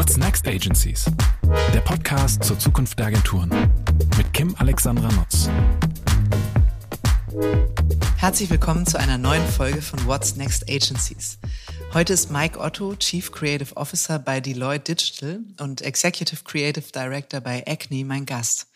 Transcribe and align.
What's 0.00 0.16
Next 0.16 0.48
Agencies? 0.48 1.04
Der 1.74 1.82
Podcast 1.82 2.42
zur 2.42 2.58
Zukunft 2.58 2.98
der 2.98 3.08
Agenturen 3.08 3.50
mit 4.16 4.32
Kim 4.32 4.54
Alexandra 4.56 5.08
Nutz. 5.12 5.50
Herzlich 8.16 8.48
willkommen 8.48 8.86
zu 8.86 8.98
einer 8.98 9.18
neuen 9.18 9.46
Folge 9.46 9.82
von 9.82 10.06
What's 10.06 10.36
Next 10.36 10.62
Agencies. 10.70 11.38
Heute 11.92 12.14
ist 12.14 12.30
Mike 12.30 12.58
Otto, 12.58 12.96
Chief 12.96 13.30
Creative 13.30 13.76
Officer 13.76 14.18
bei 14.18 14.40
Deloitte 14.40 14.94
Digital 14.94 15.40
und 15.60 15.82
Executive 15.82 16.44
Creative 16.44 16.90
Director 16.94 17.42
bei 17.42 17.62
Acne 17.66 18.02
mein 18.06 18.24
Gast. 18.24 18.68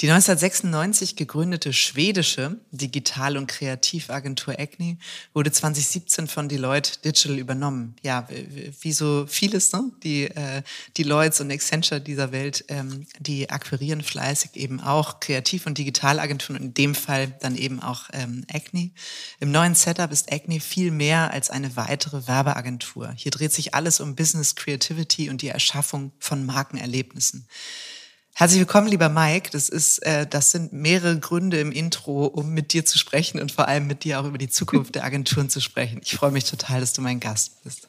Die 0.00 0.10
1996 0.10 1.14
gegründete 1.14 1.74
schwedische 1.74 2.56
Digital- 2.70 3.36
und 3.36 3.48
Kreativagentur 3.48 4.58
Acne 4.58 4.96
wurde 5.34 5.52
2017 5.52 6.26
von 6.26 6.48
Deloitte 6.48 7.00
Digital 7.04 7.38
übernommen. 7.38 7.96
Ja, 8.00 8.26
wie 8.80 8.92
so 8.92 9.26
vieles, 9.26 9.74
ne? 9.74 9.92
Die 10.02 10.24
äh, 10.24 10.62
Deloittes 10.96 11.42
und 11.42 11.50
Accenture 11.50 12.00
dieser 12.00 12.32
Welt, 12.32 12.64
ähm, 12.68 13.06
die 13.18 13.50
akquirieren 13.50 14.00
fleißig 14.00 14.56
eben 14.56 14.80
auch 14.80 15.20
Kreativ- 15.20 15.66
und 15.66 15.76
Digitalagenturen, 15.76 16.62
in 16.62 16.72
dem 16.72 16.94
Fall 16.94 17.36
dann 17.40 17.54
eben 17.54 17.82
auch 17.82 18.04
ähm, 18.14 18.46
Acne. 18.50 18.92
Im 19.38 19.52
neuen 19.52 19.74
Setup 19.74 20.10
ist 20.12 20.32
Acne 20.32 20.60
viel 20.60 20.92
mehr 20.92 21.30
als 21.30 21.50
eine 21.50 21.76
weitere 21.76 22.26
Werbeagentur. 22.26 23.12
Hier 23.16 23.32
dreht 23.32 23.52
sich 23.52 23.74
alles 23.74 24.00
um 24.00 24.14
Business 24.14 24.54
Creativity 24.54 25.28
und 25.28 25.42
die 25.42 25.48
Erschaffung 25.48 26.12
von 26.18 26.46
Markenerlebnissen. 26.46 27.46
Herzlich 28.34 28.60
willkommen, 28.60 28.88
lieber 28.88 29.08
Mike. 29.08 29.50
Das 29.52 29.68
ist, 29.68 29.98
äh, 29.98 30.26
das 30.26 30.50
sind 30.50 30.72
mehrere 30.72 31.18
Gründe 31.18 31.60
im 31.60 31.72
Intro, 31.72 32.24
um 32.26 32.54
mit 32.54 32.72
dir 32.72 32.84
zu 32.84 32.96
sprechen 32.98 33.40
und 33.40 33.52
vor 33.52 33.68
allem 33.68 33.86
mit 33.86 34.04
dir 34.04 34.20
auch 34.20 34.24
über 34.24 34.38
die 34.38 34.48
Zukunft 34.48 34.94
der 34.94 35.04
Agenturen 35.04 35.50
zu 35.50 35.60
sprechen. 35.60 36.00
Ich 36.02 36.14
freue 36.14 36.30
mich 36.30 36.44
total, 36.44 36.80
dass 36.80 36.92
du 36.92 37.02
mein 37.02 37.20
Gast 37.20 37.62
bist. 37.64 37.88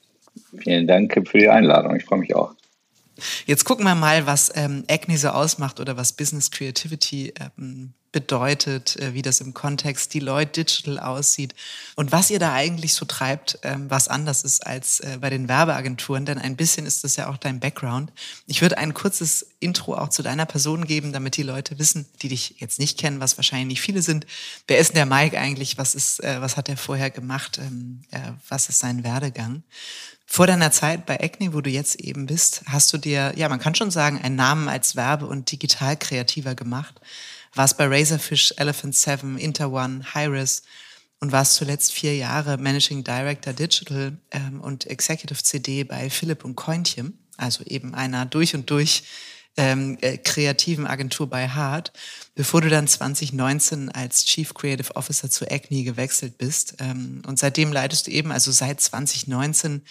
Vielen 0.58 0.88
Dank 0.88 1.14
für 1.28 1.38
die 1.38 1.50
Einladung. 1.50 1.96
Ich 1.96 2.04
freue 2.04 2.20
mich 2.20 2.36
auch. 2.36 2.54
Jetzt 3.46 3.66
gucken 3.66 3.86
wir 3.86 3.96
mal, 3.96 4.26
was 4.26 4.52
ähm, 4.56 4.84
Acne 4.90 5.18
so 5.18 5.30
ausmacht 5.30 5.80
oder 5.80 5.98
was 5.98 6.14
Business 6.14 6.52
Creativity 6.52 7.34
ähm, 7.58 7.94
bedeutet, 8.12 8.98
äh, 8.98 9.14
wie 9.14 9.22
das 9.22 9.42
im 9.42 9.54
Kontext 9.54 10.14
Deloitte 10.14 10.64
Digital 10.64 11.00
aussieht 11.00 11.56
und 11.96 12.12
was 12.12 12.30
ihr 12.30 12.40
da 12.40 12.54
eigentlich 12.54 12.94
so 12.94 13.06
treibt, 13.06 13.60
ähm, 13.64 13.90
was 13.90 14.08
anders 14.08 14.44
ist 14.44 14.66
als 14.66 15.00
äh, 15.00 15.18
bei 15.22 15.30
den 15.30 15.48
Werbeagenturen, 15.48 16.26
denn 16.26 16.38
ein 16.38 16.58
bisschen 16.58 16.86
ist 16.86 17.04
das 17.04 17.16
ja 17.16 17.30
auch 17.30 17.38
dein 17.38 17.60
Background. 17.60 18.12
Ich 18.48 18.62
würde 18.62 18.78
ein 18.78 18.94
kurzes 18.94 19.48
Intro 19.60 19.96
auch 19.96 20.10
zu 20.10 20.24
deiner 20.24 20.46
Person 20.46 20.86
geben, 20.86 21.14
damit 21.14 21.38
die 21.38 21.44
Leute 21.44 21.80
wissen, 21.80 22.06
die 22.22 22.30
dich 22.30 22.56
jetzt 22.60 22.80
nicht 22.80 23.00
kennen, 23.00 23.22
was 23.22 23.38
wahrscheinlich 23.38 23.68
nicht 23.68 23.82
viele 23.82 24.02
sind. 24.02 24.26
Wer 24.68 24.80
ist 24.80 24.90
denn 24.90 24.96
der 24.96 25.06
Mike 25.06 25.40
eigentlich? 25.40 25.78
Was 25.78 25.96
ist, 25.96 26.22
äh, 26.22 26.42
was 26.42 26.58
hat 26.58 26.68
er 26.68 26.78
vorher 26.78 27.12
gemacht? 27.12 27.60
Ähm, 27.60 28.02
was 28.50 28.68
ist 28.68 28.80
sein 28.80 29.04
Werdegang? 29.04 29.64
Vor 30.34 30.48
deiner 30.48 30.72
Zeit 30.72 31.06
bei 31.06 31.20
Acne, 31.20 31.54
wo 31.54 31.60
du 31.60 31.70
jetzt 31.70 32.00
eben 32.00 32.26
bist, 32.26 32.64
hast 32.66 32.94
du 32.94 32.98
dir, 32.98 33.34
ja, 33.36 33.50
man 33.50 33.60
kann 33.60 33.76
schon 33.76 33.92
sagen, 33.92 34.18
einen 34.22 34.38
Namen 34.38 34.70
als 34.70 34.96
Werbe- 34.96 35.28
und 35.28 35.52
Digital-Kreativer 35.52 36.56
gemacht. 36.56 37.02
Warst 37.54 37.78
bei 37.78 37.86
Razorfish, 37.86 38.54
Elephant 38.56 38.96
Seven, 38.96 39.38
Interone, 39.38 40.06
Hyris 40.14 40.64
und 41.20 41.34
warst 41.34 41.56
zuletzt 41.56 41.92
vier 41.92 42.16
Jahre 42.16 42.58
Managing 42.58 43.04
Director 43.04 43.52
Digital 43.52 44.18
ähm, 44.32 44.62
und 44.62 44.88
Executive 44.88 45.44
CD 45.44 45.84
bei 45.84 46.10
Philipp 46.10 46.46
und 46.46 46.56
Cointchen, 46.56 47.20
also 47.36 47.66
eben 47.66 47.94
einer 47.94 48.26
durch 48.26 48.56
und 48.56 48.70
durch 48.70 49.04
ähm, 49.58 49.98
äh, 50.02 50.18
kreativen 50.18 50.88
Agentur 50.88 51.30
bei 51.30 51.50
Hart, 51.50 51.92
bevor 52.36 52.62
du 52.62 52.70
dann 52.70 52.88
2019 52.88 53.90
als 53.90 54.26
Chief 54.26 54.54
Creative 54.54 54.96
Officer 54.96 55.30
zu 55.30 55.50
Acne 55.50 55.84
gewechselt 55.84 56.38
bist. 56.38 56.76
Ähm, 56.80 57.22
und 57.28 57.38
seitdem 57.38 57.72
leitest 57.72 58.08
du 58.08 58.12
eben, 58.12 58.32
also 58.32 58.52
seit 58.52 58.80
2019, 58.80 59.82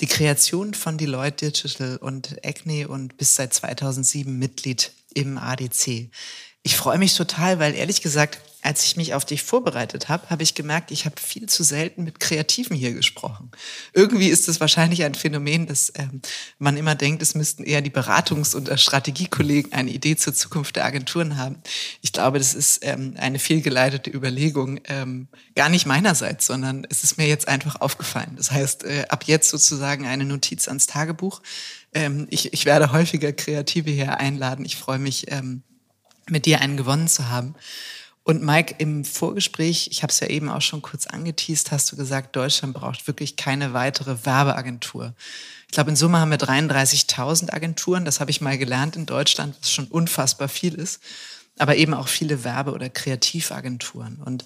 die 0.00 0.06
Kreation 0.06 0.74
von 0.74 0.98
Deloitte 0.98 1.50
Digital 1.50 1.96
und 1.96 2.36
Acne 2.44 2.88
und 2.88 3.16
bist 3.16 3.34
seit 3.34 3.52
2007 3.52 4.38
Mitglied 4.38 4.92
im 5.14 5.38
ADC. 5.38 6.10
Ich 6.62 6.76
freue 6.76 6.98
mich 6.98 7.14
total, 7.14 7.58
weil 7.58 7.74
ehrlich 7.74 8.02
gesagt, 8.02 8.38
als 8.62 8.84
ich 8.84 8.96
mich 8.96 9.14
auf 9.14 9.24
dich 9.24 9.42
vorbereitet 9.42 10.08
habe, 10.08 10.30
habe 10.30 10.42
ich 10.42 10.54
gemerkt, 10.54 10.90
ich 10.90 11.04
habe 11.04 11.14
viel 11.20 11.48
zu 11.48 11.62
selten 11.62 12.02
mit 12.02 12.18
Kreativen 12.18 12.76
hier 12.76 12.92
gesprochen. 12.92 13.50
Irgendwie 13.92 14.28
ist 14.28 14.48
es 14.48 14.60
wahrscheinlich 14.60 15.04
ein 15.04 15.14
Phänomen, 15.14 15.66
dass 15.66 15.92
ähm, 15.94 16.20
man 16.58 16.76
immer 16.76 16.96
denkt, 16.96 17.22
es 17.22 17.34
müssten 17.34 17.62
eher 17.62 17.82
die 17.82 17.90
Beratungs- 17.90 18.56
und 18.56 18.68
Strategiekollegen 18.78 19.72
eine 19.72 19.90
Idee 19.90 20.16
zur 20.16 20.34
Zukunft 20.34 20.74
der 20.76 20.84
Agenturen 20.84 21.36
haben. 21.36 21.62
Ich 22.02 22.12
glaube, 22.12 22.38
das 22.38 22.54
ist 22.54 22.80
ähm, 22.82 23.14
eine 23.16 23.38
fehlgeleitete 23.38 24.10
Überlegung, 24.10 24.80
ähm, 24.84 25.28
gar 25.54 25.68
nicht 25.68 25.86
meinerseits, 25.86 26.46
sondern 26.46 26.84
es 26.90 27.04
ist 27.04 27.16
mir 27.16 27.28
jetzt 27.28 27.46
einfach 27.46 27.80
aufgefallen. 27.80 28.34
Das 28.36 28.50
heißt, 28.50 28.84
äh, 28.84 29.04
ab 29.08 29.24
jetzt 29.26 29.50
sozusagen 29.50 30.04
eine 30.06 30.24
Notiz 30.24 30.66
ans 30.66 30.86
Tagebuch. 30.86 31.42
Ähm, 31.94 32.26
ich, 32.28 32.52
ich 32.52 32.64
werde 32.64 32.90
häufiger 32.92 33.32
Kreative 33.32 33.90
hier 33.90 34.18
einladen. 34.18 34.64
Ich 34.64 34.76
freue 34.76 34.98
mich, 34.98 35.30
ähm, 35.30 35.62
mit 36.30 36.46
dir 36.46 36.60
einen 36.60 36.76
gewonnen 36.76 37.08
zu 37.08 37.28
haben. 37.28 37.54
Und 38.28 38.42
Mike, 38.42 38.74
im 38.76 39.06
Vorgespräch, 39.06 39.88
ich 39.90 40.02
habe 40.02 40.10
es 40.10 40.20
ja 40.20 40.26
eben 40.26 40.50
auch 40.50 40.60
schon 40.60 40.82
kurz 40.82 41.06
angeteased, 41.06 41.72
hast 41.72 41.90
du 41.90 41.96
gesagt, 41.96 42.36
Deutschland 42.36 42.74
braucht 42.74 43.06
wirklich 43.06 43.36
keine 43.36 43.72
weitere 43.72 44.26
Werbeagentur. 44.26 45.14
Ich 45.66 45.72
glaube, 45.72 45.88
in 45.88 45.96
Summe 45.96 46.18
haben 46.18 46.30
wir 46.30 46.36
33.000 46.36 47.54
Agenturen. 47.54 48.04
Das 48.04 48.20
habe 48.20 48.30
ich 48.30 48.42
mal 48.42 48.58
gelernt 48.58 48.96
in 48.96 49.06
Deutschland, 49.06 49.56
was 49.58 49.72
schon 49.72 49.86
unfassbar 49.86 50.50
viel 50.50 50.74
ist. 50.74 51.00
Aber 51.56 51.76
eben 51.76 51.94
auch 51.94 52.06
viele 52.06 52.44
Werbe- 52.44 52.74
oder 52.74 52.90
Kreativagenturen. 52.90 54.16
Und 54.22 54.44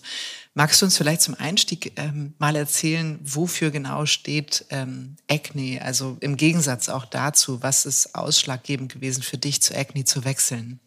magst 0.55 0.81
du 0.81 0.87
uns 0.87 0.97
vielleicht 0.97 1.23
zum 1.23 1.35
Einstieg 1.35 1.95
ähm, 1.97 2.35
mal 2.39 2.55
erzählen, 2.55 3.19
wofür 3.25 3.73
genau 3.73 4.07
steht 4.07 4.65
ähm, 4.71 5.17
Acne? 5.29 5.83
Also 5.83 6.19
im 6.21 6.37
Gegensatz 6.37 6.89
auch 6.89 7.05
dazu, 7.05 7.65
was 7.65 7.85
ist 7.85 8.15
ausschlaggebend 8.15 8.93
gewesen 8.93 9.25
für 9.25 9.39
dich, 9.39 9.61
zu 9.61 9.77
Acne 9.77 10.05
zu 10.05 10.25
wechseln? 10.25 10.79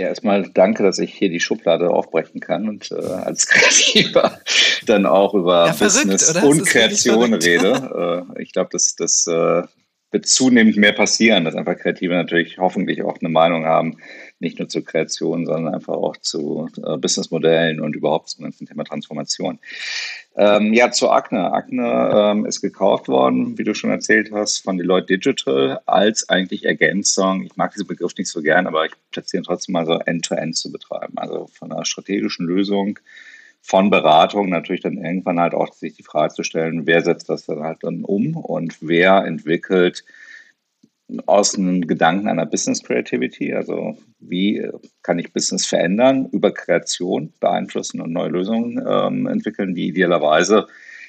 Ja, 0.00 0.06
erstmal 0.06 0.48
danke, 0.54 0.82
dass 0.82 0.98
ich 0.98 1.12
hier 1.12 1.28
die 1.28 1.40
Schublade 1.40 1.90
aufbrechen 1.90 2.40
kann 2.40 2.70
und 2.70 2.90
äh, 2.90 2.94
als 2.94 3.46
Kreativer 3.48 4.40
dann 4.86 5.04
auch 5.04 5.34
über 5.34 5.66
ja, 5.66 5.72
Business 5.74 6.30
verrückt, 6.30 6.60
und 6.60 6.66
Kreation 6.66 7.34
rede. 7.34 8.24
Äh, 8.34 8.42
ich 8.42 8.52
glaube, 8.52 8.70
das, 8.72 8.96
das 8.96 9.26
äh, 9.26 9.62
wird 10.10 10.26
zunehmend 10.26 10.78
mehr 10.78 10.92
passieren, 10.92 11.44
dass 11.44 11.54
einfach 11.54 11.76
Kreative 11.76 12.14
natürlich 12.14 12.56
hoffentlich 12.56 13.02
auch 13.02 13.18
eine 13.20 13.28
Meinung 13.28 13.66
haben, 13.66 13.98
nicht 14.38 14.58
nur 14.58 14.70
zur 14.70 14.86
Kreation, 14.86 15.44
sondern 15.44 15.74
einfach 15.74 15.92
auch 15.92 16.16
zu 16.16 16.70
äh, 16.82 16.96
Businessmodellen 16.96 17.78
und 17.78 17.94
überhaupt 17.94 18.30
zum 18.30 18.44
ganzen 18.44 18.66
Thema 18.66 18.84
Transformation. 18.84 19.58
Ähm, 20.36 20.72
ja, 20.72 20.90
zu 20.90 21.10
Akne. 21.10 21.52
Akne 21.52 22.10
ähm, 22.14 22.46
ist 22.46 22.60
gekauft 22.60 23.08
worden, 23.08 23.58
wie 23.58 23.64
du 23.64 23.74
schon 23.74 23.90
erzählt 23.90 24.30
hast, 24.32 24.58
von 24.58 24.78
Deloitte 24.78 25.18
Digital 25.18 25.80
als 25.86 26.28
eigentlich 26.28 26.64
Ergänzung. 26.64 27.42
Ich 27.42 27.56
mag 27.56 27.72
diesen 27.72 27.88
Begriff 27.88 28.14
nicht 28.16 28.30
so 28.30 28.40
gern, 28.40 28.66
aber 28.66 28.86
ich 28.86 28.92
platziere 29.10 29.42
trotzdem 29.42 29.72
mal 29.72 29.86
so 29.86 29.94
End-to-End 29.94 30.54
-End 30.54 30.56
zu 30.56 30.70
betreiben. 30.70 31.18
Also 31.18 31.48
von 31.52 31.72
einer 31.72 31.84
strategischen 31.84 32.46
Lösung 32.46 32.98
von 33.62 33.90
Beratung 33.90 34.48
natürlich 34.48 34.82
dann 34.82 34.98
irgendwann 34.98 35.40
halt 35.40 35.54
auch 35.54 35.72
sich 35.72 35.94
die 35.94 36.02
Frage 36.02 36.34
zu 36.34 36.42
stellen, 36.42 36.86
wer 36.86 37.02
setzt 37.02 37.28
das 37.28 37.46
dann 37.46 37.62
halt 37.62 37.78
dann 37.82 38.04
um 38.04 38.36
und 38.36 38.78
wer 38.80 39.24
entwickelt 39.24 40.04
aus 41.26 41.56
einem 41.56 41.86
Gedanken 41.86 42.28
einer 42.28 42.46
Business 42.46 42.82
Creativity, 42.82 43.54
also 43.54 43.96
wie 44.18 44.68
kann 45.02 45.18
ich 45.18 45.32
Business 45.32 45.66
verändern, 45.66 46.28
über 46.32 46.52
Kreation 46.52 47.32
beeinflussen 47.40 48.00
und 48.00 48.12
neue 48.12 48.30
Lösungen 48.30 48.84
ähm, 48.86 49.26
entwickeln, 49.26 49.74
die 49.74 49.88
idealerweise 49.88 50.66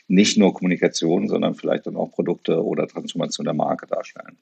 nicht 0.08 0.38
nur 0.38 0.54
Kommunikation, 0.54 1.28
sondern 1.28 1.56
vielleicht 1.56 1.88
dann 1.88 1.96
auch 1.96 2.12
Produkte 2.12 2.64
oder 2.64 2.88
Transformation 2.88 3.46
der 3.46 3.54
Marke 3.54 3.88
darstellen. 3.88 4.38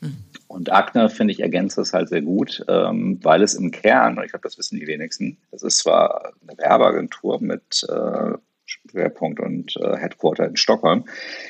Mhm. 0.00 0.16
Und 0.48 0.72
Acne, 0.72 1.08
finde 1.08 1.32
ich, 1.32 1.40
ergänzt 1.40 1.78
das 1.78 1.92
halt 1.92 2.08
sehr 2.08 2.22
gut, 2.22 2.64
ähm, 2.68 3.18
weil 3.22 3.42
es 3.42 3.54
im 3.54 3.70
Kern, 3.70 4.18
und 4.18 4.24
ich 4.24 4.30
glaube, 4.30 4.42
das 4.42 4.58
wissen 4.58 4.78
die 4.78 4.86
wenigsten, 4.86 5.36
das 5.50 5.62
ist 5.62 5.78
zwar 5.78 6.32
eine 6.46 6.58
Werbeagentur 6.58 7.40
mit 7.40 7.86
äh, 7.88 8.32
Schwerpunkt 8.66 9.40
und 9.40 9.76
äh, 9.76 9.96
Headquarter 9.96 10.46
in 10.46 10.56
Stockholm. 10.56 11.04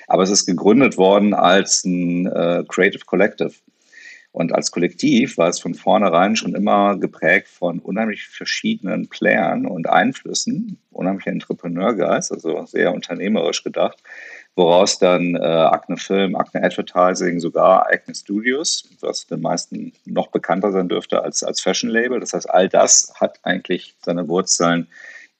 Aber 0.08 0.22
es 0.22 0.30
ist 0.30 0.46
gegründet 0.46 0.96
worden 0.96 1.34
als 1.34 1.84
ein 1.84 2.26
äh, 2.26 2.64
Creative 2.68 3.04
Collective. 3.04 3.52
Und 4.34 4.52
als 4.52 4.72
Kollektiv 4.72 5.38
war 5.38 5.48
es 5.48 5.60
von 5.60 5.74
vornherein 5.74 6.34
schon 6.34 6.56
immer 6.56 6.98
geprägt 6.98 7.46
von 7.46 7.78
unheimlich 7.78 8.26
verschiedenen 8.26 9.08
Playern 9.08 9.64
und 9.64 9.88
Einflüssen, 9.88 10.80
unheimlicher 10.90 11.30
Entrepreneurgeist, 11.30 12.32
also 12.32 12.66
sehr 12.66 12.92
unternehmerisch 12.92 13.62
gedacht, 13.62 14.02
woraus 14.56 14.98
dann 14.98 15.36
äh, 15.36 15.38
Acne 15.38 15.98
Film, 15.98 16.34
Acne 16.34 16.64
Advertising, 16.64 17.38
sogar 17.38 17.86
Acne 17.88 18.12
Studios, 18.16 18.90
was 19.00 19.28
den 19.28 19.40
meisten 19.40 19.92
noch 20.04 20.32
bekannter 20.32 20.72
sein 20.72 20.88
dürfte 20.88 21.22
als, 21.22 21.44
als 21.44 21.60
Fashion 21.60 21.90
Label. 21.90 22.18
Das 22.18 22.32
heißt, 22.32 22.50
all 22.50 22.68
das 22.68 23.14
hat 23.20 23.38
eigentlich 23.44 23.94
seine 24.04 24.26
Wurzeln 24.26 24.88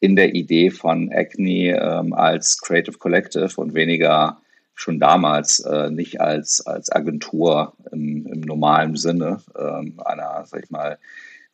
in 0.04 0.16
der 0.16 0.34
Idee 0.34 0.68
von 0.68 1.10
Acne 1.10 1.80
ähm, 1.80 2.12
als 2.12 2.60
Creative 2.60 2.98
Collective 2.98 3.58
und 3.58 3.72
weniger 3.72 4.38
schon 4.74 5.00
damals 5.00 5.60
äh, 5.60 5.90
nicht 5.90 6.20
als, 6.20 6.60
als 6.66 6.92
Agentur 6.92 7.72
im, 7.90 8.26
im 8.26 8.40
normalen 8.42 8.96
Sinne 8.96 9.40
ähm, 9.58 9.98
einer, 10.04 10.44
sag 10.44 10.64
ich 10.64 10.70
mal, 10.70 10.98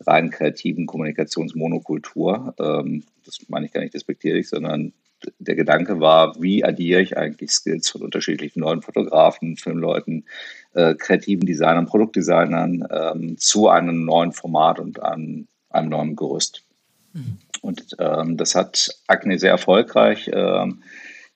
rein 0.05 0.31
kreativen 0.31 0.87
Kommunikationsmonokultur. 0.87 2.53
Ähm, 2.59 3.05
das 3.25 3.39
meine 3.47 3.67
ich 3.67 3.73
gar 3.73 3.83
nicht 3.83 3.95
despektierlich, 3.95 4.49
sondern 4.49 4.93
der 5.39 5.55
Gedanke 5.55 6.01
war, 6.01 6.35
wie 6.43 6.65
addiere 6.65 7.03
ich 7.03 7.17
eigentlich 7.17 7.53
Skills 7.53 7.89
von 7.89 8.03
unterschiedlichen 8.03 8.61
neuen 8.61 8.83
Fotografen, 8.83 9.59
Filmleuten, 9.59 10.25
äh, 10.75 10.97
kreativen 10.97 11.47
Designern, 11.47 11.87
Produktdesignern 11.87 12.89
ähm, 12.91 13.39
zu 13.39 13.69
einem 13.69 14.05
neuen 14.05 14.33
Format 14.33 14.81
und 14.81 15.01
einem, 15.01 15.47
einem 15.69 15.89
neuen 15.89 16.17
Gerüst. 16.17 16.65
Mhm. 17.13 17.39
Und 17.63 17.97
ähm, 17.99 18.37
das 18.37 18.55
hat 18.55 18.91
Acne 19.07 19.39
sehr 19.39 19.51
erfolgreich 19.51 20.31
ähm, 20.33 20.83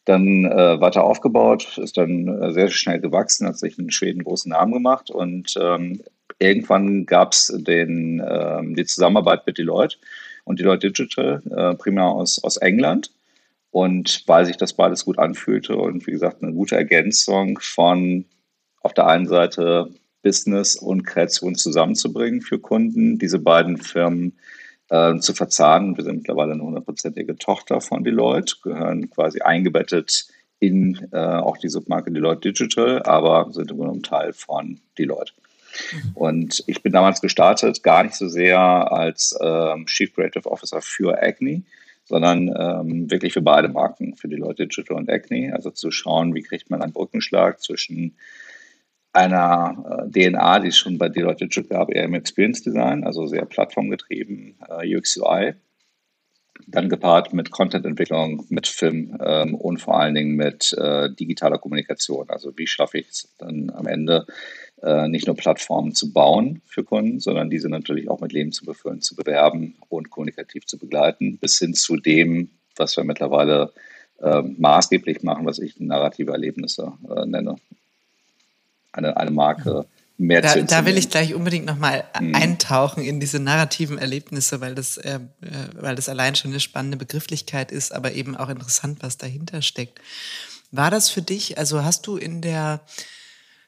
dann 0.05 0.45
äh, 0.45 0.81
weiter 0.81 1.05
aufgebaut, 1.05 1.79
ist 1.79 1.97
dann 1.97 2.29
äh, 2.29 2.53
sehr 2.53 2.69
schnell 2.69 3.01
gewachsen, 3.01 3.47
hat 3.47 3.59
sich 3.59 3.79
in 3.79 3.91
Schweden 3.91 4.23
großen 4.23 4.51
Namen 4.51 4.73
gemacht 4.73 5.11
und 5.11 5.55
ähm, 5.59 6.03
irgendwann 6.39 7.07
gab 7.07 7.33
es 7.33 7.51
ähm, 7.67 8.75
die 8.77 8.85
Zusammenarbeit 8.85 9.47
mit 9.47 9.59
Deloitte 9.59 9.97
und 10.45 10.59
Deloitte 10.59 10.89
Digital, 10.89 11.43
äh, 11.51 11.75
primär 11.77 12.05
aus, 12.05 12.43
aus 12.43 12.57
England. 12.59 13.11
Und 13.71 14.23
weil 14.29 14.47
sich 14.47 14.57
das 14.57 14.75
beides 14.75 15.05
gut 15.05 15.19
anfühlte 15.19 15.77
und 15.77 16.07
wie 16.07 16.13
gesagt 16.13 16.43
eine 16.43 16.53
gute 16.53 16.77
Ergänzung 16.77 17.59
von 17.61 18.25
auf 18.83 18.95
der 18.95 19.09
einen 19.09 19.27
Seite 19.27 19.91
Business 20.23 20.77
und 20.77 21.05
Kreation 21.05 21.57
zusammenzubringen 21.57 22.41
für 22.41 22.61
Kunden, 22.61 23.19
diese 23.19 23.41
beiden 23.41 23.77
Firmen 23.77 24.39
äh, 24.91 25.17
zu 25.19 25.35
verzahnen. 25.35 25.97
Wir 25.97 26.05
sind 26.05 26.19
mittlerweile 26.19 26.53
eine 26.53 26.63
hundertprozentige 26.63 27.37
Tochter 27.37 27.81
von 27.81 28.05
Deloitte, 28.05 28.57
gehören 28.63 29.11
quasi 29.11 29.41
eingebettet 29.41 30.29
in 30.61 31.09
äh, 31.13 31.19
auch 31.19 31.59
die 31.59 31.69
Submarke 31.69 32.11
Deloitte 32.11 32.53
Digital, 32.53 33.03
aber 33.03 33.53
sind 33.53 33.71
im 33.71 33.79
Grunde 33.79 34.03
Teil 34.03 34.33
von 34.33 34.81
Deloitte. 34.99 35.33
Und 36.15 36.63
ich 36.67 36.83
bin 36.83 36.93
damals 36.93 37.21
gestartet, 37.21 37.83
gar 37.83 38.05
nicht 38.05 38.15
so 38.15 38.29
sehr 38.29 38.61
als 38.61 39.37
ähm, 39.43 39.87
Chief 39.87 40.15
Creative 40.15 40.49
Officer 40.49 40.81
für 40.81 41.21
Acne, 41.21 41.63
sondern 42.05 42.49
ähm, 42.57 43.11
wirklich 43.11 43.33
für 43.33 43.43
beide 43.43 43.69
Marken, 43.69 44.15
für 44.15 44.29
Deloitte 44.29 44.67
Digital 44.67 44.97
und 44.97 45.11
Acne. 45.11 45.53
Also 45.55 45.71
zu 45.71 45.91
schauen, 45.91 46.35
wie 46.35 46.43
kriegt 46.43 46.71
man 46.71 46.83
einen 46.83 46.93
Brückenschlag 46.93 47.61
zwischen 47.61 48.17
einer 49.15 50.09
äh, 50.13 50.31
DNA, 50.31 50.61
die 50.61 50.69
es 50.69 50.77
schon 50.77 50.99
bei 50.99 51.09
Deloitte 51.09 51.47
Digital 51.47 51.79
gab, 51.79 51.91
eher 51.91 52.05
im 52.05 52.15
Experience 52.15 52.63
Design, 52.63 53.05
also 53.05 53.27
sehr 53.27 53.45
plattformgetrieben, 53.47 54.57
äh, 54.69 54.97
UX 54.97 55.17
UI. 55.17 55.55
Dann 56.67 56.89
gepaart 56.89 57.33
mit 57.33 57.51
Content-Entwicklung, 57.51 58.47
mit 58.49 58.67
Film 58.67 59.17
ähm, 59.25 59.55
und 59.55 59.79
vor 59.79 60.01
allen 60.01 60.15
Dingen 60.15 60.37
mit 60.37 60.73
äh, 60.79 61.11
digitaler 61.13 61.59
Kommunikation. 61.59 62.29
Also 62.31 62.57
wie 62.57 62.67
schaffe 62.67 62.99
ich 62.99 63.09
es 63.09 63.35
dann 63.39 63.71
am 63.71 63.87
Ende, 63.87 64.27
äh, 64.83 65.09
nicht 65.09 65.27
nur 65.27 65.37
Plattformen 65.37 65.95
zu 65.95 66.13
bauen 66.13 66.63
für 66.65 66.85
Kunden, 66.85 67.21
sondern 67.21 67.51
diese 67.51 67.69
natürlich 67.69 68.09
auch 68.09 68.21
mit 68.21 68.33
Leben 68.33 68.53
zu 68.53 68.65
befüllen, 68.65 69.01
zu 69.01 69.15
bewerben 69.15 69.77
und 69.89 70.11
kommunikativ 70.11 70.67
zu 70.67 70.79
begleiten, 70.79 71.39
bis 71.39 71.59
hin 71.59 71.75
zu 71.75 71.97
dem, 71.97 72.51
was 72.77 72.97
wir 72.97 73.05
mittlerweile 73.05 73.73
äh, 74.21 74.43
maßgeblich 74.43 75.23
machen, 75.23 75.47
was 75.47 75.59
ich 75.59 75.79
narrative 75.79 76.33
Erlebnisse 76.33 76.93
äh, 77.15 77.27
nenne 77.27 77.57
eine, 78.95 79.17
eine 79.17 79.31
Marke 79.31 79.87
mehr 80.17 80.43
da, 80.43 80.49
zu 80.49 80.65
Da 80.65 80.87
will 80.87 80.97
ich 80.97 81.11
gleich 81.11 81.35
unbedingt 81.35 81.67
nochmal 81.67 82.05
mhm. 82.21 82.35
eintauchen 82.35 83.05
in 83.05 83.21
diese 83.21 83.41
narrativen 83.41 83.99
Erlebnisse, 83.99 84.61
weil 84.61 84.75
das, 84.75 84.97
äh, 84.97 85.21
äh, 85.43 85.49
weil 85.75 85.97
das 85.97 86.09
allein 86.09 86.35
schon 86.35 86.53
eine 86.53 86.61
spannende 86.61 86.97
Begrifflichkeit 86.97 87.73
ist, 87.73 87.93
aber 87.93 88.13
eben 88.13 88.37
auch 88.37 88.49
interessant, 88.49 88.99
was 89.03 89.19
dahinter 89.19 89.63
steckt. 89.63 90.01
War 90.71 90.91
das 90.91 91.11
für 91.11 91.23
dich, 91.23 91.59
also 91.59 91.85
hast 91.85 92.07
du 92.07 92.17
in 92.17 92.41
der, 92.41 92.81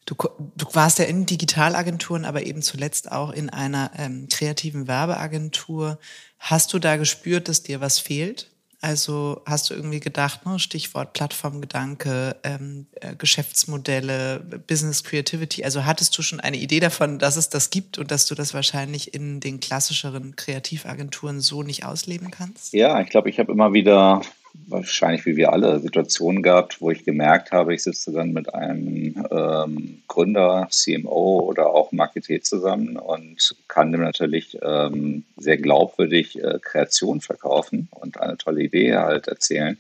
du, 0.07 0.15
du 0.15 0.67
warst 0.73 0.99
ja 0.99 1.05
in 1.05 1.27
Digitalagenturen, 1.27 2.25
aber 2.25 2.47
eben 2.47 2.63
zuletzt 2.63 3.13
auch 3.13 3.33
in 3.33 3.51
einer 3.51 3.91
ähm, 3.97 4.29
kreativen 4.29 4.89
Werbeagentur. 4.89 5.99
Hast 6.39 6.73
du 6.73 6.79
da 6.79 6.97
gespürt, 6.97 7.49
dass 7.49 7.63
dir 7.63 7.81
was 7.81 7.99
fehlt? 7.99 8.49
Also 8.81 9.43
hast 9.47 9.71
du 9.71 9.75
irgendwie 9.75 10.01
gedacht, 10.01 10.45
ne, 10.47 10.59
Stichwort 10.59 11.13
Plattformgedanke, 11.15 12.37
ähm, 12.45 12.87
äh, 13.01 13.15
Geschäftsmodelle, 13.17 14.41
Business 14.67 15.03
Creativity. 15.03 15.65
Also 15.65 15.85
hattest 15.85 16.17
du 16.17 16.23
schon 16.23 16.41
eine 16.41 16.59
Idee 16.59 16.81
davon, 16.81 17.19
dass 17.19 17.37
es 17.37 17.49
das 17.49 17.71
gibt 17.71 17.99
und 17.99 18.11
dass 18.11 18.27
du 18.27 18.35
das 18.35 18.53
wahrscheinlich 18.55 19.15
in 19.15 19.41
den 19.41 19.61
klassischeren 19.61 20.37
Kreativagenturen 20.37 21.41
so 21.41 21.63
nicht 21.63 21.85
ausleben 21.85 22.31
kannst? 22.31 22.75
Ja, 22.75 23.01
ich 23.01 23.09
glaube, 23.09 23.31
ich 23.31 23.39
habe 23.39 23.51
immer 23.51 23.73
wieder 23.73 24.21
wahrscheinlich 24.69 25.27
wie 25.27 25.37
wir 25.37 25.53
alle 25.53 25.81
Situationen 25.81 26.43
gehabt, 26.43 26.81
wo 26.81 26.91
ich 26.91 27.05
gemerkt 27.05 27.53
habe, 27.53 27.75
ich 27.75 27.83
sitze 27.83 28.13
dann 28.13 28.33
mit 28.33 28.53
einem 28.55 29.25
ähm, 29.31 30.03
Gründer, 30.09 30.69
CMO 30.71 31.41
oder 31.49 31.69
auch 31.69 31.93
Marketer 31.93 32.41
zusammen 32.43 32.97
und 32.97 33.55
kann 33.69 33.93
dem 33.93 34.03
natürlich 34.03 34.59
ähm, 34.63 35.25
sehr 35.37 35.57
glaubwürdig 35.57 36.43
äh, 36.43 36.59
Kreation 36.61 37.21
verkaufen 37.21 37.89
und 37.91 38.21
eine 38.21 38.37
tolle 38.37 38.63
Idee 38.63 38.97
halt 38.97 39.29
erzählen. 39.29 39.79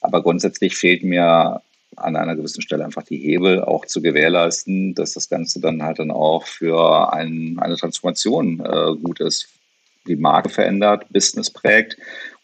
Aber 0.00 0.22
grundsätzlich 0.22 0.76
fehlt 0.76 1.04
mir 1.04 1.60
an 1.96 2.16
einer 2.16 2.36
gewissen 2.36 2.62
Stelle 2.62 2.84
einfach 2.84 3.02
die 3.02 3.18
Hebel 3.18 3.62
auch 3.62 3.86
zu 3.86 4.00
gewährleisten, 4.00 4.94
dass 4.94 5.12
das 5.12 5.28
Ganze 5.28 5.60
dann 5.60 5.82
halt 5.82 5.98
dann 5.98 6.10
auch 6.10 6.46
für 6.46 7.12
ein, 7.12 7.58
eine 7.60 7.76
Transformation 7.76 8.60
äh, 8.60 8.96
gut 8.96 9.20
ist, 9.20 9.48
die 10.06 10.16
Marke 10.16 10.48
verändert, 10.48 11.06
Business 11.10 11.50
prägt 11.50 11.96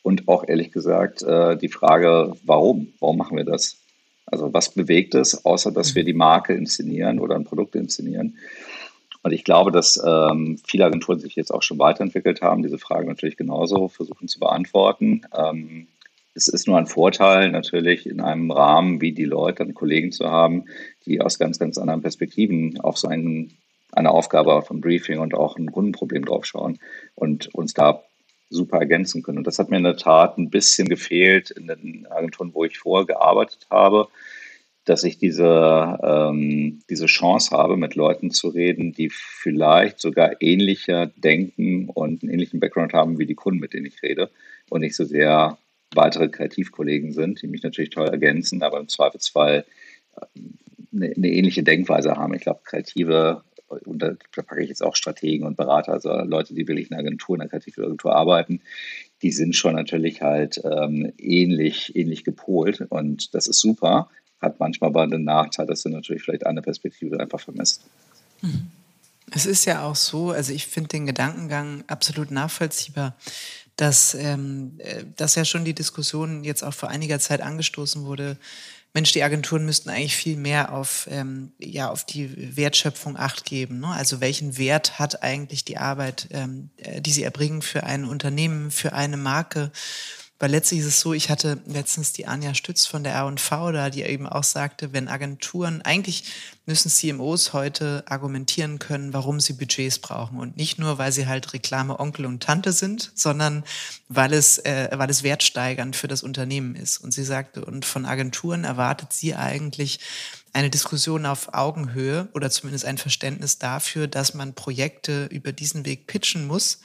und 0.03 0.29
auch 0.29 0.45
ehrlich 0.47 0.73
gesagt 0.73 1.23
äh, 1.23 1.57
die 1.57 1.69
Frage, 1.69 2.33
warum? 2.45 2.93
Warum 3.01 3.17
machen 3.17 3.37
wir 3.37 3.45
das? 3.45 3.79
Also 4.27 4.53
was 4.53 4.71
bewegt 4.71 5.15
es, 5.15 5.45
außer 5.45 5.73
dass 5.73 5.95
wir 5.95 6.05
die 6.05 6.13
Marke 6.13 6.55
inszenieren 6.55 7.19
oder 7.19 7.35
ein 7.35 7.45
Produkt 7.45 7.75
inszenieren? 7.75 8.37
Und 9.23 9.33
ich 9.33 9.45
glaube, 9.45 9.73
dass 9.73 10.03
ähm, 10.05 10.59
viele 10.67 10.85
Agenturen 10.85 11.19
sich 11.19 11.35
jetzt 11.35 11.53
auch 11.53 11.63
schon 11.63 11.79
weiterentwickelt 11.79 12.41
haben, 12.41 12.63
diese 12.63 12.79
Frage 12.79 13.07
natürlich 13.07 13.37
genauso 13.37 13.89
versuchen 13.89 14.29
zu 14.29 14.39
beantworten. 14.39 15.23
Ähm, 15.37 15.89
es 16.35 16.47
ist 16.47 16.69
nur 16.69 16.79
ein 16.79 16.87
Vorteil, 16.87 17.51
natürlich 17.51 18.07
in 18.07 18.21
einem 18.21 18.51
Rahmen 18.51 19.01
wie 19.01 19.13
die 19.13 19.25
Leute, 19.25 19.65
dann 19.65 19.75
Kollegen 19.75 20.13
zu 20.13 20.31
haben, 20.31 20.67
die 21.05 21.21
aus 21.21 21.39
ganz, 21.39 21.59
ganz 21.59 21.79
anderen 21.79 22.01
Perspektiven 22.01 22.79
auf 22.81 22.97
so 22.97 23.09
einen, 23.09 23.57
eine 23.93 24.13
Aufgabe 24.13 24.63
von 24.63 24.81
Briefing 24.81 25.19
und 25.19 25.35
auch 25.35 25.57
ein 25.57 25.73
Kundenproblem 25.73 26.25
draufschauen 26.25 26.79
und 27.17 27.53
uns 27.55 27.75
da 27.75 28.05
super 28.51 28.79
ergänzen 28.79 29.23
können. 29.23 29.39
Und 29.39 29.47
das 29.47 29.59
hat 29.59 29.71
mir 29.71 29.77
in 29.77 29.85
der 29.85 29.97
Tat 29.97 30.39
ein 30.39 30.51
bisschen 30.51 30.89
gefehlt 30.89 31.51
in 31.51 31.67
den 31.67 32.07
Agenturen, 32.11 32.55
wo 32.55 32.65
ich 32.65 32.79
vorher 32.79 33.07
gearbeitet 33.07 33.67
habe, 33.71 34.09
dass 34.85 35.05
ich 35.05 35.19
diese, 35.19 35.99
ähm, 36.03 36.81
diese 36.89 37.07
Chance 37.07 37.51
habe, 37.51 37.77
mit 37.77 37.95
Leuten 37.95 38.31
zu 38.31 38.49
reden, 38.49 38.93
die 38.93 39.11
vielleicht 39.11 40.01
sogar 40.01 40.41
ähnlicher 40.41 41.07
denken 41.17 41.89
und 41.91 42.23
einen 42.23 42.33
ähnlichen 42.33 42.59
Background 42.59 42.95
haben 42.95 43.19
wie 43.19 43.27
die 43.27 43.35
Kunden, 43.35 43.61
mit 43.61 43.75
denen 43.75 43.87
ich 43.87 44.03
rede 44.03 44.31
und 44.71 44.81
nicht 44.81 44.97
so 44.97 45.05
sehr 45.05 45.59
weitere 45.95 46.29
Kreativkollegen 46.29 47.13
sind, 47.13 47.43
die 47.43 47.49
mich 47.49 47.63
natürlich 47.63 47.91
toll 47.91 48.09
ergänzen, 48.09 48.63
aber 48.63 48.81
im 48.81 48.89
Zweifelsfall 48.89 49.65
eine, 50.93 51.09
äh, 51.09 51.15
eine 51.17 51.31
ähnliche 51.31 51.63
Denkweise 51.63 52.17
haben. 52.17 52.35
Ich 52.35 52.43
glaube, 52.43 52.61
Kreative 52.65 53.43
und 53.69 53.99
da, 54.01 54.15
packe 54.35 54.63
ich 54.63 54.69
jetzt 54.69 54.83
auch 54.83 54.97
Strategen 54.97 55.47
und 55.47 55.57
Berater, 55.57 55.93
also 55.93 56.11
Leute, 56.23 56.55
die 56.55 56.67
wirklich 56.67 56.91
in 56.91 56.97
einer 56.97 57.07
Agentur, 57.07 57.37
in 57.37 57.43
einer 57.43 57.51
Kreativagentur 57.51 58.15
arbeiten, 58.15 58.61
die 59.23 59.33
sind 59.33 59.55
schon 59.55 59.75
natürlich 59.75 60.23
halt 60.23 60.61
ähm, 60.65 61.13
ähnlich, 61.19 61.95
ähnlich 61.97 62.25
gepolt 62.25 62.81
und 62.89 63.35
das 63.35 63.47
ist 63.47 63.61
super, 63.61 64.09
hat 64.41 64.61
manchmal 64.61 64.91
aber 64.91 65.07
den 65.07 65.25
Nachteil, 65.25 65.67
dass 65.67 65.83
du 65.83 65.89
natürlich 65.89 66.23
vielleicht 66.23 66.47
eine 66.47 66.63
Perspektive 66.63 67.19
einfach 67.21 67.41
vermisst. 67.41 67.85
Mhm. 68.43 68.71
Es 69.31 69.45
ist 69.45 69.67
ja 69.67 69.83
auch 69.83 69.97
so, 69.97 70.31
also 70.31 70.53
ich 70.53 70.67
finde 70.67 70.89
den 70.89 71.07
Gedankengang 71.07 71.85
absolut 71.87 72.31
nachvollziehbar, 72.31 73.15
dass, 73.77 74.15
ähm, 74.15 74.73
äh, 74.79 75.05
dass 75.17 75.35
ja 75.35 75.45
schon 75.45 75.65
die 75.65 75.75
Diskussion 75.75 76.45
jetzt 76.45 76.63
auch 76.63 76.75
vor 76.75 76.89
einiger 76.89 77.19
Zeit 77.19 77.43
angestoßen 77.43 78.05
wurde, 78.05 78.39
Mensch, 78.99 79.13
die 79.13 79.23
Agenturen 79.23 79.65
müssten 79.65 79.91
eigentlich 79.91 80.17
viel 80.17 80.37
mehr 80.37 80.73
auf, 80.73 81.07
ähm, 81.09 81.53
ja, 81.61 81.89
auf 81.89 82.05
die 82.05 82.57
Wertschöpfung 82.57 83.17
Acht 83.17 83.45
geben. 83.45 83.79
Ne? 83.79 83.87
Also 83.87 84.21
welchen 84.21 84.59
Wert 84.59 84.99
hat 84.99 85.23
eigentlich 85.23 85.65
die 85.65 85.79
Arbeit, 85.79 86.27
ähm, 86.33 86.71
äh, 86.79 87.01
die 87.01 87.13
sie 87.13 87.23
erbringen 87.23 87.63
für 87.63 87.85
ein 87.85 88.05
Unternehmen, 88.05 88.73
für 88.73 88.95
eine 88.95 89.17
Marke? 89.17 89.71
Weil 90.41 90.53
letztlich 90.53 90.81
ist 90.81 90.87
es 90.87 91.01
so, 91.01 91.13
ich 91.13 91.31
hatte 91.31 91.59
letztens 91.67 92.13
die 92.13 92.27
Anja 92.27 92.55
Stütz 92.55 92.87
von 92.87 93.03
der 93.03 93.15
R&V 93.15 93.73
da, 93.73 93.91
die 93.91 94.03
eben 94.03 94.29
auch 94.29 94.45
sagte, 94.45 94.93
wenn 94.93 95.09
Agenturen, 95.09 95.83
eigentlich 95.83 96.25
müssen 96.65 96.91
CMOs 96.91 97.53
heute 97.55 98.05
argumentieren 98.07 98.79
können, 98.79 99.13
warum 99.13 99.41
sie 99.41 99.55
Budgets 99.55 99.99
brauchen. 99.99 100.39
Und 100.39 100.57
nicht 100.57 100.79
nur, 100.79 100.97
weil 100.99 101.11
sie 101.11 101.27
halt 101.27 101.53
Reklame 101.55 101.99
Onkel 101.99 102.27
und 102.27 102.43
Tante 102.43 102.71
sind, 102.71 103.11
sondern 103.17 103.65
weil 104.09 104.33
es, 104.33 104.59
äh, 104.59 104.89
weil 104.93 105.11
es 105.11 105.25
wertsteigernd 105.25 105.97
für 105.97 106.07
das 106.07 106.23
Unternehmen 106.23 106.77
ist. 106.77 106.99
Und 106.99 107.13
sie 107.13 107.25
sagte, 107.25 107.65
und 107.65 107.85
von 107.85 108.07
Agenturen 108.07 108.63
erwartet 108.63 109.13
sie 109.13 109.35
eigentlich 109.35 109.99
eine 110.53 110.71
Diskussion 110.71 111.27
auf 111.27 111.53
Augenhöhe 111.53 112.29
oder 112.33 112.49
zumindest 112.49 112.85
ein 112.85 112.99
Verständnis 112.99 113.59
dafür, 113.59 114.07
dass 114.07 114.35
man 114.35 114.55
Projekte 114.55 115.27
über 115.27 115.51
diesen 115.51 115.85
Weg 115.85 116.07
pitchen 116.07 116.47
muss 116.47 116.79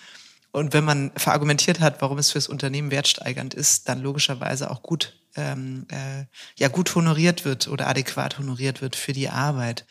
und 0.53 0.71
wenn 0.71 0.85
man 0.85 1.11
verargumentiert 1.17 1.79
hat, 1.79 2.01
warum 2.01 2.19
es 2.19 2.31
fürs 2.31 2.47
Unternehmen 2.47 2.91
wertsteigernd 2.91 3.55
ist, 3.55 3.89
dann 3.89 3.99
logischerweise 3.99 4.69
auch 4.69 4.83
gut, 4.83 5.19
ähm, 5.35 5.87
äh, 5.89 6.25
ja, 6.57 6.67
gut 6.67 6.93
honoriert 6.93 7.43
wird 7.43 7.67
oder 7.67 7.87
adäquat 7.87 8.37
honoriert 8.37 8.79
wird 8.79 8.95
für 8.95 9.13
die 9.13 9.29
Arbeit. 9.29 9.85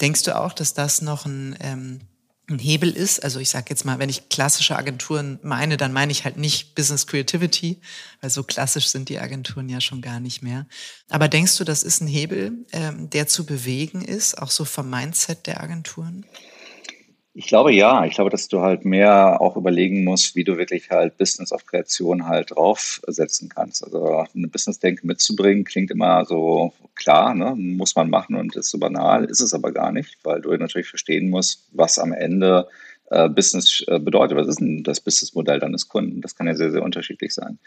Denkst 0.00 0.24
du 0.24 0.36
auch, 0.36 0.52
dass 0.52 0.74
das 0.74 1.00
noch 1.00 1.26
ein, 1.26 1.56
ähm, 1.60 2.00
ein 2.48 2.58
Hebel 2.58 2.90
ist. 2.90 3.22
Also 3.22 3.38
ich 3.38 3.50
sage 3.50 3.66
jetzt 3.68 3.84
mal, 3.84 4.00
wenn 4.00 4.08
ich 4.08 4.28
klassische 4.28 4.76
Agenturen 4.76 5.38
meine, 5.44 5.76
dann 5.76 5.92
meine 5.92 6.10
ich 6.10 6.24
halt 6.24 6.36
nicht 6.36 6.74
Business 6.74 7.06
Creativity, 7.06 7.80
weil 8.20 8.30
so 8.30 8.42
klassisch 8.42 8.88
sind 8.88 9.10
die 9.10 9.20
Agenturen 9.20 9.68
ja 9.68 9.80
schon 9.80 10.02
gar 10.02 10.18
nicht 10.18 10.42
mehr. 10.42 10.66
Aber 11.08 11.28
denkst 11.28 11.56
du, 11.56 11.62
das 11.62 11.84
ist 11.84 12.00
ein 12.00 12.08
Hebel, 12.08 12.66
ähm, 12.72 13.10
der 13.10 13.28
zu 13.28 13.46
bewegen 13.46 14.02
ist, 14.02 14.36
auch 14.38 14.50
so 14.50 14.64
vom 14.64 14.90
Mindset 14.90 15.46
der 15.46 15.62
Agenturen? 15.62 16.26
Ich 17.40 17.46
glaube 17.46 17.72
ja. 17.72 18.04
Ich 18.04 18.16
glaube, 18.16 18.28
dass 18.28 18.48
du 18.48 18.60
halt 18.60 18.84
mehr 18.84 19.40
auch 19.40 19.56
überlegen 19.56 20.04
musst, 20.04 20.36
wie 20.36 20.44
du 20.44 20.58
wirklich 20.58 20.90
halt 20.90 21.16
Business 21.16 21.52
auf 21.52 21.64
Kreation 21.64 22.26
halt 22.26 22.50
draufsetzen 22.50 23.48
kannst. 23.48 23.82
Also 23.82 24.26
eine 24.34 24.46
Business-Denke 24.46 25.06
mitzubringen, 25.06 25.64
klingt 25.64 25.90
immer 25.90 26.26
so 26.26 26.74
klar, 26.96 27.34
ne? 27.34 27.54
muss 27.56 27.96
man 27.96 28.10
machen 28.10 28.36
und 28.36 28.56
ist 28.56 28.70
so 28.70 28.76
banal, 28.76 29.24
ist 29.24 29.40
es 29.40 29.54
aber 29.54 29.72
gar 29.72 29.90
nicht, 29.90 30.18
weil 30.22 30.42
du 30.42 30.54
natürlich 30.54 30.88
verstehen 30.88 31.30
musst, 31.30 31.66
was 31.72 31.98
am 31.98 32.12
Ende 32.12 32.68
äh, 33.06 33.30
Business 33.30 33.82
äh, 33.86 33.98
bedeutet. 33.98 34.36
Was 34.36 34.48
ist 34.48 34.60
denn 34.60 34.82
das 34.82 35.00
Businessmodell 35.00 35.60
deines 35.60 35.88
Kunden? 35.88 36.20
Das 36.20 36.36
kann 36.36 36.46
ja 36.46 36.54
sehr, 36.54 36.72
sehr 36.72 36.82
unterschiedlich 36.82 37.32
sein. 37.32 37.58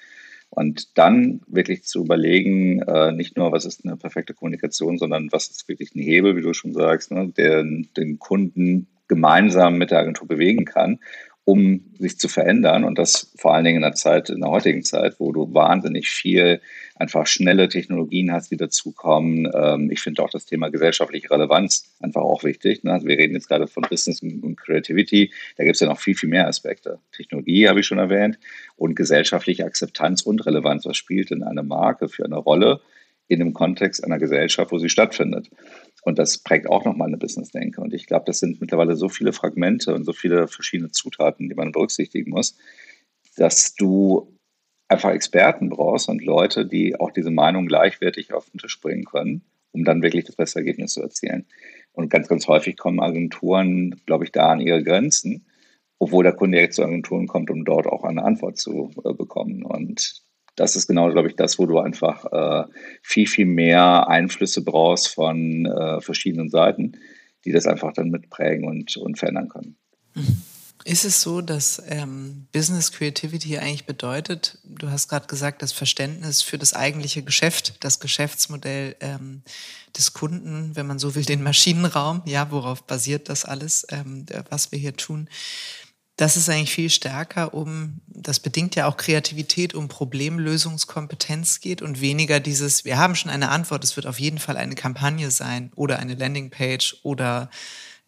Und 0.52 1.00
dann 1.00 1.42
wirklich 1.48 1.84
zu 1.86 2.04
überlegen, 2.04 2.84
äh, 2.84 3.12
nicht 3.12 3.38
nur, 3.38 3.52
was 3.52 3.66
ist 3.66 3.84
eine 3.84 3.98
perfekte 3.98 4.36
Kommunikation, 4.36 5.00
sondern 5.00 5.32
was 5.32 5.48
ist 5.48 5.68
wirklich 5.68 5.96
ein 5.96 6.04
Hebel, 6.04 6.36
wie 6.36 6.44
du 6.44 6.54
schon 6.54 6.74
sagst, 6.74 7.10
ne, 7.10 7.34
der 7.36 7.64
den 7.64 8.20
Kunden 8.20 8.88
gemeinsam 9.14 9.78
mit 9.78 9.92
der 9.92 10.00
Agentur 10.00 10.28
bewegen 10.28 10.66
kann, 10.66 11.00
um 11.46 11.94
sich 12.00 12.18
zu 12.18 12.28
verändern. 12.28 12.84
Und 12.84 12.98
das 12.98 13.32
vor 13.38 13.54
allen 13.54 13.64
Dingen 13.64 13.78
in 13.78 13.84
der 13.84 13.94
Zeit, 13.94 14.30
in 14.30 14.42
der 14.42 14.50
heutigen 14.50 14.84
Zeit, 14.84 15.20
wo 15.20 15.32
du 15.32 15.54
wahnsinnig 15.54 16.10
viel 16.10 16.62
einfach 16.96 17.28
schnelle 17.28 17.70
Technologien 17.70 18.32
hast, 18.32 18.50
die 18.50 18.58
dazukommen. 18.58 19.52
Ähm, 19.54 19.92
ich 19.92 20.00
finde 20.00 20.24
auch 20.24 20.32
das 20.32 20.46
Thema 20.46 20.70
gesellschaftliche 20.70 21.30
Relevanz 21.30 21.96
einfach 22.00 22.22
auch 22.22 22.44
wichtig. 22.44 22.84
Ne? 22.84 22.94
Also 22.94 23.08
wir 23.08 23.18
reden 23.18 23.36
jetzt 23.36 23.50
gerade 23.50 23.68
von 23.68 23.84
Business 23.88 24.22
und 24.22 24.56
Creativity. 24.56 25.32
Da 25.58 25.64
gibt 25.64 25.76
es 25.76 25.82
ja 25.82 25.88
noch 25.88 26.00
viel, 26.00 26.16
viel 26.16 26.30
mehr 26.30 26.48
Aspekte. 26.48 27.00
Technologie 27.12 27.68
habe 27.68 27.82
ich 27.82 27.86
schon 27.86 28.00
erwähnt 28.00 28.40
und 28.76 28.96
gesellschaftliche 28.96 29.66
Akzeptanz 29.66 30.22
und 30.22 30.46
Relevanz. 30.46 30.86
Was 30.86 30.98
spielt 30.98 31.30
denn 31.30 31.44
eine 31.44 31.64
Marke 31.64 32.08
für 32.10 32.26
eine 32.26 32.38
Rolle 32.38 32.82
in 33.28 33.40
dem 33.40 33.54
Kontext 33.54 34.04
einer 34.04 34.18
Gesellschaft, 34.18 34.72
wo 34.72 34.80
sie 34.80 34.90
stattfindet? 34.90 35.50
Und 36.04 36.20
das 36.20 36.38
prägt 36.38 36.70
auch 36.70 36.86
nochmal 36.86 37.08
eine 37.08 37.18
Business-Denke. 37.18 37.82
Und 37.82 37.94
ich 37.94 38.08
glaube, 38.08 38.26
das 38.26 38.40
sind 38.40 38.60
mittlerweile 38.60 38.96
so 38.96 39.10
viele 39.10 39.34
Fragmente 39.34 39.96
und 39.96 40.04
so 40.04 40.14
viele 40.14 40.48
verschiedene 40.48 40.92
Zutaten, 40.92 41.50
die 41.50 41.56
man 41.56 41.72
berücksichtigen 41.72 42.32
muss, 42.32 42.58
dass 43.38 43.74
du 43.76 44.38
einfach 44.90 45.12
Experten 45.12 45.70
brauchst 45.70 46.10
und 46.10 46.24
Leute, 46.24 46.66
die 46.66 47.00
auch 47.00 47.12
diese 47.12 47.32
Meinung 47.32 47.68
gleichwertig 47.68 48.34
auf 48.34 48.50
den 48.50 48.60
Tisch 48.60 48.80
bringen 48.80 49.06
können, 49.06 49.44
um 49.72 49.86
dann 49.86 50.02
wirklich 50.02 50.26
das 50.26 50.36
beste 50.36 50.60
Ergebnis 50.60 50.94
zu 50.94 51.02
erzielen. 51.02 51.46
Und 51.94 52.10
ganz, 52.10 52.28
ganz 52.28 52.48
häufig 52.48 52.78
kommen 52.78 53.00
Agenturen, 53.00 54.02
glaube 54.06 54.26
ich, 54.26 54.32
da 54.32 54.52
an 54.52 54.60
ihre 54.60 54.84
Grenzen, 54.84 55.46
obwohl 56.00 56.24
der 56.24 56.34
Kunde 56.34 56.60
jetzt 56.60 56.76
zu 56.76 56.84
Agenturen 56.84 57.28
kommt, 57.28 57.50
um 57.50 57.64
dort 57.64 57.88
auch 57.88 58.04
eine 58.04 58.24
Antwort 58.24 58.58
zu 58.58 58.92
äh, 59.06 59.14
bekommen. 59.14 59.64
Und 59.64 60.22
das 60.56 60.76
ist 60.76 60.88
genau, 60.88 61.10
glaube 61.12 61.30
ich, 61.30 61.36
das, 61.36 61.58
wo 61.58 61.66
du 61.66 61.80
einfach 61.80 62.26
äh, 62.32 62.68
viel, 63.02 63.28
viel 63.28 63.46
mehr 63.46 64.08
Einflüsse 64.08 64.64
brauchst 64.64 65.08
von 65.08 65.66
äh, 65.66 66.02
verschiedenen 66.02 66.50
Seiten, 66.50 66.94
die 67.46 67.52
das 67.52 67.66
einfach 67.66 67.94
dann 67.94 68.10
mitprägen 68.10 68.68
und, 68.68 68.96
und 68.98 69.18
verändern 69.18 69.50
können. 69.50 69.76
Mhm. 70.14 70.42
Ist 70.86 71.06
es 71.06 71.22
so, 71.22 71.40
dass 71.40 71.82
ähm, 71.88 72.48
Business 72.52 72.92
Creativity 72.92 73.58
eigentlich 73.58 73.86
bedeutet, 73.86 74.58
du 74.66 74.90
hast 74.90 75.08
gerade 75.08 75.28
gesagt, 75.28 75.62
das 75.62 75.72
Verständnis 75.72 76.42
für 76.42 76.58
das 76.58 76.74
eigentliche 76.74 77.24
Geschäft, 77.24 77.76
das 77.86 78.02
Geschäftsmodell 78.02 78.98
ähm, 79.00 79.44
des 79.96 80.12
Kunden, 80.12 80.76
wenn 80.76 80.86
man 80.86 81.00
so 81.00 81.16
will, 81.16 81.24
den 81.24 81.42
Maschinenraum, 81.42 82.22
ja, 82.26 82.52
worauf 82.52 82.84
basiert 82.84 83.30
das 83.30 83.46
alles, 83.46 83.88
ähm, 83.92 84.26
was 84.50 84.74
wir 84.74 84.80
hier 84.80 84.94
tun? 84.94 85.30
Das 86.24 86.38
ist 86.38 86.48
eigentlich 86.48 86.74
viel 86.74 86.90
stärker 86.90 87.54
um, 87.54 88.00
das 88.08 88.40
bedingt 88.40 88.78
ja 88.78 88.88
auch 88.88 88.96
Kreativität, 88.96 89.74
um 89.74 89.90
Problemlösungskompetenz 89.90 91.60
geht 91.60 91.82
und 91.82 92.00
weniger 92.00 92.40
dieses, 92.40 92.86
wir 92.86 92.98
haben 92.98 93.18
schon 93.18 93.30
eine 93.30 93.50
Antwort, 93.50 93.84
es 93.84 93.98
wird 93.98 94.08
auf 94.08 94.22
jeden 94.22 94.40
Fall 94.40 94.56
eine 94.56 94.76
Kampagne 94.76 95.32
sein 95.32 95.70
oder 95.76 96.00
eine 96.00 96.16
Landingpage 96.16 96.96
oder 97.04 97.50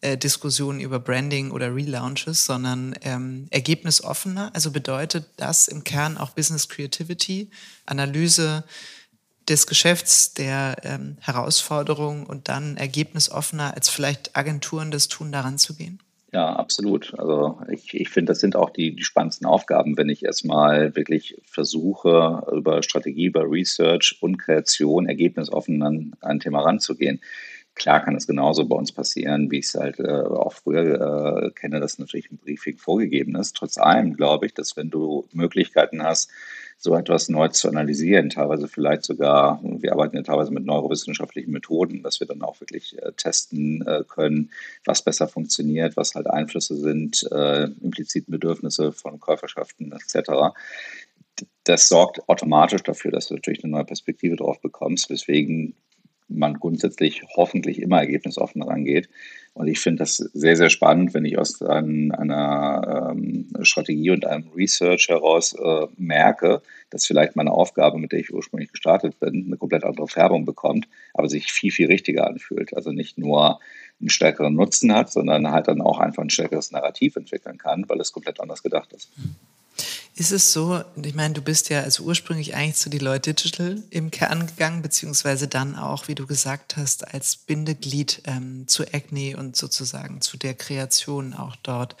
äh, 0.00 0.16
Diskussionen 0.16 0.80
über 0.80 0.98
Branding 0.98 1.50
oder 1.50 1.74
Relaunches, 1.74 2.46
sondern 2.46 2.94
ähm, 3.02 3.48
ergebnisoffener. 3.50 4.50
Also 4.54 4.70
bedeutet 4.70 5.26
das 5.36 5.68
im 5.68 5.84
Kern 5.84 6.16
auch 6.16 6.30
Business 6.30 6.70
Creativity, 6.70 7.50
Analyse 7.84 8.64
des 9.46 9.66
Geschäfts, 9.66 10.32
der 10.32 10.78
ähm, 10.84 11.18
Herausforderungen 11.20 12.24
und 12.24 12.48
dann 12.48 12.78
ergebnisoffener, 12.78 13.74
als 13.74 13.90
vielleicht 13.90 14.34
Agenturen 14.34 14.90
das 14.90 15.08
tun, 15.08 15.32
daran 15.32 15.58
zu 15.58 15.74
gehen? 15.74 16.00
Ja, 16.32 16.54
absolut. 16.56 17.14
Also 17.18 17.60
ich, 17.70 17.94
ich 17.94 18.08
finde, 18.10 18.32
das 18.32 18.40
sind 18.40 18.56
auch 18.56 18.70
die, 18.70 18.94
die 18.96 19.04
spannendsten 19.04 19.46
Aufgaben, 19.46 19.96
wenn 19.96 20.08
ich 20.08 20.24
erstmal 20.24 20.94
wirklich 20.96 21.40
versuche, 21.46 22.42
über 22.52 22.82
Strategie, 22.82 23.26
über 23.26 23.44
Research 23.48 24.18
und 24.20 24.36
Kreation 24.38 25.06
ergebnisoffen 25.06 25.82
an 25.82 26.14
ein 26.20 26.40
Thema 26.40 26.62
ranzugehen. 26.62 27.20
Klar 27.76 28.02
kann 28.04 28.16
es 28.16 28.26
genauso 28.26 28.66
bei 28.66 28.74
uns 28.74 28.90
passieren, 28.90 29.50
wie 29.50 29.58
ich 29.58 29.66
es 29.66 29.74
halt 29.74 30.00
äh, 30.00 30.22
auch 30.22 30.54
früher 30.54 31.44
äh, 31.44 31.50
kenne, 31.52 31.78
dass 31.78 31.98
natürlich 31.98 32.30
ein 32.30 32.38
Briefing 32.38 32.78
vorgegeben 32.78 33.36
ist. 33.36 33.54
Trotz 33.54 33.78
allem 33.78 34.14
glaube 34.14 34.46
ich, 34.46 34.54
dass 34.54 34.76
wenn 34.76 34.90
du 34.90 35.28
Möglichkeiten 35.32 36.02
hast, 36.02 36.30
so 36.78 36.94
etwas 36.94 37.28
neu 37.28 37.48
zu 37.48 37.68
analysieren, 37.68 38.30
teilweise 38.30 38.68
vielleicht 38.68 39.04
sogar, 39.04 39.60
wir 39.62 39.92
arbeiten 39.92 40.16
ja 40.16 40.22
teilweise 40.22 40.52
mit 40.52 40.66
neurowissenschaftlichen 40.66 41.52
Methoden, 41.52 42.02
dass 42.02 42.20
wir 42.20 42.26
dann 42.26 42.42
auch 42.42 42.60
wirklich 42.60 43.00
äh, 43.02 43.12
testen 43.16 43.86
äh, 43.86 44.04
können, 44.06 44.50
was 44.84 45.02
besser 45.02 45.26
funktioniert, 45.26 45.96
was 45.96 46.14
halt 46.14 46.28
Einflüsse 46.28 46.76
sind, 46.76 47.26
äh, 47.32 47.64
impliziten 47.82 48.30
Bedürfnisse 48.30 48.92
von 48.92 49.18
Käuferschaften 49.20 49.92
etc 49.92 50.52
das 51.64 51.88
sorgt 51.88 52.28
automatisch 52.28 52.82
dafür, 52.82 53.10
dass 53.10 53.26
du 53.26 53.34
natürlich 53.34 53.62
eine 53.64 53.72
neue 53.72 53.84
Perspektive 53.84 54.36
drauf 54.36 54.60
bekommst, 54.60 55.10
weswegen 55.10 55.74
man 56.28 56.54
grundsätzlich 56.54 57.22
hoffentlich 57.36 57.80
immer 57.80 58.00
ergebnisoffen 58.00 58.62
rangeht. 58.62 59.08
Und 59.54 59.68
ich 59.68 59.78
finde 59.78 60.00
das 60.00 60.16
sehr, 60.16 60.54
sehr 60.54 60.68
spannend, 60.68 61.14
wenn 61.14 61.24
ich 61.24 61.38
aus 61.38 61.62
ein, 61.62 62.12
einer 62.12 63.12
ähm, 63.12 63.48
Strategie 63.62 64.10
und 64.10 64.26
einem 64.26 64.48
Research 64.54 65.08
heraus 65.08 65.54
äh, 65.54 65.86
merke, 65.96 66.60
dass 66.90 67.06
vielleicht 67.06 67.36
meine 67.36 67.52
Aufgabe, 67.52 67.98
mit 67.98 68.12
der 68.12 68.20
ich 68.20 68.34
ursprünglich 68.34 68.70
gestartet 68.70 69.18
bin, 69.18 69.46
eine 69.46 69.56
komplett 69.56 69.84
andere 69.84 70.08
Färbung 70.08 70.44
bekommt, 70.44 70.88
aber 71.14 71.30
sich 71.30 71.50
viel, 71.50 71.70
viel 71.70 71.86
richtiger 71.86 72.26
anfühlt. 72.26 72.76
Also 72.76 72.92
nicht 72.92 73.16
nur 73.16 73.60
einen 73.98 74.10
stärkeren 74.10 74.54
Nutzen 74.54 74.92
hat, 74.92 75.10
sondern 75.10 75.50
halt 75.50 75.68
dann 75.68 75.80
auch 75.80 76.00
einfach 76.00 76.22
ein 76.22 76.30
stärkeres 76.30 76.70
Narrativ 76.70 77.16
entwickeln 77.16 77.56
kann, 77.56 77.88
weil 77.88 78.00
es 78.00 78.12
komplett 78.12 78.40
anders 78.40 78.62
gedacht 78.62 78.92
ist. 78.92 79.10
Ist 80.18 80.32
es 80.32 80.50
so, 80.50 80.82
ich 81.02 81.14
meine, 81.14 81.34
du 81.34 81.42
bist 81.42 81.68
ja 81.68 81.82
also 81.82 82.02
ursprünglich 82.04 82.54
eigentlich 82.54 82.76
zu 82.76 82.88
Deloitte 82.88 83.34
Digital 83.34 83.82
im 83.90 84.10
Kern 84.10 84.46
gegangen, 84.46 84.80
beziehungsweise 84.80 85.46
dann 85.46 85.76
auch, 85.76 86.08
wie 86.08 86.14
du 86.14 86.26
gesagt 86.26 86.78
hast, 86.78 87.12
als 87.12 87.36
Bindeglied 87.36 88.22
ähm, 88.24 88.66
zu 88.66 88.84
Acne 88.94 89.36
und 89.36 89.56
sozusagen 89.56 90.22
zu 90.22 90.38
der 90.38 90.54
Kreation 90.54 91.34
auch 91.34 91.54
dort. 91.56 91.96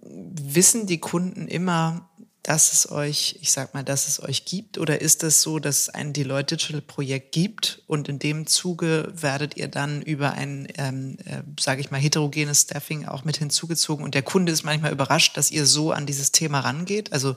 Wissen 0.00 0.86
die 0.86 0.96
Kunden 0.96 1.48
immer, 1.48 2.08
dass 2.46 2.72
es 2.72 2.92
euch, 2.92 3.38
ich 3.40 3.50
sag 3.50 3.74
mal, 3.74 3.82
dass 3.82 4.06
es 4.06 4.22
euch 4.22 4.44
gibt? 4.44 4.78
Oder 4.78 5.00
ist 5.00 5.24
es 5.24 5.42
so, 5.42 5.58
dass 5.58 5.80
es 5.80 5.88
ein 5.88 6.12
Deloitte 6.12 6.56
Digital 6.56 6.80
Projekt 6.80 7.32
gibt 7.32 7.82
und 7.88 8.08
in 8.08 8.20
dem 8.20 8.46
Zuge 8.46 9.12
werdet 9.12 9.56
ihr 9.56 9.66
dann 9.66 10.00
über 10.00 10.34
ein, 10.34 10.68
ähm, 10.78 11.16
äh, 11.24 11.42
sage 11.58 11.80
ich 11.80 11.90
mal, 11.90 12.00
heterogenes 12.00 12.62
Staffing 12.62 13.04
auch 13.04 13.24
mit 13.24 13.38
hinzugezogen 13.38 14.04
und 14.04 14.14
der 14.14 14.22
Kunde 14.22 14.52
ist 14.52 14.62
manchmal 14.62 14.92
überrascht, 14.92 15.36
dass 15.36 15.50
ihr 15.50 15.66
so 15.66 15.90
an 15.90 16.06
dieses 16.06 16.30
Thema 16.30 16.60
rangeht? 16.60 17.12
Also 17.12 17.36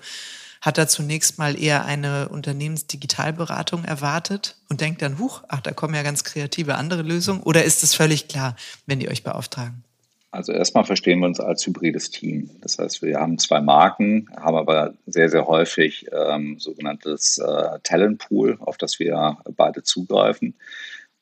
hat 0.62 0.78
er 0.78 0.88
zunächst 0.88 1.40
mal 1.40 1.60
eher 1.60 1.86
eine 1.86 2.30
Unternehmensdigitalberatung 2.30 3.86
erwartet 3.86 4.58
und 4.70 4.82
denkt 4.82 5.02
dann, 5.02 5.18
huch, 5.18 5.42
ach, 5.48 5.62
da 5.62 5.72
kommen 5.72 5.96
ja 5.96 6.04
ganz 6.04 6.24
kreative 6.24 6.76
andere 6.76 7.02
Lösungen? 7.02 7.42
Oder 7.42 7.64
ist 7.64 7.82
es 7.82 7.96
völlig 7.96 8.28
klar, 8.28 8.56
wenn 8.86 9.00
die 9.00 9.10
euch 9.10 9.24
beauftragen? 9.24 9.84
Also 10.32 10.52
erstmal 10.52 10.84
verstehen 10.84 11.20
wir 11.20 11.26
uns 11.26 11.40
als 11.40 11.66
hybrides 11.66 12.12
Team. 12.12 12.52
Das 12.62 12.78
heißt, 12.78 13.02
wir 13.02 13.20
haben 13.20 13.40
zwei 13.40 13.62
Marken, 13.62 14.30
haben 14.36 14.58
aber 14.58 14.94
sehr, 15.08 15.30
sehr 15.30 15.48
häufig 15.48 16.06
ähm, 16.12 16.60
sogenanntes 16.60 17.40
äh, 17.40 17.80
Talentpool, 17.82 18.58
auf 18.60 18.78
das 18.78 19.00
wir 19.00 19.40
beide 19.56 19.82
zugreifen. 19.82 20.54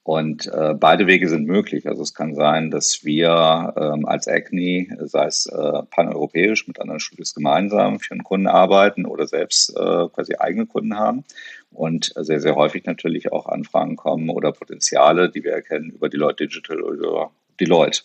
Und 0.04 0.48
äh, 0.48 0.74
beide 0.74 1.08
Wege 1.08 1.28
sind 1.28 1.48
möglich. 1.48 1.88
Also 1.88 2.02
es 2.02 2.14
kann 2.14 2.34
sein, 2.36 2.72
dass 2.72 3.04
wir 3.04 3.74
ähm, 3.78 4.06
als 4.06 4.28
Acne, 4.28 4.88
sei 5.02 5.26
es 5.26 5.48
äh, 5.48 5.84
paneuropäisch 5.90 6.68
mit 6.68 6.80
anderen 6.80 7.02
Studios 7.02 7.34
gemeinsam 7.34 8.00
für 8.00 8.12
einen 8.12 8.24
Kunden 8.24 8.48
arbeiten 8.48 9.06
oder 9.06 9.28
selbst 9.28 9.70
äh, 9.72 10.08
quasi 10.08 10.36
eigene 10.36 10.66
Kunden 10.66 10.98
haben. 10.98 11.24
Und 11.72 12.14
sehr, 12.16 12.40
sehr 12.40 12.56
häufig 12.56 12.86
natürlich 12.86 13.32
auch 13.32 13.48
Anfragen 13.48 13.98
kommen 13.98 14.30
oder 14.30 14.54
Potenziale, 14.54 15.30
die 15.30 15.44
wir 15.44 15.52
erkennen 15.52 15.92
über 15.92 16.08
Deloitte 16.10 16.48
Digital 16.48 16.82
oder 16.82 17.32
Deloitte 17.60 18.04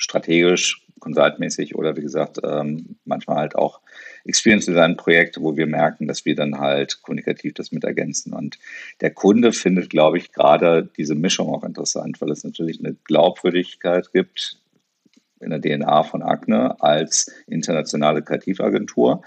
strategisch, 0.00 0.84
consultmäßig 0.98 1.74
oder 1.76 1.96
wie 1.96 2.02
gesagt, 2.02 2.38
ähm, 2.44 2.96
manchmal 3.04 3.36
halt 3.36 3.56
auch 3.56 3.80
Experience 4.24 4.66
Design 4.66 4.96
Projekte, 4.96 5.40
wo 5.40 5.56
wir 5.56 5.66
merken, 5.66 6.06
dass 6.06 6.24
wir 6.24 6.34
dann 6.34 6.58
halt 6.58 7.00
kommunikativ 7.02 7.54
das 7.54 7.72
mit 7.72 7.84
ergänzen. 7.84 8.34
Und 8.34 8.58
der 9.00 9.10
Kunde 9.10 9.52
findet, 9.52 9.90
glaube 9.90 10.18
ich, 10.18 10.32
gerade 10.32 10.88
diese 10.96 11.14
Mischung 11.14 11.48
auch 11.48 11.64
interessant, 11.64 12.20
weil 12.20 12.30
es 12.30 12.44
natürlich 12.44 12.80
eine 12.80 12.96
Glaubwürdigkeit 13.04 14.12
gibt, 14.12 14.58
in 15.40 15.50
der 15.50 15.60
DNA 15.60 16.02
von 16.02 16.22
Acne 16.22 16.80
als 16.82 17.32
internationale 17.46 18.22
Kreativagentur, 18.22 19.22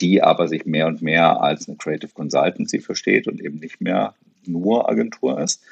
die 0.00 0.22
aber 0.22 0.46
sich 0.48 0.66
mehr 0.66 0.86
und 0.86 1.00
mehr 1.00 1.40
als 1.40 1.68
eine 1.68 1.78
Creative 1.78 2.12
Consultancy 2.12 2.80
versteht 2.80 3.26
und 3.26 3.40
eben 3.40 3.60
nicht 3.60 3.80
mehr 3.80 4.14
nur 4.44 4.90
Agentur 4.90 5.40
ist. 5.40 5.62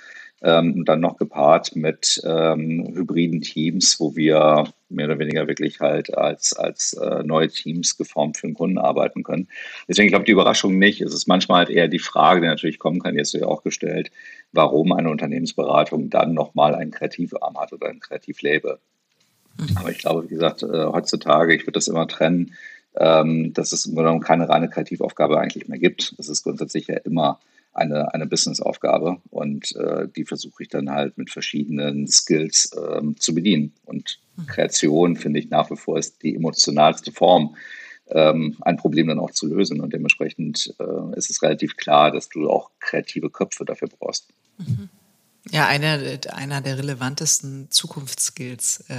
Ähm, 0.44 0.74
und 0.74 0.88
dann 0.88 1.00
noch 1.00 1.18
gepaart 1.18 1.76
mit 1.76 2.20
ähm, 2.24 2.92
hybriden 2.94 3.42
Teams, 3.42 4.00
wo 4.00 4.16
wir 4.16 4.64
mehr 4.88 5.06
oder 5.06 5.18
weniger 5.18 5.46
wirklich 5.46 5.80
halt 5.80 6.16
als, 6.16 6.52
als 6.52 6.94
äh, 6.94 7.22
neue 7.22 7.48
Teams 7.48 7.96
geformt 7.96 8.36
für 8.36 8.48
den 8.48 8.54
Kunden 8.54 8.78
arbeiten 8.78 9.22
können. 9.22 9.48
Deswegen 9.88 10.08
glaube 10.08 10.22
ich 10.22 10.26
die 10.26 10.32
Überraschung 10.32 10.78
nicht. 10.78 11.00
Es 11.00 11.14
ist 11.14 11.28
manchmal 11.28 11.66
halt 11.66 11.70
eher 11.70 11.88
die 11.88 12.00
Frage, 12.00 12.40
die 12.40 12.48
natürlich 12.48 12.78
kommen 12.78 13.00
kann, 13.00 13.14
die 13.14 13.20
hast 13.20 13.34
du 13.34 13.38
ja 13.38 13.46
auch 13.46 13.62
gestellt, 13.62 14.10
warum 14.52 14.92
eine 14.92 15.10
Unternehmensberatung 15.10 16.10
dann 16.10 16.34
nochmal 16.34 16.74
einen 16.74 16.90
Kreativarm 16.90 17.58
hat 17.58 17.72
oder 17.72 17.88
ein 17.88 18.00
Kreativlabel. 18.00 18.78
Mhm. 19.58 19.76
Aber 19.76 19.90
ich 19.90 19.98
glaube, 19.98 20.24
wie 20.24 20.34
gesagt, 20.34 20.62
äh, 20.62 20.86
heutzutage, 20.86 21.54
ich 21.54 21.62
würde 21.62 21.72
das 21.72 21.88
immer 21.88 22.08
trennen, 22.08 22.54
ähm, 22.96 23.52
dass 23.52 23.72
es 23.72 23.86
im 23.86 23.94
Grunde 23.94 24.08
genommen 24.08 24.24
keine 24.24 24.48
reine 24.48 24.68
Kreativaufgabe 24.68 25.38
eigentlich 25.38 25.68
mehr 25.68 25.78
gibt. 25.78 26.18
Das 26.18 26.28
ist 26.28 26.42
grundsätzlich 26.42 26.88
ja 26.88 26.96
immer 26.96 27.38
eine, 27.72 28.12
eine 28.12 28.26
Businessaufgabe 28.26 29.18
und 29.30 29.74
äh, 29.76 30.08
die 30.14 30.24
versuche 30.24 30.62
ich 30.62 30.68
dann 30.68 30.90
halt 30.90 31.16
mit 31.16 31.30
verschiedenen 31.30 32.06
Skills 32.06 32.70
ähm, 32.76 33.18
zu 33.18 33.34
bedienen. 33.34 33.72
Und 33.84 34.20
mhm. 34.36 34.46
Kreation, 34.46 35.16
finde 35.16 35.40
ich, 35.40 35.48
nach 35.48 35.70
wie 35.70 35.76
vor 35.76 35.98
ist 35.98 36.22
die 36.22 36.34
emotionalste 36.34 37.12
Form, 37.12 37.56
ähm, 38.08 38.56
ein 38.60 38.76
Problem 38.76 39.08
dann 39.08 39.18
auch 39.18 39.30
zu 39.30 39.46
lösen. 39.46 39.80
Und 39.80 39.92
dementsprechend 39.92 40.74
äh, 40.78 41.16
ist 41.16 41.30
es 41.30 41.42
relativ 41.42 41.76
klar, 41.76 42.10
dass 42.10 42.28
du 42.28 42.50
auch 42.50 42.70
kreative 42.78 43.30
Köpfe 43.30 43.64
dafür 43.64 43.88
brauchst. 43.88 44.28
Mhm. 44.58 44.90
Ja, 45.50 45.66
einer, 45.66 45.98
einer 46.32 46.60
der 46.60 46.78
relevantesten 46.78 47.68
Zukunftsskills, 47.68 48.84
äh, 48.88 48.96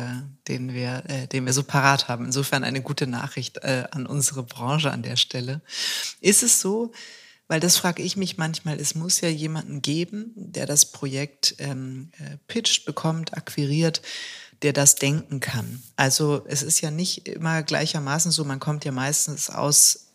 den, 0.50 0.74
wir, 0.74 1.04
äh, 1.08 1.28
den 1.28 1.46
wir 1.46 1.54
so 1.54 1.64
parat 1.64 2.10
haben. 2.10 2.26
Insofern 2.26 2.66
eine 2.66 2.82
gute 2.82 3.08
Nachricht 3.08 3.60
äh, 3.60 3.86
an 3.92 4.06
unsere 4.06 4.44
Branche 4.44 4.92
an 4.92 5.04
der 5.04 5.16
Stelle. 5.16 5.62
Ist 6.20 6.44
es 6.44 6.60
so, 6.60 6.92
weil 7.48 7.60
das 7.60 7.78
frage 7.78 8.02
ich 8.02 8.18
mich 8.18 8.38
manchmal, 8.38 8.80
es 8.80 8.96
muss 8.96 9.22
ja 9.22 9.30
jemanden 9.30 9.82
geben, 9.82 10.32
der 10.36 10.66
das 10.66 10.86
Projekt 10.86 11.56
ähm, 11.60 12.12
äh, 12.20 12.38
pitcht, 12.48 12.86
bekommt, 12.86 13.36
akquiriert, 13.36 14.02
der 14.62 14.74
das 14.74 14.96
denken 14.96 15.40
kann. 15.40 15.84
Also 15.96 16.44
es 16.48 16.64
ist 16.64 16.82
ja 16.82 16.90
nicht 16.90 17.28
immer 17.28 17.64
gleichermaßen 17.64 18.32
so, 18.32 18.46
man 18.46 18.60
kommt 18.60 18.86
ja 18.86 18.92
meistens 18.92 19.50
aus 19.50 20.08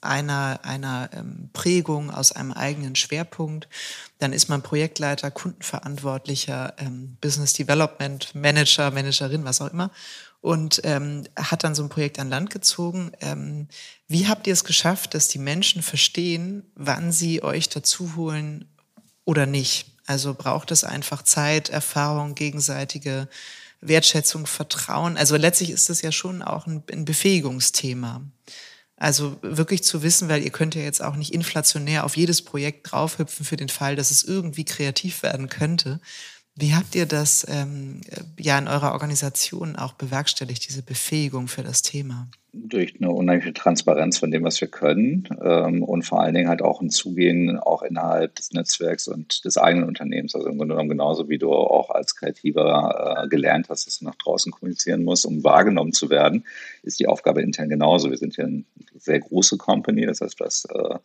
einer, 0.00 0.60
einer 0.62 1.10
ähm, 1.12 1.50
Prägung, 1.52 2.10
aus 2.10 2.32
einem 2.32 2.52
eigenen 2.52 2.94
Schwerpunkt. 2.94 3.68
Dann 4.18 4.32
ist 4.32 4.48
man 4.48 4.62
Projektleiter, 4.62 5.30
Kundenverantwortlicher, 5.30 6.74
ähm, 6.78 7.16
Business 7.20 7.52
Development 7.52 8.34
Manager, 8.34 8.90
Managerin, 8.90 9.44
was 9.44 9.60
auch 9.60 9.72
immer. 9.72 9.90
Und 10.46 10.82
ähm, 10.84 11.24
hat 11.34 11.64
dann 11.64 11.74
so 11.74 11.82
ein 11.82 11.88
Projekt 11.88 12.20
an 12.20 12.30
Land 12.30 12.50
gezogen. 12.50 13.10
Ähm, 13.20 13.66
wie 14.06 14.28
habt 14.28 14.46
ihr 14.46 14.52
es 14.52 14.62
geschafft, 14.62 15.14
dass 15.14 15.26
die 15.26 15.40
Menschen 15.40 15.82
verstehen, 15.82 16.62
wann 16.76 17.10
sie 17.10 17.42
euch 17.42 17.68
dazu 17.68 18.14
holen 18.14 18.64
oder 19.24 19.46
nicht? 19.46 19.90
Also 20.06 20.34
braucht 20.34 20.70
es 20.70 20.84
einfach 20.84 21.22
Zeit, 21.22 21.68
Erfahrung, 21.68 22.36
gegenseitige 22.36 23.26
Wertschätzung, 23.80 24.46
Vertrauen. 24.46 25.16
Also 25.16 25.34
letztlich 25.34 25.70
ist 25.70 25.90
das 25.90 26.00
ja 26.00 26.12
schon 26.12 26.42
auch 26.42 26.68
ein, 26.68 26.84
ein 26.92 27.04
Befähigungsthema. 27.04 28.22
Also 28.96 29.38
wirklich 29.42 29.82
zu 29.82 30.04
wissen, 30.04 30.28
weil 30.28 30.44
ihr 30.44 30.52
könnt 30.52 30.76
ja 30.76 30.82
jetzt 30.82 31.02
auch 31.02 31.16
nicht 31.16 31.34
inflationär 31.34 32.04
auf 32.04 32.16
jedes 32.16 32.42
Projekt 32.42 32.92
draufhüpfen 32.92 33.44
für 33.44 33.56
den 33.56 33.68
Fall, 33.68 33.96
dass 33.96 34.12
es 34.12 34.22
irgendwie 34.22 34.64
kreativ 34.64 35.24
werden 35.24 35.48
könnte. 35.48 36.00
Wie 36.56 36.74
habt 36.74 36.94
ihr 36.94 37.06
das 37.06 37.46
ähm, 37.48 38.00
ja 38.38 38.58
in 38.58 38.66
eurer 38.66 38.92
Organisation 38.92 39.76
auch 39.76 39.92
bewerkstelligt, 39.92 40.66
diese 40.68 40.82
Befähigung 40.82 41.48
für 41.48 41.62
das 41.62 41.82
Thema? 41.82 42.28
durch 42.56 42.94
eine 42.98 43.10
unheimliche 43.10 43.52
Transparenz 43.52 44.18
von 44.18 44.30
dem, 44.30 44.44
was 44.44 44.60
wir 44.60 44.68
können 44.68 45.28
ähm, 45.42 45.82
und 45.82 46.02
vor 46.02 46.20
allen 46.20 46.34
Dingen 46.34 46.48
halt 46.48 46.62
auch 46.62 46.80
ein 46.80 46.90
Zugehen 46.90 47.58
auch 47.58 47.82
innerhalb 47.82 48.34
des 48.36 48.52
Netzwerks 48.52 49.08
und 49.08 49.44
des 49.44 49.58
eigenen 49.58 49.86
Unternehmens. 49.86 50.34
Also 50.34 50.48
im 50.48 50.58
Grunde 50.58 50.74
genommen 50.74 50.88
genauso 50.88 51.28
wie 51.28 51.38
du 51.38 51.52
auch 51.52 51.90
als 51.90 52.16
Kreativer 52.16 53.24
äh, 53.24 53.28
gelernt 53.28 53.68
hast, 53.68 53.86
dass 53.86 53.98
du 53.98 54.06
nach 54.06 54.14
draußen 54.14 54.52
kommunizieren 54.52 55.04
musst, 55.04 55.26
um 55.26 55.44
wahrgenommen 55.44 55.92
zu 55.92 56.08
werden, 56.10 56.44
ist 56.82 56.98
die 56.98 57.08
Aufgabe 57.08 57.42
intern 57.42 57.68
genauso. 57.68 58.10
Wir 58.10 58.18
sind 58.18 58.34
hier 58.34 58.46
eine 58.46 58.64
sehr 58.98 59.20
große 59.20 59.58
Company, 59.58 60.06
das 60.06 60.20
heißt, 60.20 60.40
du 60.40 60.44
hast 60.44 60.70
äh, 60.70 60.98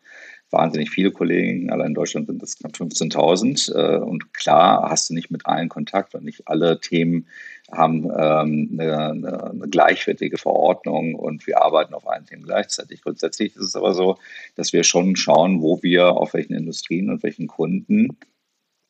wahnsinnig 0.52 0.90
viele 0.90 1.12
Kollegen, 1.12 1.72
allein 1.72 1.88
in 1.88 1.94
Deutschland 1.94 2.28
sind 2.28 2.42
das 2.42 2.58
knapp 2.58 2.74
15.000 2.74 3.74
äh, 3.74 4.00
und 4.00 4.34
klar 4.34 4.90
hast 4.90 5.10
du 5.10 5.14
nicht 5.14 5.32
mit 5.32 5.46
allen 5.46 5.70
Kontakt 5.70 6.14
und 6.16 6.24
nicht 6.24 6.48
alle 6.48 6.80
Themen 6.80 7.28
haben 7.72 8.04
ähm, 8.06 8.70
eine, 8.74 9.12
eine, 9.12 9.68
gleichwertige 9.70 10.38
Verordnung 10.38 11.16
und 11.16 11.48
wir 11.48 11.62
arbeiten 11.62 11.94
auf 11.94 12.08
allen 12.08 12.26
Themen 12.26 12.44
gleichzeitig. 12.44 13.02
Grundsätzlich 13.02 13.56
ist 13.56 13.62
es 13.62 13.76
aber 13.76 13.94
so, 13.94 14.18
dass 14.56 14.74
wir 14.74 14.84
schon 14.84 15.16
schauen, 15.16 15.62
wo 15.62 15.82
wir 15.82 16.12
auf 16.12 16.34
welchen 16.34 16.54
Industrien 16.54 17.10
und 17.10 17.24
welchen 17.24 17.48
Kunden 17.48 18.18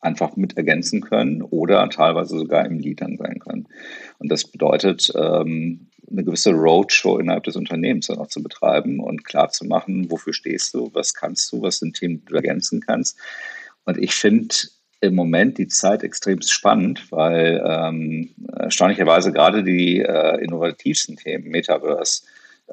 einfach 0.01 0.35
mit 0.35 0.57
ergänzen 0.57 1.01
können 1.01 1.41
oder 1.41 1.89
teilweise 1.89 2.37
sogar 2.37 2.65
im 2.65 2.79
Lead 2.79 3.01
dann 3.01 3.17
sein 3.17 3.39
können. 3.39 3.67
Und 4.17 4.31
das 4.31 4.45
bedeutet, 4.45 5.11
ähm, 5.15 5.87
eine 6.09 6.23
gewisse 6.23 6.51
Roadshow 6.51 7.19
innerhalb 7.19 7.43
des 7.43 7.55
Unternehmens 7.55 8.07
dann 8.07 8.17
auch 8.17 8.27
zu 8.27 8.43
betreiben 8.43 8.99
und 8.99 9.23
klar 9.23 9.49
zu 9.49 9.65
machen, 9.65 10.09
wofür 10.11 10.33
stehst 10.33 10.73
du, 10.73 10.89
was 10.93 11.13
kannst 11.13 11.51
du, 11.51 11.61
was 11.61 11.77
sind 11.77 11.95
Themen, 11.95 12.19
die 12.19 12.25
du 12.25 12.35
ergänzen 12.35 12.81
kannst. 12.81 13.17
Und 13.85 13.97
ich 13.97 14.13
finde, 14.13 14.55
im 15.01 15.15
Moment 15.15 15.57
die 15.57 15.67
Zeit 15.67 16.03
extrem 16.03 16.41
spannend, 16.41 17.11
weil 17.11 17.61
ähm, 17.65 18.29
erstaunlicherweise 18.55 19.31
gerade 19.31 19.63
die 19.63 19.99
äh, 19.99 20.43
innovativsten 20.43 21.15
Themen, 21.15 21.49
Metaverse, 21.49 22.23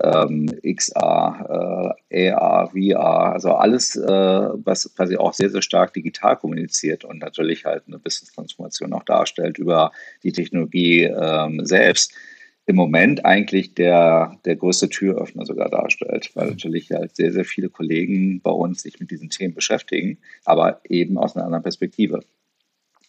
ähm, 0.02 0.46
XR, 0.62 1.96
äh, 2.10 2.30
AR, 2.30 2.70
VR, 2.70 3.32
also 3.32 3.52
alles, 3.52 3.96
äh, 3.96 4.08
was 4.08 4.94
quasi 4.94 5.16
auch 5.16 5.32
sehr, 5.32 5.50
sehr 5.50 5.62
stark 5.62 5.94
digital 5.94 6.36
kommuniziert 6.36 7.04
und 7.04 7.18
natürlich 7.18 7.64
halt 7.64 7.84
eine 7.86 7.98
Business-Transformation 7.98 8.92
auch 8.92 9.04
darstellt 9.04 9.58
über 9.58 9.92
die 10.22 10.32
Technologie 10.32 11.04
ähm, 11.04 11.64
selbst, 11.64 12.14
im 12.68 12.76
Moment 12.76 13.24
eigentlich 13.24 13.72
der, 13.72 14.38
der 14.44 14.56
größte 14.56 14.90
Türöffner 14.90 15.46
sogar 15.46 15.70
darstellt, 15.70 16.30
weil 16.34 16.50
natürlich 16.50 16.90
halt 16.90 17.16
sehr, 17.16 17.32
sehr 17.32 17.46
viele 17.46 17.70
Kollegen 17.70 18.42
bei 18.42 18.50
uns 18.50 18.82
sich 18.82 19.00
mit 19.00 19.10
diesen 19.10 19.30
Themen 19.30 19.54
beschäftigen, 19.54 20.18
aber 20.44 20.82
eben 20.84 21.16
aus 21.16 21.34
einer 21.34 21.46
anderen 21.46 21.62
Perspektive. 21.62 22.20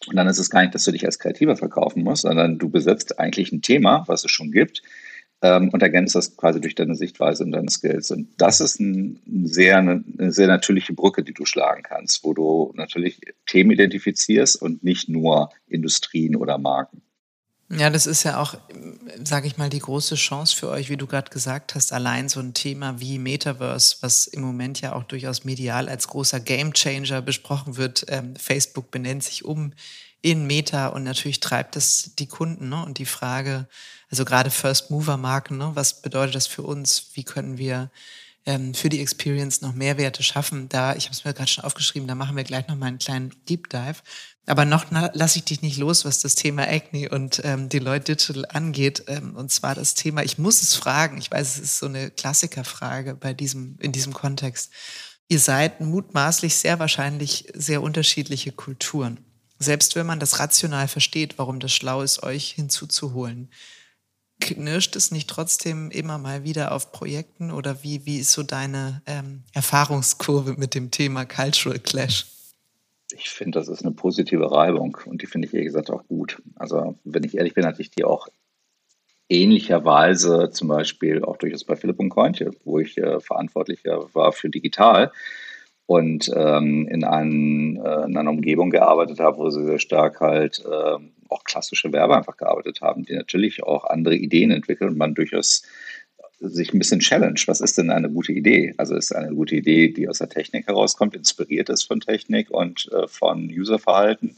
Und 0.06 0.16
dann 0.16 0.28
ist 0.28 0.38
es 0.38 0.48
gar 0.48 0.62
nicht, 0.62 0.74
dass 0.74 0.84
du 0.84 0.92
dich 0.92 1.04
als 1.04 1.18
Kreativer 1.18 1.56
verkaufen 1.56 2.02
musst, 2.02 2.22
sondern 2.22 2.58
du 2.58 2.70
besetzt 2.70 3.18
eigentlich 3.18 3.52
ein 3.52 3.60
Thema, 3.60 4.04
was 4.06 4.24
es 4.24 4.30
schon 4.30 4.50
gibt, 4.50 4.82
ähm, 5.42 5.70
und 5.70 5.82
ergänzt 5.82 6.14
das 6.14 6.36
quasi 6.36 6.60
durch 6.60 6.74
deine 6.74 6.94
Sichtweise 6.94 7.44
und 7.44 7.52
deine 7.52 7.70
Skills. 7.70 8.10
Und 8.10 8.28
das 8.38 8.60
ist 8.60 8.80
ein 8.80 9.20
sehr, 9.44 9.78
eine 9.78 10.32
sehr 10.32 10.48
natürliche 10.48 10.92
Brücke, 10.92 11.22
die 11.22 11.34
du 11.34 11.44
schlagen 11.44 11.82
kannst, 11.82 12.24
wo 12.24 12.34
du 12.34 12.72
natürlich 12.74 13.20
Themen 13.46 13.70
identifizierst 13.70 14.60
und 14.60 14.84
nicht 14.84 15.08
nur 15.08 15.50
Industrien 15.66 16.36
oder 16.36 16.58
Marken. 16.58 17.02
Ja, 17.72 17.88
das 17.88 18.06
ist 18.06 18.24
ja 18.24 18.40
auch, 18.40 18.56
sage 19.22 19.46
ich 19.46 19.56
mal, 19.56 19.70
die 19.70 19.78
große 19.78 20.16
Chance 20.16 20.56
für 20.56 20.68
euch, 20.70 20.90
wie 20.90 20.96
du 20.96 21.06
gerade 21.06 21.30
gesagt 21.30 21.76
hast, 21.76 21.92
allein 21.92 22.28
so 22.28 22.40
ein 22.40 22.52
Thema 22.52 22.98
wie 22.98 23.20
Metaverse, 23.20 23.98
was 24.00 24.26
im 24.26 24.42
Moment 24.42 24.80
ja 24.80 24.92
auch 24.92 25.04
durchaus 25.04 25.44
medial 25.44 25.88
als 25.88 26.08
großer 26.08 26.40
Gamechanger 26.40 27.22
besprochen 27.22 27.76
wird. 27.76 28.06
Ähm, 28.08 28.34
Facebook 28.34 28.90
benennt 28.90 29.22
sich 29.22 29.44
um 29.44 29.72
in 30.20 30.48
Meta 30.48 30.88
und 30.88 31.04
natürlich 31.04 31.38
treibt 31.38 31.76
das 31.76 32.16
die 32.18 32.26
Kunden 32.26 32.70
ne? 32.70 32.84
und 32.84 32.98
die 32.98 33.06
Frage, 33.06 33.68
also 34.10 34.24
gerade 34.24 34.50
First-Mover-Marken, 34.50 35.56
ne? 35.56 35.70
was 35.74 36.02
bedeutet 36.02 36.34
das 36.34 36.46
für 36.46 36.62
uns? 36.62 37.10
Wie 37.14 37.24
können 37.24 37.58
wir 37.58 37.90
ähm, 38.44 38.74
für 38.74 38.88
die 38.88 39.00
Experience 39.00 39.60
noch 39.60 39.72
Mehrwerte 39.72 40.22
schaffen? 40.22 40.68
Da, 40.68 40.96
ich 40.96 41.04
habe 41.04 41.14
es 41.14 41.24
mir 41.24 41.32
gerade 41.32 41.50
schon 41.50 41.64
aufgeschrieben, 41.64 42.08
da 42.08 42.14
machen 42.14 42.36
wir 42.36 42.44
gleich 42.44 42.66
noch 42.66 42.76
mal 42.76 42.86
einen 42.86 42.98
kleinen 42.98 43.32
Deep 43.48 43.70
Dive. 43.70 44.02
Aber 44.46 44.64
noch 44.64 44.86
lasse 44.90 45.38
ich 45.38 45.44
dich 45.44 45.62
nicht 45.62 45.78
los, 45.78 46.04
was 46.04 46.18
das 46.18 46.34
Thema 46.34 46.64
Acne 46.64 47.08
und 47.10 47.40
ähm, 47.44 47.68
Deloitte 47.68 48.16
Digital 48.16 48.46
angeht. 48.48 49.04
Ähm, 49.06 49.36
und 49.36 49.52
zwar 49.52 49.76
das 49.76 49.94
Thema, 49.94 50.24
ich 50.24 50.38
muss 50.38 50.60
es 50.60 50.74
fragen, 50.74 51.18
ich 51.18 51.30
weiß, 51.30 51.56
es 51.56 51.62
ist 51.62 51.78
so 51.78 51.86
eine 51.86 52.10
Klassikerfrage 52.10 53.14
bei 53.14 53.32
diesem, 53.32 53.76
in 53.78 53.92
diesem 53.92 54.12
Kontext. 54.12 54.72
Ihr 55.28 55.38
seid 55.38 55.80
mutmaßlich 55.80 56.56
sehr 56.56 56.80
wahrscheinlich 56.80 57.46
sehr 57.54 57.80
unterschiedliche 57.80 58.50
Kulturen. 58.50 59.20
Selbst 59.60 59.94
wenn 59.94 60.06
man 60.06 60.18
das 60.18 60.40
rational 60.40 60.88
versteht, 60.88 61.38
warum 61.38 61.60
das 61.60 61.72
schlau 61.72 62.02
ist, 62.02 62.24
euch 62.24 62.50
hinzuzuholen. 62.50 63.50
Knirscht 64.40 64.96
es 64.96 65.10
nicht 65.10 65.28
trotzdem 65.28 65.90
immer 65.90 66.18
mal 66.18 66.44
wieder 66.44 66.72
auf 66.72 66.92
Projekten 66.92 67.50
oder 67.50 67.82
wie, 67.82 68.06
wie 68.06 68.18
ist 68.18 68.32
so 68.32 68.42
deine 68.42 69.02
ähm, 69.06 69.42
Erfahrungskurve 69.52 70.54
mit 70.56 70.74
dem 70.74 70.90
Thema 70.90 71.24
Cultural 71.24 71.78
Clash? 71.78 72.26
Ich 73.12 73.30
finde, 73.30 73.58
das 73.58 73.68
ist 73.68 73.84
eine 73.84 73.92
positive 73.92 74.50
Reibung 74.50 74.96
und 75.04 75.22
die 75.22 75.26
finde 75.26 75.48
ich 75.48 75.54
ehrlich 75.54 75.68
gesagt 75.68 75.90
auch 75.90 76.06
gut. 76.06 76.40
Also, 76.56 76.96
wenn 77.04 77.24
ich 77.24 77.36
ehrlich 77.36 77.54
bin, 77.54 77.66
hatte 77.66 77.82
ich 77.82 77.90
die 77.90 78.04
auch 78.04 78.28
ähnlicherweise 79.28 80.50
zum 80.50 80.68
Beispiel 80.68 81.24
auch 81.24 81.36
durchaus 81.36 81.64
bei 81.64 81.76
Philipp 81.76 82.00
und 82.00 82.10
Kointje, 82.10 82.50
wo 82.64 82.78
ich 82.78 82.98
äh, 82.98 83.20
verantwortlicher 83.20 84.12
war 84.12 84.32
für 84.32 84.50
digital 84.50 85.12
und 85.86 86.30
ähm, 86.34 86.86
in, 86.88 87.04
einen, 87.04 87.76
äh, 87.76 88.04
in, 88.04 88.16
einer 88.16 88.30
Umgebung 88.30 88.70
gearbeitet 88.70 89.20
habe, 89.20 89.38
wo 89.38 89.50
sie 89.50 89.64
sehr 89.64 89.78
stark 89.78 90.20
halt 90.20 90.64
äh, 90.64 90.98
auch 91.30 91.44
klassische 91.44 91.92
Werber 91.92 92.16
einfach 92.16 92.36
gearbeitet 92.36 92.80
haben, 92.80 93.04
die 93.04 93.14
natürlich 93.14 93.62
auch 93.62 93.84
andere 93.84 94.16
Ideen 94.16 94.50
entwickeln 94.50 94.90
und 94.90 94.98
man 94.98 95.14
durchaus 95.14 95.62
sich 96.40 96.72
ein 96.72 96.78
bisschen 96.78 97.00
challenge. 97.00 97.42
Was 97.46 97.60
ist 97.60 97.76
denn 97.78 97.90
eine 97.90 98.08
gute 98.08 98.32
Idee? 98.32 98.74
Also 98.78 98.96
ist 98.96 99.14
eine 99.14 99.34
gute 99.34 99.56
Idee, 99.56 99.88
die 99.88 100.08
aus 100.08 100.18
der 100.18 100.28
Technik 100.28 100.66
herauskommt, 100.66 101.14
inspiriert 101.14 101.68
ist 101.68 101.84
von 101.84 102.00
Technik 102.00 102.50
und 102.50 102.90
äh, 102.92 103.06
von 103.06 103.50
Userverhalten? 103.50 104.36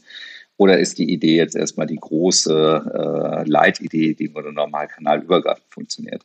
Oder 0.57 0.79
ist 0.79 0.97
die 0.99 1.11
Idee 1.11 1.37
jetzt 1.37 1.55
erstmal 1.55 1.87
die 1.87 1.95
große 1.95 3.43
äh, 3.43 3.49
Leitidee, 3.49 4.13
die 4.13 4.29
nur 4.29 4.51
normal 4.51 4.87
kanalübergreifend 4.87 5.65
funktioniert? 5.69 6.23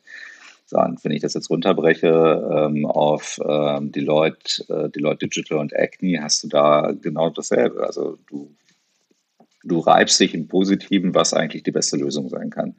So, 0.65 0.77
und 0.77 1.03
wenn 1.03 1.13
ich 1.13 1.21
das 1.21 1.33
jetzt 1.33 1.49
runterbreche 1.49 2.67
ähm, 2.69 2.85
auf 2.85 3.39
ähm, 3.43 3.91
Deloitte, 3.91 4.63
äh, 4.69 4.89
Deloitte 4.89 5.27
Digital 5.27 5.57
und 5.57 5.75
Acne, 5.75 6.21
hast 6.21 6.43
du 6.43 6.47
da 6.47 6.93
genau 7.01 7.31
dasselbe. 7.31 7.83
Also 7.83 8.19
du, 8.29 8.51
du 9.69 9.79
reibst 9.79 10.19
dich 10.19 10.33
im 10.33 10.47
Positiven, 10.47 11.15
was 11.15 11.33
eigentlich 11.33 11.63
die 11.63 11.71
beste 11.71 11.97
Lösung 11.97 12.29
sein 12.29 12.49
kann. 12.49 12.75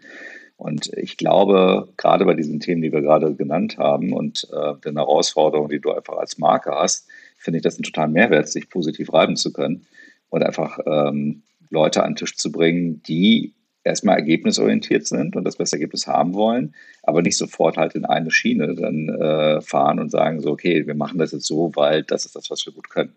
Und 0.56 0.92
ich 0.94 1.16
glaube, 1.16 1.88
gerade 1.96 2.26
bei 2.26 2.34
diesen 2.34 2.60
Themen, 2.60 2.82
die 2.82 2.92
wir 2.92 3.00
gerade 3.00 3.34
genannt 3.34 3.78
haben 3.78 4.12
und 4.12 4.46
äh, 4.52 4.74
den 4.84 4.96
Herausforderungen, 4.96 5.70
die 5.70 5.80
du 5.80 5.90
einfach 5.90 6.18
als 6.18 6.36
Marke 6.36 6.72
hast, 6.72 7.08
finde 7.38 7.58
ich 7.58 7.62
das 7.62 7.76
einen 7.76 7.84
totalen 7.84 8.12
Mehrwert, 8.12 8.46
sich 8.48 8.68
positiv 8.68 9.10
reiben 9.14 9.36
zu 9.36 9.54
können 9.54 9.86
und 10.28 10.42
einfach 10.42 10.78
ähm, 10.84 11.42
Leute 11.70 12.02
an 12.02 12.10
den 12.10 12.16
Tisch 12.16 12.36
zu 12.36 12.52
bringen, 12.52 13.02
die 13.04 13.54
erstmal 13.84 14.16
ergebnisorientiert 14.16 15.06
sind 15.06 15.36
und 15.36 15.44
das 15.44 15.56
beste 15.56 15.76
Ergebnis 15.76 16.06
haben 16.06 16.34
wollen, 16.34 16.74
aber 17.02 17.22
nicht 17.22 17.38
sofort 17.38 17.78
halt 17.78 17.94
in 17.94 18.04
eine 18.04 18.30
Schiene 18.30 18.74
dann 18.74 19.08
äh, 19.08 19.60
fahren 19.62 19.98
und 19.98 20.10
sagen 20.10 20.40
so, 20.40 20.50
okay, 20.50 20.86
wir 20.86 20.94
machen 20.94 21.18
das 21.18 21.32
jetzt 21.32 21.46
so, 21.46 21.72
weil 21.74 22.02
das 22.02 22.26
ist 22.26 22.36
das, 22.36 22.50
was 22.50 22.66
wir 22.66 22.74
gut 22.74 22.90
können. 22.90 23.14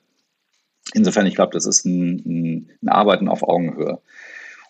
Insofern, 0.94 1.26
ich 1.26 1.36
glaube, 1.36 1.54
das 1.54 1.66
ist 1.66 1.86
ein, 1.86 2.70
ein, 2.82 2.90
Arbeiten 2.90 3.30
auf 3.30 3.44
Augenhöhe. 3.44 4.00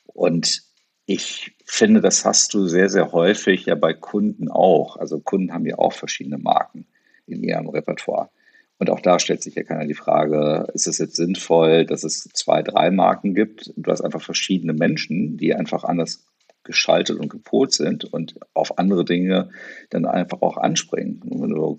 Und 0.06 0.63
ich 1.06 1.56
finde, 1.65 2.02
das 2.02 2.23
hast 2.23 2.54
du 2.54 2.67
sehr, 2.67 2.89
sehr 2.89 3.12
häufig 3.12 3.65
ja 3.65 3.76
bei 3.76 3.93
Kunden 3.93 4.49
auch. 4.49 4.97
Also 4.97 5.19
Kunden 5.19 5.54
haben 5.54 5.65
ja 5.65 5.78
auch 5.78 5.93
verschiedene 5.93 6.38
Marken 6.38 6.86
in 7.26 7.43
ihrem 7.43 7.67
Repertoire. 7.69 8.30
Und 8.78 8.89
auch 8.89 8.99
da 8.99 9.19
stellt 9.19 9.41
sich 9.41 9.56
ja 9.56 9.63
keiner 9.63 9.86
die 9.86 9.93
Frage, 9.93 10.67
ist 10.73 10.88
es 10.88 10.97
jetzt 10.97 11.15
sinnvoll, 11.15 11.86
dass 11.86 12.04
es 12.04 12.28
zwei, 12.34 12.62
drei 12.62 12.91
Marken 12.91 13.34
gibt? 13.34 13.73
Du 13.76 13.91
hast 13.91 14.02
einfach 14.02 14.21
verschiedene 14.21 14.73
Menschen, 14.73 15.38
die 15.38 15.56
einfach 15.56 15.84
anders 15.84 16.26
geschaltet 16.63 17.19
und 17.19 17.30
gepolt 17.30 17.73
sind 17.73 18.06
und 18.06 18.36
auf 18.54 18.78
andere 18.78 19.06
Dinge 19.06 19.49
dann 19.89 20.06
einfach 20.06 20.41
auch 20.41 20.58
anspringen. 20.58 21.21
Und 21.23 21.41
wenn 21.41 21.49
du 21.49 21.78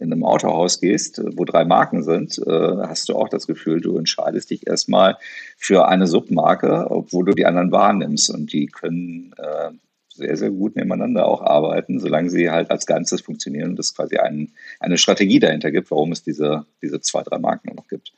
in 0.00 0.12
einem 0.12 0.24
Autohaus 0.24 0.80
gehst, 0.80 1.20
wo 1.36 1.44
drei 1.44 1.64
Marken 1.64 2.02
sind, 2.02 2.38
äh, 2.38 2.76
hast 2.86 3.08
du 3.08 3.16
auch 3.16 3.28
das 3.28 3.46
Gefühl, 3.46 3.80
du 3.80 3.96
entscheidest 3.98 4.50
dich 4.50 4.66
erstmal 4.66 5.16
für 5.56 5.88
eine 5.88 6.06
Submarke, 6.06 6.90
obwohl 6.90 7.24
du 7.24 7.32
die 7.32 7.46
anderen 7.46 7.72
wahrnimmst. 7.72 8.30
Und 8.30 8.52
die 8.52 8.66
können 8.66 9.34
äh, 9.38 9.70
sehr, 10.16 10.36
sehr 10.36 10.50
gut 10.50 10.76
nebeneinander 10.76 11.26
auch 11.26 11.42
arbeiten, 11.42 12.00
solange 12.00 12.30
sie 12.30 12.50
halt 12.50 12.70
als 12.70 12.86
Ganzes 12.86 13.20
funktionieren 13.20 13.70
und 13.70 13.78
es 13.78 13.94
quasi 13.94 14.16
ein, 14.16 14.52
eine 14.80 14.98
Strategie 14.98 15.38
dahinter 15.38 15.70
gibt, 15.70 15.90
warum 15.90 16.12
es 16.12 16.22
diese, 16.22 16.64
diese 16.82 17.00
zwei, 17.00 17.22
drei 17.22 17.38
Marken 17.38 17.74
noch 17.74 17.88
gibt. 17.88 18.12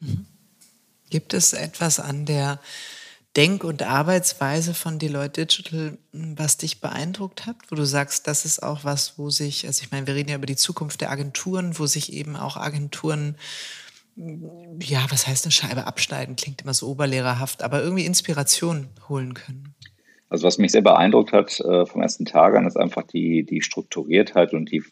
Mhm. 0.00 0.26
Gibt 1.08 1.34
es 1.34 1.52
etwas 1.52 2.00
an 2.00 2.26
der 2.26 2.58
Denk- 3.36 3.64
und 3.64 3.82
Arbeitsweise 3.82 4.72
von 4.72 4.98
Deloitte 4.98 5.44
Digital, 5.44 5.98
was 6.12 6.56
dich 6.56 6.80
beeindruckt 6.80 7.46
hat, 7.46 7.56
wo 7.68 7.76
du 7.76 7.84
sagst, 7.84 8.26
das 8.26 8.44
ist 8.46 8.62
auch 8.62 8.84
was, 8.84 9.18
wo 9.18 9.28
sich, 9.28 9.66
also 9.66 9.82
ich 9.82 9.90
meine, 9.90 10.06
wir 10.06 10.14
reden 10.14 10.30
ja 10.30 10.36
über 10.36 10.46
die 10.46 10.56
Zukunft 10.56 11.02
der 11.02 11.10
Agenturen, 11.10 11.78
wo 11.78 11.86
sich 11.86 12.12
eben 12.12 12.36
auch 12.36 12.56
Agenturen 12.56 13.36
ja, 14.16 15.04
was 15.10 15.26
heißt 15.26 15.44
eine 15.44 15.52
Scheibe 15.52 15.86
abschneiden? 15.86 16.36
Klingt 16.36 16.62
immer 16.62 16.72
so 16.72 16.88
oberlehrerhaft, 16.88 17.62
aber 17.62 17.82
irgendwie 17.82 18.06
Inspiration 18.06 18.88
holen 19.08 19.34
können. 19.34 19.74
Also 20.28 20.46
was 20.46 20.58
mich 20.58 20.72
sehr 20.72 20.82
beeindruckt 20.82 21.32
hat 21.32 21.60
äh, 21.60 21.86
vom 21.86 22.00
ersten 22.00 22.24
Tag 22.24 22.54
an, 22.56 22.66
ist 22.66 22.76
einfach 22.76 23.04
die, 23.04 23.44
die 23.44 23.60
Strukturiertheit 23.60 24.54
und 24.54 24.70
die 24.72 24.82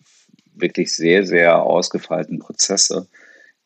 wirklich 0.54 0.94
sehr, 0.94 1.24
sehr 1.24 1.62
ausgefeilten 1.62 2.38
Prozesse, 2.38 3.08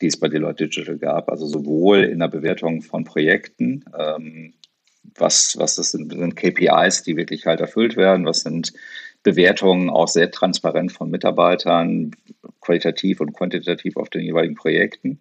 die 0.00 0.06
es 0.06 0.18
bei 0.18 0.28
Deloitte 0.28 0.68
Digital 0.68 0.96
gab. 0.96 1.28
Also 1.28 1.46
sowohl 1.46 2.04
in 2.04 2.20
der 2.20 2.28
Bewertung 2.28 2.80
von 2.80 3.04
Projekten, 3.04 3.84
ähm, 3.98 4.54
was, 5.16 5.56
was 5.58 5.76
das 5.76 5.90
sind, 5.90 6.12
sind 6.12 6.36
KPIs, 6.36 7.02
die 7.02 7.16
wirklich 7.16 7.46
halt 7.46 7.60
erfüllt 7.60 7.96
werden, 7.96 8.26
was 8.26 8.40
sind 8.40 8.72
Bewertungen 9.22 9.90
auch 9.90 10.08
sehr 10.08 10.30
transparent 10.30 10.92
von 10.92 11.10
Mitarbeitern, 11.10 12.12
qualitativ 12.60 13.20
und 13.20 13.32
quantitativ 13.32 13.96
auf 13.96 14.10
den 14.10 14.22
jeweiligen 14.22 14.54
Projekten. 14.54 15.20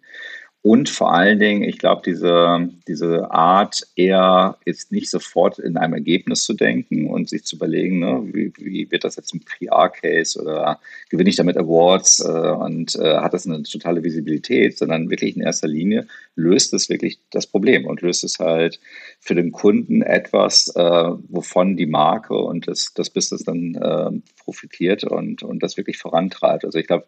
Und 0.60 0.88
vor 0.88 1.14
allen 1.14 1.38
Dingen, 1.38 1.62
ich 1.62 1.78
glaube, 1.78 2.02
diese, 2.04 2.68
diese 2.88 3.30
Art, 3.30 3.86
eher 3.94 4.58
jetzt 4.66 4.90
nicht 4.90 5.08
sofort 5.08 5.60
in 5.60 5.76
einem 5.76 5.94
Ergebnis 5.94 6.42
zu 6.42 6.52
denken 6.52 7.08
und 7.08 7.28
sich 7.28 7.44
zu 7.44 7.56
überlegen, 7.56 8.00
ne, 8.00 8.22
wie, 8.32 8.52
wie 8.56 8.90
wird 8.90 9.04
das 9.04 9.14
jetzt 9.14 9.32
ein 9.32 9.40
PR-Case 9.40 10.40
oder 10.40 10.80
gewinne 11.10 11.30
ich 11.30 11.36
damit 11.36 11.56
Awards 11.56 12.20
äh, 12.20 12.28
und 12.28 12.96
äh, 12.96 13.18
hat 13.18 13.34
das 13.34 13.46
eine 13.46 13.62
totale 13.62 14.02
Visibilität, 14.02 14.76
sondern 14.76 15.10
wirklich 15.10 15.36
in 15.36 15.42
erster 15.42 15.68
Linie 15.68 16.08
löst 16.34 16.74
es 16.74 16.88
wirklich 16.88 17.20
das 17.30 17.46
Problem 17.46 17.86
und 17.86 18.02
löst 18.02 18.24
es 18.24 18.40
halt 18.40 18.80
für 19.20 19.36
den 19.36 19.52
Kunden 19.52 20.02
etwas, 20.02 20.74
äh, 20.74 21.10
wovon 21.28 21.76
die 21.76 21.86
Marke 21.86 22.34
und 22.34 22.66
das, 22.66 22.92
das 22.94 23.10
Business 23.10 23.44
dann 23.44 23.76
äh, 23.76 24.10
profitiert 24.42 25.04
und, 25.04 25.44
und 25.44 25.62
das 25.62 25.76
wirklich 25.76 25.98
vorantreibt. 25.98 26.64
Also 26.64 26.80
ich 26.80 26.88
glaube, 26.88 27.06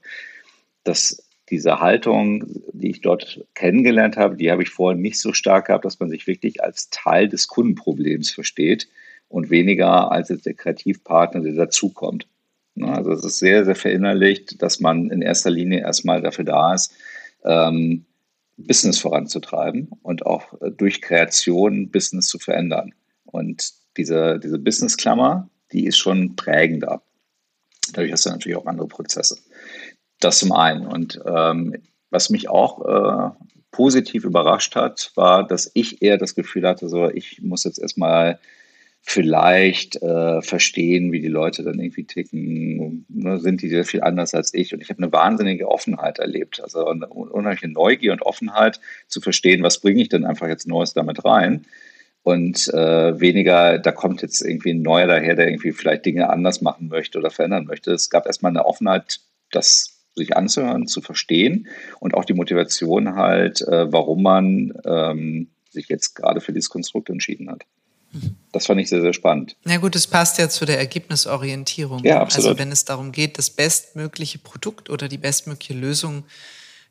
dass 0.85 1.30
diese 1.51 1.81
Haltung, 1.81 2.45
die 2.73 2.91
ich 2.91 3.01
dort 3.01 3.45
kennengelernt 3.55 4.17
habe, 4.17 4.37
die 4.37 4.51
habe 4.51 4.63
ich 4.63 4.71
vorher 4.71 4.99
nicht 4.99 5.21
so 5.21 5.33
stark 5.33 5.67
gehabt, 5.67 5.85
dass 5.85 6.01
man 6.01 6.11
sich 6.11 6.27
wirklich 6.27 6.63
als 6.63 6.91
Teil 6.91 7.29
des 7.29 7.49
Kundenproblems 7.49 8.31
versteht 8.31 8.89
und 9.29 9.51
weniger 9.51 10.11
als 10.11 10.29
der 10.29 10.55
Kreativpartner, 10.55 11.41
der 11.41 11.55
dazukommt. 11.55 12.27
Also 12.81 13.13
es 13.13 13.25
ist 13.25 13.39
sehr, 13.39 13.65
sehr 13.65 13.75
verinnerlicht, 13.75 14.63
dass 14.63 14.81
man 14.81 15.11
in 15.11 15.23
erster 15.23 15.51
Linie 15.51 15.81
erstmal 15.81 16.23
dafür 16.23 16.45
da 16.45 16.75
ist, 16.75 16.95
ähm, 17.45 18.07
Business 18.57 18.99
voranzutreiben 18.99 19.89
und 20.03 20.25
auch 20.27 20.55
durch 20.77 21.03
Kreation 21.03 21.91
Business 21.91 22.29
zu 22.29 22.39
verändern. 22.39 22.95
Und 23.25 23.73
diese, 23.97 24.39
diese 24.39 24.59
Business-Klammer, 24.59 25.49
die 25.73 25.87
ist 25.87 25.99
schon 25.99 26.37
prägender. 26.37 27.03
Dadurch 27.93 28.13
hast 28.13 28.27
du 28.27 28.31
natürlich 28.31 28.57
auch 28.57 28.67
andere 28.67 28.89
Prozesse. 28.89 29.39
Das 30.21 30.39
zum 30.39 30.53
einen. 30.53 30.87
Und 30.87 31.21
ähm, 31.27 31.77
was 32.11 32.31
mich 32.31 32.49
auch 32.49 32.85
äh, 32.87 33.31
positiv 33.71 34.25
überrascht 34.25 34.77
hat, 34.77 35.13
war, 35.15 35.47
dass 35.47 35.71
ich 35.75 36.03
eher 36.03 36.19
das 36.19 36.35
Gefühl 36.35 36.67
hatte, 36.67 36.89
so 36.89 37.09
ich 37.09 37.41
muss 37.43 37.65
jetzt 37.65 37.79
erstmal 37.79 38.39
vielleicht 39.03 39.97
äh, 40.03 40.43
verstehen, 40.43 41.11
wie 41.11 41.21
die 41.21 41.29
Leute 41.29 41.63
dann 41.63 41.81
irgendwie 41.81 42.05
ticken. 42.05 43.07
Ne, 43.09 43.39
sind 43.39 43.63
die 43.63 43.69
sehr 43.69 43.85
viel 43.85 44.03
anders 44.03 44.35
als 44.35 44.53
ich? 44.53 44.75
Und 44.75 44.83
ich 44.83 44.91
habe 44.91 45.03
eine 45.03 45.13
wahnsinnige 45.13 45.69
Offenheit 45.69 46.19
erlebt. 46.19 46.61
Also 46.63 46.87
eine 46.87 47.09
unheimliche 47.09 47.69
Neugier 47.69 48.13
und 48.13 48.23
Offenheit 48.23 48.81
zu 49.09 49.21
verstehen, 49.21 49.63
was 49.63 49.81
bringe 49.81 50.03
ich 50.03 50.11
denn 50.11 50.27
einfach 50.27 50.49
jetzt 50.49 50.69
Neues 50.69 50.93
damit 50.93 51.25
rein. 51.25 51.67
Und 52.23 52.69
äh, 52.75 53.19
weniger, 53.19 53.79
da 53.79 53.93
kommt 53.93 54.21
jetzt 54.21 54.43
irgendwie 54.43 54.73
ein 54.75 54.83
Neuer 54.83 55.07
daher, 55.07 55.35
der 55.35 55.49
irgendwie 55.49 55.73
vielleicht 55.73 56.05
Dinge 56.05 56.29
anders 56.29 56.61
machen 56.61 56.89
möchte 56.89 57.19
oder 57.19 57.31
verändern 57.31 57.65
möchte. 57.65 57.93
Es 57.93 58.11
gab 58.11 58.27
erstmal 58.27 58.51
eine 58.51 58.67
Offenheit, 58.67 59.21
das 59.51 60.00
sich 60.21 60.37
anzuhören, 60.37 60.87
zu 60.87 61.01
verstehen 61.01 61.69
und 61.99 62.15
auch 62.15 62.25
die 62.25 62.35
Motivation 62.35 63.17
halt, 63.17 63.61
äh, 63.63 63.93
warum 63.93 64.23
man 64.23 64.73
ähm, 64.85 65.49
sich 65.71 65.89
jetzt 65.89 66.15
gerade 66.15 66.41
für 66.41 66.53
dieses 66.53 66.71
Konstrukt 66.71 67.11
entschieden 67.11 67.51
hat. 67.51 67.65
Mhm. 68.13 68.37
Das 68.53 68.67
fand 68.67 68.81
ich 68.81 68.89
sehr, 68.89 69.01
sehr 69.01 69.13
spannend. 69.13 69.57
Na 69.65 69.77
gut, 69.77 69.95
es 69.97 70.07
passt 70.07 70.39
ja 70.39 70.49
zu 70.49 70.65
der 70.65 70.79
Ergebnisorientierung. 70.79 72.03
Ja, 72.05 72.21
absolut. 72.21 72.49
Also 72.49 72.59
wenn 72.59 72.73
es 72.73 72.85
darum 72.85 73.13
geht, 73.13 73.39
das 73.39 73.51
bestmögliche 73.51 74.39
Produkt 74.39 74.91
oder 74.91 75.09
die 75.09 75.19
bestmögliche 75.19 75.75
Lösung 75.75 76.25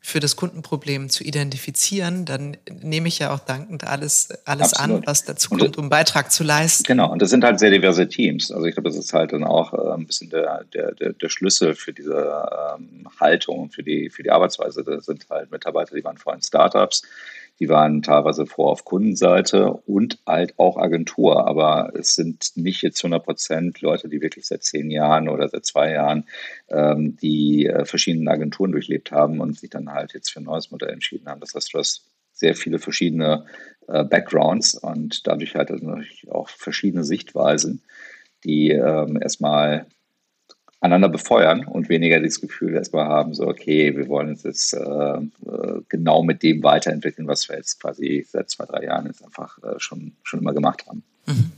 für 0.02 0.18
das 0.18 0.34
Kundenproblem 0.34 1.10
zu 1.10 1.22
identifizieren, 1.24 2.24
dann 2.24 2.56
nehme 2.82 3.08
ich 3.08 3.18
ja 3.18 3.34
auch 3.34 3.38
dankend 3.38 3.84
alles, 3.84 4.28
alles 4.46 4.72
an, 4.72 5.02
was 5.04 5.24
dazu 5.24 5.50
kommt, 5.50 5.76
um 5.76 5.90
Beitrag 5.90 6.32
zu 6.32 6.42
leisten. 6.42 6.84
Genau, 6.84 7.12
und 7.12 7.20
das 7.20 7.28
sind 7.28 7.44
halt 7.44 7.58
sehr 7.58 7.70
diverse 7.70 8.08
Teams. 8.08 8.50
Also 8.50 8.66
ich 8.66 8.74
glaube, 8.74 8.88
das 8.88 8.98
ist 8.98 9.12
halt 9.12 9.32
dann 9.32 9.44
auch 9.44 9.74
äh, 9.74 9.92
ein 9.92 10.06
bisschen 10.06 10.30
der, 10.30 10.64
der, 10.72 10.92
der, 10.92 11.12
der 11.12 11.28
Schlüssel 11.28 11.74
für 11.74 11.92
diese 11.92 12.14
ähm, 12.14 13.08
Haltung 13.20 13.60
und 13.60 13.74
für 13.74 13.82
die, 13.82 14.08
für 14.08 14.22
die 14.22 14.30
Arbeitsweise. 14.30 14.82
Das 14.84 15.04
sind 15.04 15.26
halt 15.28 15.50
Mitarbeiter, 15.50 15.94
die 15.94 16.02
waren 16.02 16.16
vorhin 16.16 16.38
in 16.38 16.44
Startups, 16.44 17.02
die 17.60 17.68
waren 17.68 18.00
teilweise 18.00 18.46
vor 18.46 18.70
auf 18.70 18.86
Kundenseite 18.86 19.70
und 19.70 20.18
halt 20.26 20.58
auch 20.58 20.78
Agentur. 20.78 21.46
Aber 21.46 21.92
es 21.94 22.14
sind 22.14 22.52
nicht 22.56 22.80
jetzt 22.80 23.04
100 23.04 23.22
Prozent 23.22 23.80
Leute, 23.82 24.08
die 24.08 24.22
wirklich 24.22 24.46
seit 24.46 24.64
zehn 24.64 24.90
Jahren 24.90 25.28
oder 25.28 25.48
seit 25.48 25.66
zwei 25.66 25.92
Jahren 25.92 26.24
ähm, 26.68 27.16
die 27.20 27.66
äh, 27.66 27.84
verschiedenen 27.84 28.28
Agenturen 28.28 28.72
durchlebt 28.72 29.12
haben 29.12 29.40
und 29.40 29.58
sich 29.58 29.68
dann 29.68 29.92
halt 29.92 30.14
jetzt 30.14 30.30
für 30.30 30.40
ein 30.40 30.44
neues 30.44 30.70
Modell 30.70 30.88
entschieden 30.88 31.28
haben. 31.28 31.40
Das 31.40 31.54
heißt, 31.54 31.74
du 31.74 31.78
hast 31.78 32.06
sehr 32.32 32.54
viele 32.54 32.78
verschiedene 32.78 33.44
äh, 33.88 34.04
Backgrounds 34.04 34.74
und 34.74 35.26
dadurch 35.26 35.54
halt 35.54 35.68
natürlich 35.68 36.30
auch 36.32 36.48
verschiedene 36.48 37.04
Sichtweisen, 37.04 37.82
die 38.42 38.70
ähm, 38.70 39.20
erstmal 39.20 39.84
einander 40.80 41.08
befeuern 41.08 41.66
und 41.66 41.88
weniger 41.88 42.20
das 42.20 42.40
Gefühl 42.40 42.74
erstmal 42.74 43.06
haben, 43.06 43.34
so, 43.34 43.46
okay, 43.46 43.94
wir 43.96 44.08
wollen 44.08 44.30
uns 44.30 44.42
jetzt 44.44 44.72
äh, 44.72 44.78
äh, 44.80 45.82
genau 45.88 46.22
mit 46.22 46.42
dem 46.42 46.62
weiterentwickeln, 46.62 47.28
was 47.28 47.48
wir 47.48 47.56
jetzt 47.56 47.80
quasi 47.80 48.26
seit 48.28 48.48
zwei, 48.48 48.64
drei 48.64 48.84
Jahren 48.84 49.06
jetzt 49.06 49.22
einfach 49.22 49.58
äh, 49.62 49.78
schon, 49.78 50.12
schon 50.22 50.40
immer 50.40 50.54
gemacht 50.54 50.86
haben. 50.86 51.02
Mhm. 51.26 51.52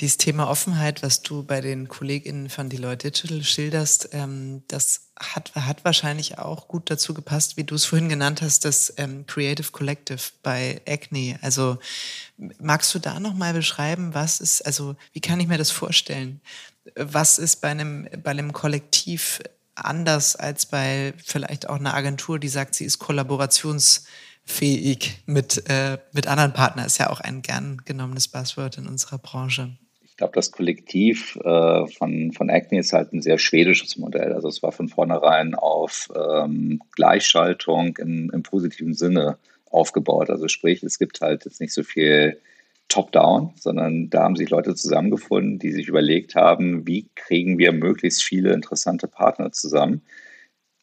Dieses 0.00 0.16
Thema 0.16 0.48
Offenheit, 0.48 1.02
was 1.02 1.22
du 1.22 1.42
bei 1.42 1.60
den 1.60 1.88
KollegInnen 1.88 2.50
von 2.50 2.68
Deloitte 2.68 3.10
Digital 3.10 3.42
schilderst, 3.42 4.10
ähm, 4.12 4.62
das 4.68 5.08
hat, 5.18 5.52
hat 5.56 5.84
wahrscheinlich 5.84 6.38
auch 6.38 6.68
gut 6.68 6.88
dazu 6.88 7.14
gepasst, 7.14 7.56
wie 7.56 7.64
du 7.64 7.74
es 7.74 7.84
vorhin 7.84 8.08
genannt 8.08 8.40
hast, 8.40 8.64
das 8.64 8.94
ähm, 8.96 9.26
Creative 9.26 9.72
Collective 9.72 10.20
bei 10.44 10.80
Acne. 10.86 11.40
Also 11.42 11.78
magst 12.60 12.94
du 12.94 13.00
da 13.00 13.18
nochmal 13.18 13.52
beschreiben, 13.52 14.14
was 14.14 14.38
ist, 14.38 14.62
also 14.62 14.94
wie 15.12 15.20
kann 15.20 15.40
ich 15.40 15.48
mir 15.48 15.58
das 15.58 15.72
vorstellen? 15.72 16.40
Was 16.94 17.38
ist 17.38 17.60
bei 17.60 17.68
einem, 17.68 18.08
bei 18.22 18.30
einem 18.30 18.52
Kollektiv 18.52 19.40
anders 19.74 20.36
als 20.36 20.66
bei 20.66 21.14
vielleicht 21.24 21.68
auch 21.68 21.76
einer 21.76 21.94
Agentur, 21.94 22.38
die 22.38 22.48
sagt, 22.48 22.74
sie 22.74 22.84
ist 22.84 22.98
kollaborationsfähig 22.98 25.22
mit, 25.26 25.68
äh, 25.68 25.98
mit 26.12 26.26
anderen 26.26 26.52
Partnern? 26.52 26.86
Ist 26.86 26.98
ja 26.98 27.10
auch 27.10 27.20
ein 27.20 27.42
gern 27.42 27.82
genommenes 27.84 28.28
Buzzword 28.28 28.78
in 28.78 28.86
unserer 28.86 29.18
Branche. 29.18 29.76
Ich 30.02 30.16
glaube, 30.16 30.32
das 30.34 30.50
Kollektiv 30.50 31.36
äh, 31.44 31.86
von, 31.86 32.32
von 32.32 32.50
Acne 32.50 32.80
ist 32.80 32.92
halt 32.92 33.12
ein 33.12 33.22
sehr 33.22 33.38
schwedisches 33.38 33.96
Modell. 33.96 34.32
Also 34.32 34.48
es 34.48 34.64
war 34.64 34.72
von 34.72 34.88
vornherein 34.88 35.54
auf 35.54 36.08
ähm, 36.14 36.80
Gleichschaltung 36.96 37.96
im, 37.98 38.30
im 38.32 38.42
positiven 38.42 38.94
Sinne 38.94 39.38
aufgebaut. 39.70 40.30
Also 40.30 40.48
sprich, 40.48 40.82
es 40.82 40.98
gibt 40.98 41.20
halt 41.20 41.44
jetzt 41.44 41.60
nicht 41.60 41.72
so 41.72 41.84
viel 41.84 42.40
Top-Down, 42.88 43.52
sondern 43.56 44.10
da 44.10 44.22
haben 44.22 44.36
sich 44.36 44.50
Leute 44.50 44.74
zusammengefunden, 44.74 45.58
die 45.58 45.72
sich 45.72 45.88
überlegt 45.88 46.34
haben, 46.34 46.86
wie 46.86 47.08
kriegen 47.14 47.58
wir 47.58 47.72
möglichst 47.72 48.22
viele 48.22 48.52
interessante 48.52 49.08
Partner 49.08 49.52
zusammen, 49.52 50.02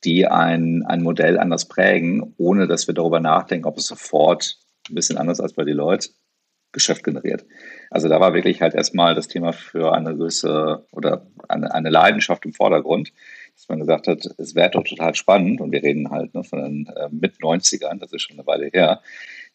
die 0.04 0.28
ein, 0.28 0.84
ein 0.84 1.02
Modell 1.02 1.40
anders 1.40 1.68
prägen, 1.68 2.34
ohne 2.38 2.68
dass 2.68 2.88
wir 2.88 2.94
darüber 2.94 3.20
nachdenken, 3.20 3.66
ob 3.66 3.78
es 3.78 3.88
sofort 3.88 4.60
ein 4.90 4.96
bisschen 4.96 5.18
anders 5.18 5.40
als 5.40 5.54
bei 5.54 5.64
Deloitte 5.64 6.10
Geschäft 6.76 7.04
generiert. 7.04 7.46
Also 7.90 8.10
da 8.10 8.20
war 8.20 8.34
wirklich 8.34 8.62
halt 8.62 8.76
erstmal 8.76 9.16
das 9.16 9.30
Thema 9.30 9.54
für 9.54 9.94
eine 9.94 10.16
gewisse 10.16 10.86
oder 10.92 11.26
eine, 11.48 11.74
eine 11.74 11.90
Leidenschaft 11.90 12.46
im 12.46 12.54
Vordergrund, 12.54 13.14
dass 13.56 13.70
man 13.70 13.80
gesagt 13.80 14.08
hat, 14.08 14.26
es 14.38 14.54
wäre 14.54 14.72
doch 14.72 14.84
total 14.84 15.16
spannend 15.16 15.62
und 15.62 15.72
wir 15.72 15.82
reden 15.82 16.12
halt 16.12 16.36
ne, 16.36 16.44
von 16.44 16.62
den 16.62 16.88
äh, 16.96 17.08
Mit-90ern, 17.10 18.00
das 18.00 18.12
ist 18.12 18.24
schon 18.24 18.38
eine 18.38 18.46
Weile 18.46 18.70
her, 18.74 19.02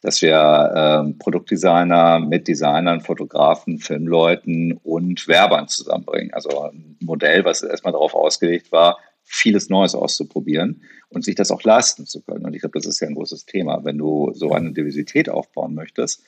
dass 0.03 0.23
wir 0.23 0.35
äh, 0.35 1.13
Produktdesigner 1.19 2.21
mit 2.21 2.49
Designern, 2.49 3.01
Fotografen, 3.01 3.79
Filmleuten 3.79 4.79
und 4.83 5.29
Werbern 5.29 5.69
zusammenbringen. 5.69 6.33
Also 6.33 6.63
ein 6.63 6.97
Modell, 7.01 7.45
was 7.45 7.63
erstmal 7.63 7.93
darauf 7.93 8.15
ausgelegt 8.15 8.73
war, 8.73 8.99
vieles 9.23 9.69
Neues 9.69 9.95
auszuprobieren 9.95 10.83
und 11.11 11.25
sich 11.25 11.35
das 11.35 11.51
auch 11.51 11.63
leisten 11.63 12.07
zu 12.07 12.23
können. 12.23 12.45
Und 12.45 12.55
ich 12.55 12.61
glaube, 12.61 12.79
das 12.79 12.87
ist 12.87 13.01
ja 13.01 13.09
ein 13.09 13.15
großes 13.15 13.47
Thema. 13.47 13.85
Wenn 13.85 13.99
du 13.99 14.33
so 14.35 14.53
eine 14.53 14.73
Diversität 14.73 15.29
aufbauen 15.29 15.75
möchtest, 15.75 16.23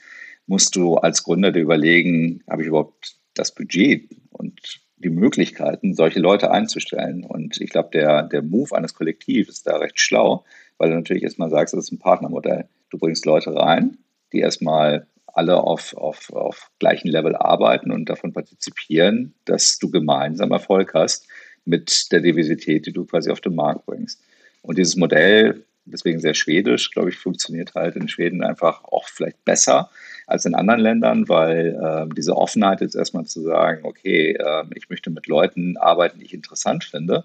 musst 0.47 0.77
du 0.77 0.97
als 0.97 1.25
Gründer 1.25 1.51
dir 1.51 1.63
überlegen, 1.63 2.43
habe 2.49 2.63
ich 2.63 2.69
überhaupt 2.69 3.17
das 3.35 3.55
Budget 3.55 4.11
und 4.31 4.83
die 4.99 5.11
Möglichkeiten, 5.11 5.95
solche 5.95 6.21
Leute 6.21 6.51
einzustellen. 6.51 7.25
Und 7.25 7.61
ich 7.61 7.71
glaube, 7.71 7.91
der, 7.93 8.25
der 8.25 8.43
Move 8.43 8.77
eines 8.77 8.95
Kollektivs 8.95 9.49
ist 9.49 9.67
da 9.67 9.79
recht 9.79 9.99
schlau, 9.99 10.45
weil 10.79 10.91
du 10.91 10.97
natürlich 10.97 11.23
erstmal 11.23 11.51
sagst, 11.51 11.75
das 11.75 11.85
ist 11.85 11.93
ein 11.93 11.99
Partnermodell. 11.99 12.69
Du 12.93 12.99
bringst 12.99 13.25
Leute 13.25 13.55
rein, 13.57 13.97
die 14.35 14.41
erstmal 14.41 15.07
alle 15.27 15.57
auf, 15.57 15.97
auf, 15.97 16.31
auf 16.31 16.71
gleichem 16.79 17.11
Level 17.11 17.35
arbeiten 17.35 17.91
und 17.91 18.11
davon 18.11 18.35
partizipieren, 18.35 19.35
dass 19.47 19.79
du 19.79 19.91
gemeinsam 19.91 20.53
Erfolg 20.53 20.93
hast 20.93 21.27
mit 21.65 22.13
der 22.13 22.21
Diversität, 22.21 22.85
die 22.85 22.93
du 22.93 23.07
quasi 23.07 23.31
auf 23.31 23.41
den 23.41 23.55
Markt 23.55 23.87
bringst. 23.87 24.23
Und 24.61 24.77
dieses 24.77 24.97
Modell, 24.97 25.65
deswegen 25.87 26.21
sehr 26.21 26.35
schwedisch, 26.35 26.91
glaube 26.91 27.09
ich, 27.09 27.17
funktioniert 27.17 27.75
halt 27.75 27.97
in 27.97 28.09
Schweden 28.09 28.45
einfach 28.45 28.85
auch 28.85 29.09
vielleicht 29.09 29.43
besser, 29.47 29.91
als 30.27 30.45
in 30.45 30.55
anderen 30.55 30.81
Ländern, 30.81 31.31
weil 31.31 31.79
äh, 31.83 32.15
diese 32.15 32.37
Offenheit 32.37 32.83
jetzt 32.83 32.95
erstmal 32.95 33.25
zu 33.25 33.41
sagen, 33.41 33.81
okay, 33.85 34.33
äh, 34.33 34.65
ich 34.75 34.91
möchte 34.91 35.09
mit 35.09 35.29
Leuten 35.29 35.79
arbeiten, 35.79 36.19
die 36.19 36.27
ich 36.27 36.35
interessant 36.35 36.85
finde 36.85 37.25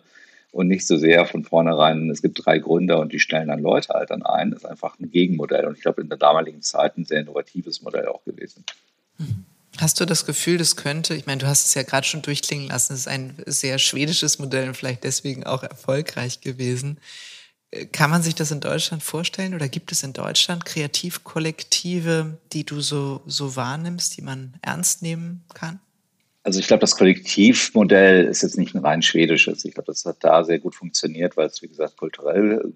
und 0.58 0.67
nicht 0.67 0.88
so 0.88 0.98
sehr 0.98 1.28
von 1.28 1.43
vornherein, 1.43 2.10
es 2.10 2.24
gibt 2.24 2.43
drei 2.43 2.58
Gründer 2.58 3.00
und 3.00 3.13
die 3.13 3.20
stellen 3.20 3.50
dann 3.50 3.60
Leute 3.60 3.93
halt 3.93 4.10
dann 4.10 4.24
ein, 4.24 4.50
das 4.50 4.63
ist 4.63 4.65
einfach 4.65 5.00
ein 5.00 5.12
Gegenmodell 5.12 5.65
und 5.65 5.78
ich 5.78 5.82
glaube 5.82 6.02
in 6.02 6.10
der 6.10 6.17
damaligen 6.17 6.63
Zeit 6.63 6.98
ein 6.98 7.06
sehr 7.06 7.22
innovatives 7.22 7.84
Modell 7.84 8.08
auch 8.08 8.24
gewesen. 8.24 8.63
Mhm. 9.20 9.46
Hast 9.78 10.00
du 10.00 10.06
das 10.06 10.26
Gefühl, 10.26 10.58
das 10.58 10.76
könnte, 10.76 11.13
ich 11.13 11.28
meine, 11.28 11.38
du 11.38 11.46
hast 11.46 11.67
es 11.67 11.76
ja 11.76 11.84
gerade 11.84 12.08
schon 12.08 12.24
durchklingen 12.24 12.67
lassen, 12.70 12.93
es 12.93 13.02
ist 13.02 13.08
ein 13.08 13.36
sehr 13.46 13.78
schwedisches 13.78 14.39
Modell 14.39 14.67
und 14.67 14.74
vielleicht 14.76 15.04
deswegen 15.04 15.43
auch 15.43 15.62
erfolgreich 15.62 16.41
gewesen. 16.41 16.98
Kann 17.91 18.10
man 18.10 18.24
sich 18.24 18.34
das 18.34 18.50
in 18.50 18.60
Deutschland 18.60 19.04
vorstellen 19.04 19.54
oder 19.54 19.70
gibt 19.70 19.91
es 19.91 20.02
in 20.02 20.13
Deutschland 20.13 20.65
Kreativkollektive, 20.65 22.39
die 22.52 22.65
du 22.65 22.82
so, 22.82 23.22
so 23.28 23.56
wahrnimmst, 23.56 24.17
die 24.17 24.24
man 24.24 24.56
ernst 24.63 25.04
nehmen 25.04 25.43
kann? 25.54 25.80
Also 26.48 26.62
ich 26.62 26.68
glaube, 26.68 26.80
das 26.80 26.96
Kollektivmodell 26.96 28.24
ist 28.24 28.42
jetzt 28.42 28.58
nicht 28.58 28.74
ein 28.74 28.80
rein 28.80 29.02
schwedisches. 29.02 29.66
Ich 29.66 29.74
glaube, 29.74 29.88
das 29.88 30.06
hat 30.06 30.20
da 30.22 30.46
sehr 30.46 30.60
gut 30.60 30.76
funktioniert, 30.76 31.36
weil 31.36 31.48
es, 31.48 31.62
wie 31.62 31.68
gesagt, 31.68 31.98
kulturell 31.98 32.72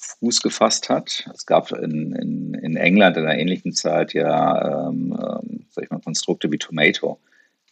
Fuß 0.00 0.40
gefasst 0.42 0.88
hat. 0.88 1.28
Es 1.34 1.44
gab 1.44 1.72
in, 1.72 2.12
in, 2.12 2.54
in 2.54 2.76
England 2.76 3.16
in 3.16 3.24
einer 3.24 3.36
ähnlichen 3.36 3.72
Zeit 3.72 4.14
ja, 4.14 4.86
ähm, 4.86 5.12
ähm, 5.20 5.66
sag 5.70 5.82
ich 5.82 5.90
mal, 5.90 6.00
Konstrukte 6.00 6.52
wie 6.52 6.58
Tomato, 6.58 7.18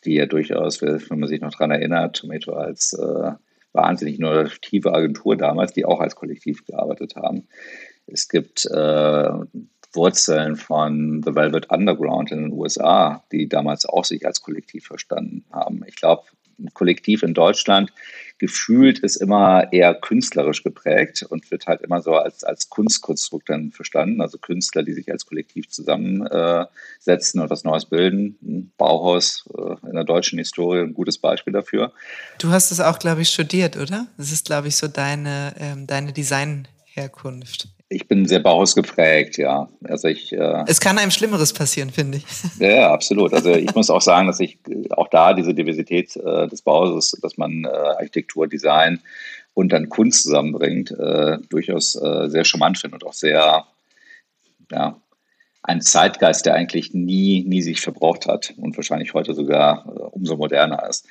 die 0.05 0.14
ja 0.14 0.27
durchaus, 0.27 0.83
wenn 0.83 1.20
man 1.20 1.29
sich 1.29 1.40
noch 1.40 1.53
daran 1.53 1.70
erinnert, 1.70 2.16
Tomato 2.16 2.55
als 2.55 2.94
äh, 2.94 3.31
wahnsinnig 3.72 4.18
innovative 4.18 4.92
Agentur 4.92 5.37
damals, 5.37 5.72
die 5.72 5.85
auch 5.85 6.01
als 6.01 6.16
Kollektiv 6.16 6.64
gearbeitet 6.66 7.14
haben. 7.14 7.46
Es 8.09 8.29
gibt 8.29 8.66
äh, 8.66 9.31
Wurzeln 9.92 10.57
von 10.57 11.22
The 11.24 11.35
Velvet 11.35 11.70
Underground 11.70 12.31
in 12.31 12.42
den 12.42 12.53
USA, 12.53 13.24
die 13.33 13.48
damals 13.48 13.87
auch 13.87 14.05
sich 14.05 14.27
als 14.27 14.42
Kollektiv 14.42 14.87
verstanden 14.87 15.44
haben. 15.51 15.83
Ich 15.87 15.96
glaube, 15.96 16.24
ein 16.59 16.74
Kollektiv 16.74 17.22
in 17.22 17.35
Deutschland 17.35 17.92
gefühlt 18.38 18.98
ist 19.01 19.16
immer 19.16 19.72
eher 19.72 19.94
künstlerisch 19.94 20.62
geprägt 20.62 21.24
und 21.29 21.51
wird 21.51 21.66
halt 21.66 21.83
immer 21.83 22.01
so 22.03 22.14
als, 22.14 22.44
als 22.44 22.68
Kunstkonstrukt 22.68 23.48
dann 23.48 23.72
verstanden. 23.72 24.20
Also 24.20 24.38
Künstler, 24.38 24.83
die 24.83 24.92
sich 24.92 25.11
als 25.11 25.27
Kollektiv 25.27 25.68
zusammensetzen 25.68 27.40
und 27.40 27.51
was 27.51 27.64
Neues 27.64 27.87
bilden. 27.87 28.72
Bauhaus 28.77 29.48
äh, 29.57 29.88
in 29.88 29.94
der 29.94 30.05
deutschen 30.05 30.38
Historie 30.38 30.81
ein 30.81 30.94
gutes 30.94 31.18
Beispiel 31.18 31.53
dafür. 31.53 31.92
Du 32.38 32.51
hast 32.51 32.70
es 32.70 32.81
auch, 32.81 32.98
glaube 32.98 33.22
ich, 33.22 33.31
studiert, 33.31 33.77
oder? 33.77 34.07
Das 34.16 34.33
ist, 34.33 34.46
glaube 34.46 34.68
ich, 34.68 34.77
so 34.77 34.88
deine, 34.88 35.55
ähm, 35.59 35.87
deine 35.87 36.12
Designherkunft. 36.12 37.68
Ich 37.90 38.07
bin 38.07 38.27
sehr 38.27 38.40
Bauhaus 38.40 38.74
geprägt, 38.74 39.38
ja. 39.38 39.68
Also 39.85 40.09
ich, 40.09 40.33
äh, 40.33 40.64
es 40.66 40.79
kann 40.79 40.98
einem 40.98 41.11
Schlimmeres 41.11 41.55
passieren, 41.55 41.90
finde 41.90 42.18
ich. 42.18 42.24
Ja, 42.59 42.92
absolut. 42.92 43.33
Also 43.33 43.53
ich 43.53 43.74
muss 43.74 43.88
auch 43.88 44.03
sagen, 44.03 44.27
dass 44.27 44.40
ich 44.40 44.59
auch 44.90 45.09
da 45.09 45.33
diese 45.33 45.55
Diversität 45.55 46.14
äh, 46.16 46.46
des 46.48 46.62
Bauhauses, 46.62 47.18
dass 47.22 47.38
man 47.38 47.64
äh, 47.64 47.68
Architektur, 47.68 48.46
Design 48.46 49.01
und 49.55 49.72
dann 49.72 49.88
Kunst 49.88 50.24
zusammenbringt, 50.24 50.90
äh, 50.90 51.38
durchaus 51.48 51.94
äh, 51.94 52.29
sehr 52.29 52.44
charmant 52.44 52.79
finde 52.79 52.96
und 52.96 53.07
auch 53.07 53.14
sehr, 53.14 53.64
ja, 54.70 55.01
ein 55.62 55.81
Zeitgeist, 55.81 56.46
der 56.46 56.55
eigentlich 56.55 56.94
nie, 56.94 57.44
nie 57.44 57.62
sich 57.62 57.81
verbraucht 57.81 58.27
hat 58.27 58.55
und 58.57 58.77
wahrscheinlich 58.77 59.14
heute 59.14 59.35
sogar 59.35 59.85
äh, 59.87 60.01
umso 60.12 60.37
moderner 60.37 60.88
ist. 60.88 61.07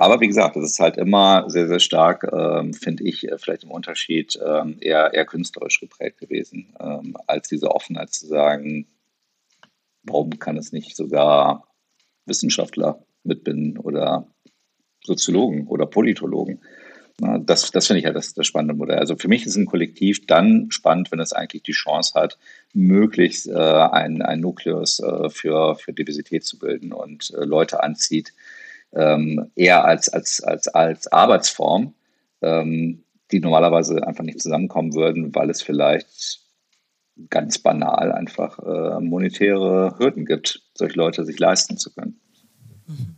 Aber 0.00 0.20
wie 0.20 0.28
gesagt, 0.28 0.54
das 0.54 0.64
ist 0.64 0.78
halt 0.78 0.96
immer 0.96 1.50
sehr, 1.50 1.66
sehr 1.66 1.80
stark, 1.80 2.24
ähm, 2.32 2.72
finde 2.72 3.02
ich, 3.02 3.28
äh, 3.28 3.36
vielleicht 3.36 3.64
im 3.64 3.72
Unterschied 3.72 4.38
ähm, 4.42 4.76
eher, 4.80 5.12
eher 5.12 5.26
künstlerisch 5.26 5.80
geprägt 5.80 6.18
gewesen, 6.18 6.72
ähm, 6.80 7.16
als 7.26 7.48
diese 7.48 7.72
Offenheit 7.72 8.12
zu 8.12 8.26
sagen, 8.28 8.86
warum 10.04 10.38
kann 10.38 10.56
es 10.56 10.70
nicht 10.70 10.96
sogar 10.96 11.66
Wissenschaftler 12.26 13.04
mitbinden 13.24 13.76
oder 13.76 14.28
Soziologen 15.02 15.66
oder 15.66 15.86
Politologen? 15.86 16.60
Das, 17.40 17.72
das 17.72 17.88
finde 17.88 17.98
ich 17.98 18.04
ja 18.04 18.12
das, 18.12 18.34
das 18.34 18.46
spannende 18.46 18.74
Modell. 18.74 18.98
Also 18.98 19.16
für 19.16 19.26
mich 19.26 19.44
ist 19.44 19.56
ein 19.56 19.66
Kollektiv 19.66 20.26
dann 20.26 20.70
spannend, 20.70 21.10
wenn 21.10 21.18
es 21.18 21.32
eigentlich 21.32 21.64
die 21.64 21.72
Chance 21.72 22.14
hat, 22.14 22.38
möglichst 22.72 23.48
äh, 23.48 23.52
ein, 23.52 24.22
ein 24.22 24.38
Nukleus 24.38 25.00
äh, 25.00 25.28
für, 25.28 25.74
für 25.74 25.92
Diversität 25.92 26.44
zu 26.44 26.60
bilden 26.60 26.92
und 26.92 27.34
äh, 27.34 27.44
Leute 27.44 27.82
anzieht, 27.82 28.32
ähm, 28.92 29.50
eher 29.54 29.84
als, 29.84 30.08
als, 30.08 30.42
als, 30.42 30.68
als 30.68 31.06
Arbeitsform, 31.12 31.94
ähm, 32.42 33.04
die 33.30 33.40
normalerweise 33.40 34.06
einfach 34.06 34.24
nicht 34.24 34.40
zusammenkommen 34.40 34.94
würden, 34.94 35.34
weil 35.34 35.50
es 35.50 35.62
vielleicht 35.62 36.40
ganz 37.30 37.58
banal 37.58 38.12
einfach 38.12 38.58
äh, 38.60 39.00
monetäre 39.00 39.98
Hürden 39.98 40.24
gibt, 40.24 40.62
solche 40.74 40.96
Leute 40.96 41.24
sich 41.24 41.38
leisten 41.38 41.76
zu 41.76 41.92
können. 41.92 42.20
Mhm. 42.86 43.16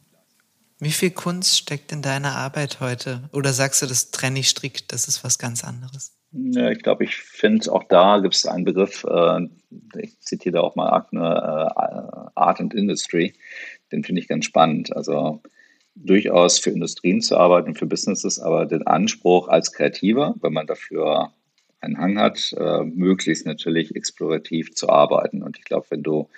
Wie 0.82 0.92
viel 0.92 1.10
Kunst 1.10 1.58
steckt 1.58 1.92
in 1.92 2.00
deiner 2.00 2.36
Arbeit 2.36 2.80
heute? 2.80 3.28
Oder 3.32 3.52
sagst 3.52 3.82
du, 3.82 3.86
das 3.86 4.10
trenne 4.12 4.38
ich 4.38 4.48
strikt, 4.48 4.92
das 4.92 5.08
ist 5.08 5.22
was 5.22 5.38
ganz 5.38 5.62
anderes? 5.62 6.16
Ja, 6.32 6.70
ich 6.70 6.82
glaube, 6.82 7.04
ich 7.04 7.16
finde, 7.16 7.70
auch 7.70 7.84
da 7.84 8.18
gibt 8.18 8.34
es 8.34 8.46
einen 8.46 8.64
Begriff, 8.64 9.04
äh, 9.04 9.48
ich 9.98 10.18
zitiere 10.20 10.54
da 10.54 10.60
auch 10.62 10.76
mal 10.76 10.90
Agne, 10.90 11.20
äh, 11.20 12.30
Art 12.34 12.60
and 12.60 12.72
Industry, 12.72 13.34
den 13.92 14.04
finde 14.04 14.22
ich 14.22 14.28
ganz 14.28 14.46
spannend. 14.46 14.96
Also 14.96 15.42
durchaus 15.94 16.58
für 16.58 16.70
Industrien 16.70 17.20
zu 17.20 17.36
arbeiten, 17.36 17.74
für 17.74 17.86
Businesses, 17.86 18.38
aber 18.38 18.66
den 18.66 18.86
Anspruch 18.86 19.48
als 19.48 19.72
Kreativer, 19.72 20.34
wenn 20.40 20.52
man 20.52 20.66
dafür 20.66 21.32
einen 21.80 21.98
Hang 21.98 22.18
hat, 22.18 22.52
äh, 22.58 22.84
möglichst 22.84 23.46
natürlich 23.46 23.94
explorativ 23.96 24.74
zu 24.74 24.88
arbeiten. 24.88 25.42
Und 25.42 25.58
ich 25.58 25.64
glaube, 25.64 25.86
wenn 25.90 26.02
du 26.02 26.28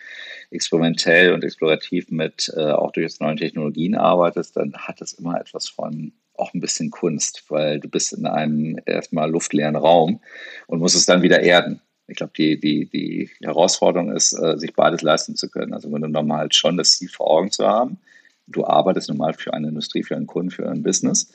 experimentell 0.50 1.32
und 1.32 1.42
explorativ 1.42 2.10
mit 2.10 2.52
äh, 2.56 2.70
auch 2.70 2.92
durch 2.92 3.18
neuen 3.20 3.36
Technologien 3.36 3.96
arbeitest, 3.96 4.56
dann 4.56 4.72
hat 4.74 5.00
das 5.00 5.12
immer 5.14 5.40
etwas 5.40 5.68
von 5.68 6.12
auch 6.34 6.54
ein 6.54 6.60
bisschen 6.60 6.90
Kunst, 6.90 7.44
weil 7.48 7.80
du 7.80 7.88
bist 7.88 8.12
in 8.12 8.26
einem 8.26 8.78
erstmal 8.86 9.30
luftleeren 9.30 9.76
Raum 9.76 10.20
und 10.66 10.78
musst 10.78 10.96
es 10.96 11.06
dann 11.06 11.22
wieder 11.22 11.40
erden. 11.40 11.80
Ich 12.08 12.16
glaube, 12.16 12.32
die, 12.36 12.58
die, 12.58 12.86
die 12.86 13.30
Herausforderung 13.42 14.12
ist, 14.12 14.32
äh, 14.32 14.58
sich 14.58 14.74
beides 14.74 15.02
leisten 15.02 15.36
zu 15.36 15.48
können. 15.48 15.72
Also 15.72 15.92
wenn 15.92 16.02
du 16.02 16.08
nochmal 16.08 16.38
halt 16.38 16.54
schon 16.54 16.76
das 16.76 16.98
Ziel 16.98 17.08
vor 17.08 17.30
Augen 17.30 17.50
zu 17.50 17.66
haben, 17.66 17.98
du 18.46 18.64
arbeitest 18.64 19.08
normal 19.08 19.34
für 19.34 19.54
eine 19.54 19.68
Industrie, 19.68 20.02
für 20.02 20.16
einen 20.16 20.26
Kunden, 20.26 20.50
für 20.50 20.68
ein 20.68 20.82
Business, 20.82 21.32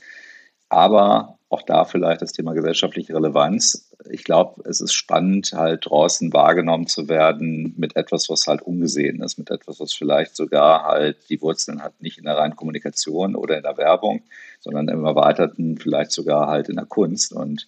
aber 0.69 1.37
auch 1.49 1.61
da 1.61 1.85
vielleicht 1.85 2.21
das 2.21 2.33
Thema 2.33 2.53
gesellschaftliche 2.53 3.15
Relevanz. 3.15 3.89
Ich 4.09 4.25
glaube, 4.25 4.61
es 4.69 4.81
ist 4.81 4.93
spannend, 4.93 5.53
halt 5.53 5.85
draußen 5.89 6.33
wahrgenommen 6.33 6.87
zu 6.87 7.07
werden 7.07 7.73
mit 7.77 7.95
etwas, 7.95 8.29
was 8.29 8.47
halt 8.47 8.61
ungesehen 8.61 9.21
ist, 9.21 9.37
mit 9.37 9.49
etwas, 9.49 9.79
was 9.79 9.93
vielleicht 9.93 10.35
sogar 10.35 10.83
halt 10.83 11.17
die 11.29 11.41
Wurzeln 11.41 11.81
hat, 11.81 12.01
nicht 12.01 12.17
in 12.17 12.25
der 12.25 12.37
reinen 12.37 12.57
Kommunikation 12.57 13.35
oder 13.35 13.55
in 13.55 13.63
der 13.63 13.77
Werbung, 13.77 14.23
sondern 14.59 14.89
im 14.89 15.05
Erweiterten 15.05 15.77
vielleicht 15.77 16.11
sogar 16.11 16.47
halt 16.47 16.67
in 16.67 16.75
der 16.75 16.85
Kunst. 16.85 17.31
Und 17.31 17.67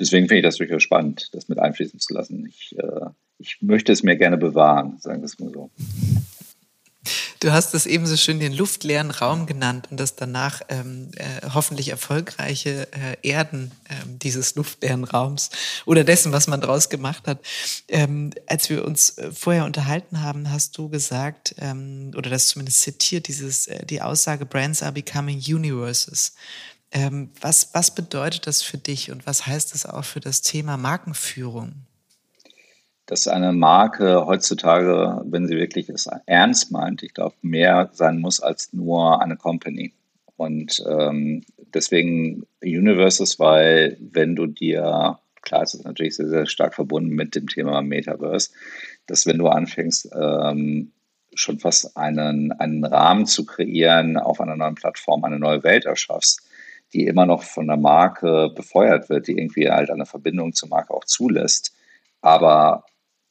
deswegen 0.00 0.26
finde 0.26 0.38
ich 0.38 0.44
das 0.44 0.56
durchaus 0.56 0.82
spannend, 0.82 1.28
das 1.34 1.48
mit 1.48 1.58
einfließen 1.58 2.00
zu 2.00 2.14
lassen. 2.14 2.46
Ich, 2.48 2.78
äh, 2.78 3.10
ich 3.38 3.58
möchte 3.60 3.92
es 3.92 4.02
mir 4.02 4.16
gerne 4.16 4.38
bewahren, 4.38 4.96
sagen 5.00 5.20
wir 5.20 5.26
es 5.26 5.38
mal 5.38 5.50
so. 5.50 5.70
Du 7.40 7.52
hast 7.52 7.72
es 7.74 7.86
ebenso 7.86 8.16
schön 8.16 8.40
den 8.40 8.52
luftleeren 8.52 9.12
Raum 9.12 9.46
genannt 9.46 9.88
und 9.90 10.00
das 10.00 10.16
danach 10.16 10.60
ähm, 10.68 11.10
äh, 11.16 11.48
hoffentlich 11.54 11.90
erfolgreiche 11.90 12.88
äh, 12.92 13.16
Erden 13.22 13.70
äh, 13.88 13.94
dieses 14.06 14.56
luftleeren 14.56 15.04
Raums 15.04 15.50
oder 15.86 16.02
dessen, 16.02 16.32
was 16.32 16.48
man 16.48 16.60
draus 16.60 16.88
gemacht 16.88 17.28
hat. 17.28 17.38
Ähm, 17.86 18.32
als 18.46 18.68
wir 18.70 18.84
uns 18.84 19.18
äh, 19.18 19.30
vorher 19.30 19.66
unterhalten 19.66 20.20
haben, 20.22 20.50
hast 20.50 20.76
du 20.78 20.88
gesagt, 20.88 21.54
ähm, 21.58 22.10
oder 22.16 22.28
das 22.28 22.48
zumindest 22.48 22.80
zitiert, 22.80 23.28
dieses, 23.28 23.68
äh, 23.68 23.86
die 23.86 24.02
Aussage, 24.02 24.44
Brands 24.44 24.82
are 24.82 24.92
becoming 24.92 25.38
universes. 25.38 26.34
Ähm, 26.90 27.30
was, 27.40 27.68
was 27.72 27.94
bedeutet 27.94 28.48
das 28.48 28.62
für 28.62 28.78
dich 28.78 29.12
und 29.12 29.26
was 29.26 29.46
heißt 29.46 29.74
das 29.74 29.86
auch 29.86 30.04
für 30.04 30.20
das 30.20 30.42
Thema 30.42 30.76
Markenführung? 30.76 31.86
Dass 33.08 33.26
eine 33.26 33.52
Marke 33.52 34.26
heutzutage, 34.26 35.22
wenn 35.24 35.48
sie 35.48 35.56
wirklich 35.56 35.88
es 35.88 36.08
ernst 36.26 36.70
meint, 36.70 37.02
ich 37.02 37.14
glaube, 37.14 37.34
mehr 37.40 37.88
sein 37.94 38.18
muss 38.18 38.38
als 38.38 38.74
nur 38.74 39.22
eine 39.22 39.36
Company. 39.36 39.94
Und 40.36 40.84
ähm, 40.86 41.42
deswegen 41.72 42.46
Universes, 42.62 43.38
weil 43.38 43.96
wenn 43.98 44.36
du 44.36 44.46
dir, 44.46 45.18
klar, 45.40 45.62
es 45.62 45.72
ist 45.72 45.86
natürlich 45.86 46.16
sehr, 46.16 46.28
sehr 46.28 46.46
stark 46.46 46.74
verbunden 46.74 47.08
mit 47.08 47.34
dem 47.34 47.46
Thema 47.46 47.80
Metaverse, 47.80 48.50
dass 49.06 49.24
wenn 49.24 49.38
du 49.38 49.48
anfängst, 49.48 50.10
ähm, 50.14 50.92
schon 51.32 51.58
fast 51.58 51.96
einen, 51.96 52.52
einen 52.52 52.84
Rahmen 52.84 53.24
zu 53.24 53.46
kreieren, 53.46 54.18
auf 54.18 54.38
einer 54.42 54.56
neuen 54.56 54.74
Plattform 54.74 55.24
eine 55.24 55.38
neue 55.38 55.64
Welt 55.64 55.86
erschaffst, 55.86 56.42
die 56.92 57.06
immer 57.06 57.24
noch 57.24 57.42
von 57.42 57.68
der 57.68 57.78
Marke 57.78 58.50
befeuert 58.54 59.08
wird, 59.08 59.28
die 59.28 59.38
irgendwie 59.38 59.70
halt 59.70 59.90
eine 59.90 60.04
Verbindung 60.04 60.52
zur 60.52 60.68
Marke 60.68 60.92
auch 60.92 61.04
zulässt, 61.06 61.74
aber 62.20 62.84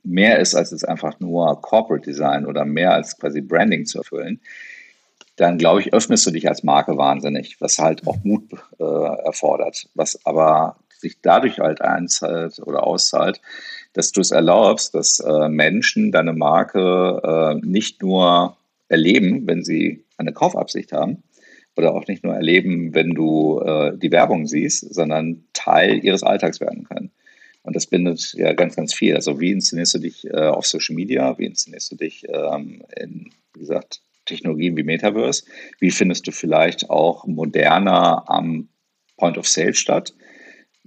mehr 0.08 0.39
ist 0.39 0.56
als 0.56 0.72
jetzt 0.72 0.88
einfach 0.88 1.20
nur 1.20 1.62
Corporate 1.62 2.06
Design 2.06 2.46
oder 2.46 2.65
mehr 2.65 2.93
als 2.93 3.17
quasi 3.17 3.41
Branding 3.41 3.86
zu 3.86 4.00
erfüllen, 4.00 4.39
dann 5.36 5.58
glaube 5.58 5.82
ich, 5.82 5.93
öffnest 5.93 6.26
du 6.26 6.32
dich 6.32 6.48
als 6.48 6.63
Marke 6.63 6.98
wahnsinnig, 6.98 7.62
was 7.62 7.78
halt 7.78 8.08
auch 8.08 8.17
Mut 8.24 8.43
äh, 8.80 8.84
erfordert, 8.84 9.88
was 9.93 10.26
aber 10.26 10.78
sich 10.98 11.22
dadurch 11.22 11.60
halt 11.60 11.82
einzahlt 11.82 12.60
oder 12.65 12.84
auszahlt, 12.84 13.39
dass 13.93 14.12
du 14.12 14.22
es 14.22 14.32
erlaubst, 14.32 14.96
dass 14.96 15.20
äh, 15.20 15.48
Menschen 15.48 16.12
deine 16.12 16.34
Marke 16.34 17.22
äh, 17.24 17.65
nicht 17.65 18.02
nur 18.02 18.58
erleben, 18.89 19.46
wenn 19.46 19.63
sie 19.63 20.04
eine 20.17 20.34
Kaufabsicht 20.34 20.91
haben, 20.91 21.24
oder 21.78 21.93
auch 21.93 22.08
nicht 22.08 22.24
nur 22.24 22.34
erleben, 22.34 22.93
wenn 22.96 23.12
du 23.12 23.60
äh, 23.60 23.96
die 23.96 24.12
Werbung 24.12 24.48
siehst, 24.48 24.93
sondern 24.93 25.43
Teil 25.54 26.04
ihres 26.04 26.24
Alltags 26.24 26.60
werden 26.60 26.86
können. 26.86 27.12
Und 27.67 27.75
das 27.75 27.86
bindet 27.86 28.34
ja 28.34 28.53
ganz, 28.53 28.77
ganz 28.77 28.93
viel. 28.93 29.13
Also 29.13 29.41
wie 29.41 29.51
inszenierst 29.51 29.93
du 29.93 29.99
dich 29.99 30.23
äh, 30.23 30.38
auf 30.38 30.65
Social 30.65 30.95
Media? 30.95 31.38
Wie 31.38 31.45
inszenierst 31.47 31.91
du 31.91 31.97
dich 31.97 32.25
ähm, 32.30 32.82
in, 32.95 33.30
wie 33.53 33.60
gesagt, 33.60 34.01
Technologien 34.25 34.77
wie 34.77 34.84
Metaverse? 34.84 35.43
Wie 35.82 35.91
findest 35.91 36.25
du 36.25 36.32
vielleicht 36.32 36.89
auch 36.89 37.27
moderner 37.27 38.23
am 38.30 38.69
Point 39.17 39.38
of 39.38 39.49
Sale 39.49 39.73
statt? 39.73 40.13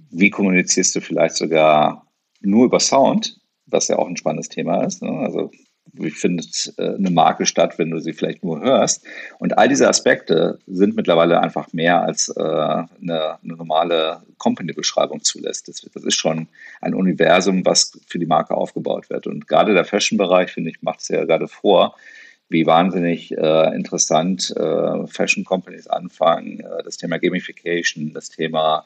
Wie 0.09 0.31
kommunizierst 0.31 0.95
du 0.95 1.01
vielleicht 1.01 1.35
sogar 1.35 2.07
nur 2.39 2.65
über 2.65 2.79
Sound, 2.79 3.39
was 3.67 3.87
ja 3.87 3.99
auch 3.99 4.07
ein 4.07 4.17
spannendes 4.17 4.49
Thema 4.49 4.83
ist? 4.83 5.03
Ne? 5.03 5.11
Also 5.11 5.51
wie 5.93 6.11
findet 6.11 6.73
äh, 6.77 6.95
eine 6.95 7.11
Marke 7.11 7.45
statt, 7.45 7.77
wenn 7.77 7.89
du 7.89 7.99
sie 7.99 8.13
vielleicht 8.13 8.43
nur 8.43 8.61
hörst? 8.61 9.05
Und 9.39 9.57
all 9.57 9.67
diese 9.67 9.87
Aspekte 9.87 10.59
sind 10.67 10.95
mittlerweile 10.95 11.41
einfach 11.41 11.73
mehr 11.73 12.01
als 12.01 12.29
äh, 12.29 12.41
eine, 12.41 13.37
normale 13.41 14.21
Company-Beschreibung 14.37 15.23
zulässt. 15.23 15.67
Das, 15.67 15.83
ist 15.83 16.15
schon 16.15 16.47
ein 16.81 16.93
Universum, 16.93 17.65
was 17.65 17.99
für 18.07 18.19
die 18.19 18.25
Marke 18.25 18.55
aufgebaut 18.55 19.09
wird. 19.09 19.27
Und 19.27 19.47
gerade 19.47 19.73
der 19.73 19.85
Fashion-Bereich, 19.85 20.51
finde 20.51 20.71
ich, 20.71 20.81
macht 20.81 21.01
es 21.01 21.09
ja 21.09 21.25
gerade 21.25 21.47
vor, 21.47 21.95
wie 22.49 22.65
wahnsinnig 22.65 23.31
äh, 23.37 23.75
interessant 23.75 24.53
Fashion-Companies 25.07 25.87
anfangen, 25.87 26.61
das 26.83 26.97
Thema 26.97 27.17
Gamification, 27.17 28.11
das 28.13 28.29
Thema 28.29 28.85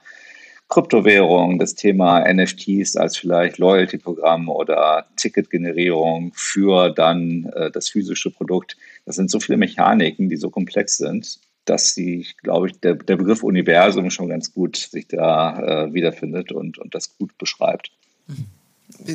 Kryptowährung, 0.67 1.60
das 1.60 1.75
Thema 1.75 2.21
NFTs 2.32 2.95
als 2.95 3.17
vielleicht 3.17 3.60
Loyalty-Programm 3.60 4.49
oder 4.49 5.06
Ticketgenerierung 5.15 6.32
für 6.36 6.89
dann 6.89 7.51
äh, 7.56 7.69
das 7.71 7.89
physische 7.89 8.32
Produkt. 8.32 8.75
Das 9.06 9.15
sind 9.15 9.30
so 9.30 9.39
viele 9.39 9.58
Mechaniken, 9.58 10.28
die 10.28 10.38
so 10.38 10.49
komplex 10.49 10.97
sind, 10.97 11.39
dass 11.65 11.93
sie, 11.93 12.25
glaube 12.41 12.67
ich, 12.67 12.80
der, 12.80 12.95
der 12.95 13.15
Begriff 13.15 13.43
Universum 13.43 14.10
schon 14.10 14.30
ganz 14.30 14.54
gut 14.54 14.75
sich 14.75 15.08
da 15.08 15.86
äh, 15.86 15.93
wiederfindet 15.93 16.51
und, 16.51 16.80
und 16.80 16.95
das 16.95 17.15
gut 17.17 17.38
beschreibt. 17.38 17.91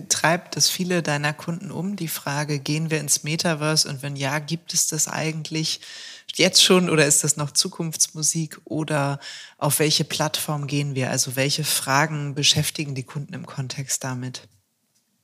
Treibt 0.08 0.56
das 0.56 0.68
viele 0.68 1.02
deiner 1.02 1.32
Kunden 1.32 1.70
um, 1.70 1.96
die 1.96 2.08
Frage, 2.08 2.58
gehen 2.58 2.90
wir 2.90 2.98
ins 2.98 3.22
Metaverse 3.22 3.88
und 3.88 4.02
wenn 4.02 4.16
ja, 4.16 4.38
gibt 4.38 4.74
es 4.74 4.88
das 4.88 5.06
eigentlich? 5.06 5.80
jetzt 6.36 6.62
schon 6.62 6.90
oder 6.90 7.06
ist 7.06 7.24
das 7.24 7.36
noch 7.36 7.50
Zukunftsmusik 7.50 8.60
oder 8.64 9.20
auf 9.58 9.78
welche 9.78 10.04
Plattform 10.04 10.66
gehen 10.66 10.94
wir? 10.94 11.10
Also 11.10 11.36
welche 11.36 11.64
Fragen 11.64 12.34
beschäftigen 12.34 12.94
die 12.94 13.02
Kunden 13.02 13.34
im 13.34 13.46
Kontext 13.46 14.04
damit? 14.04 14.48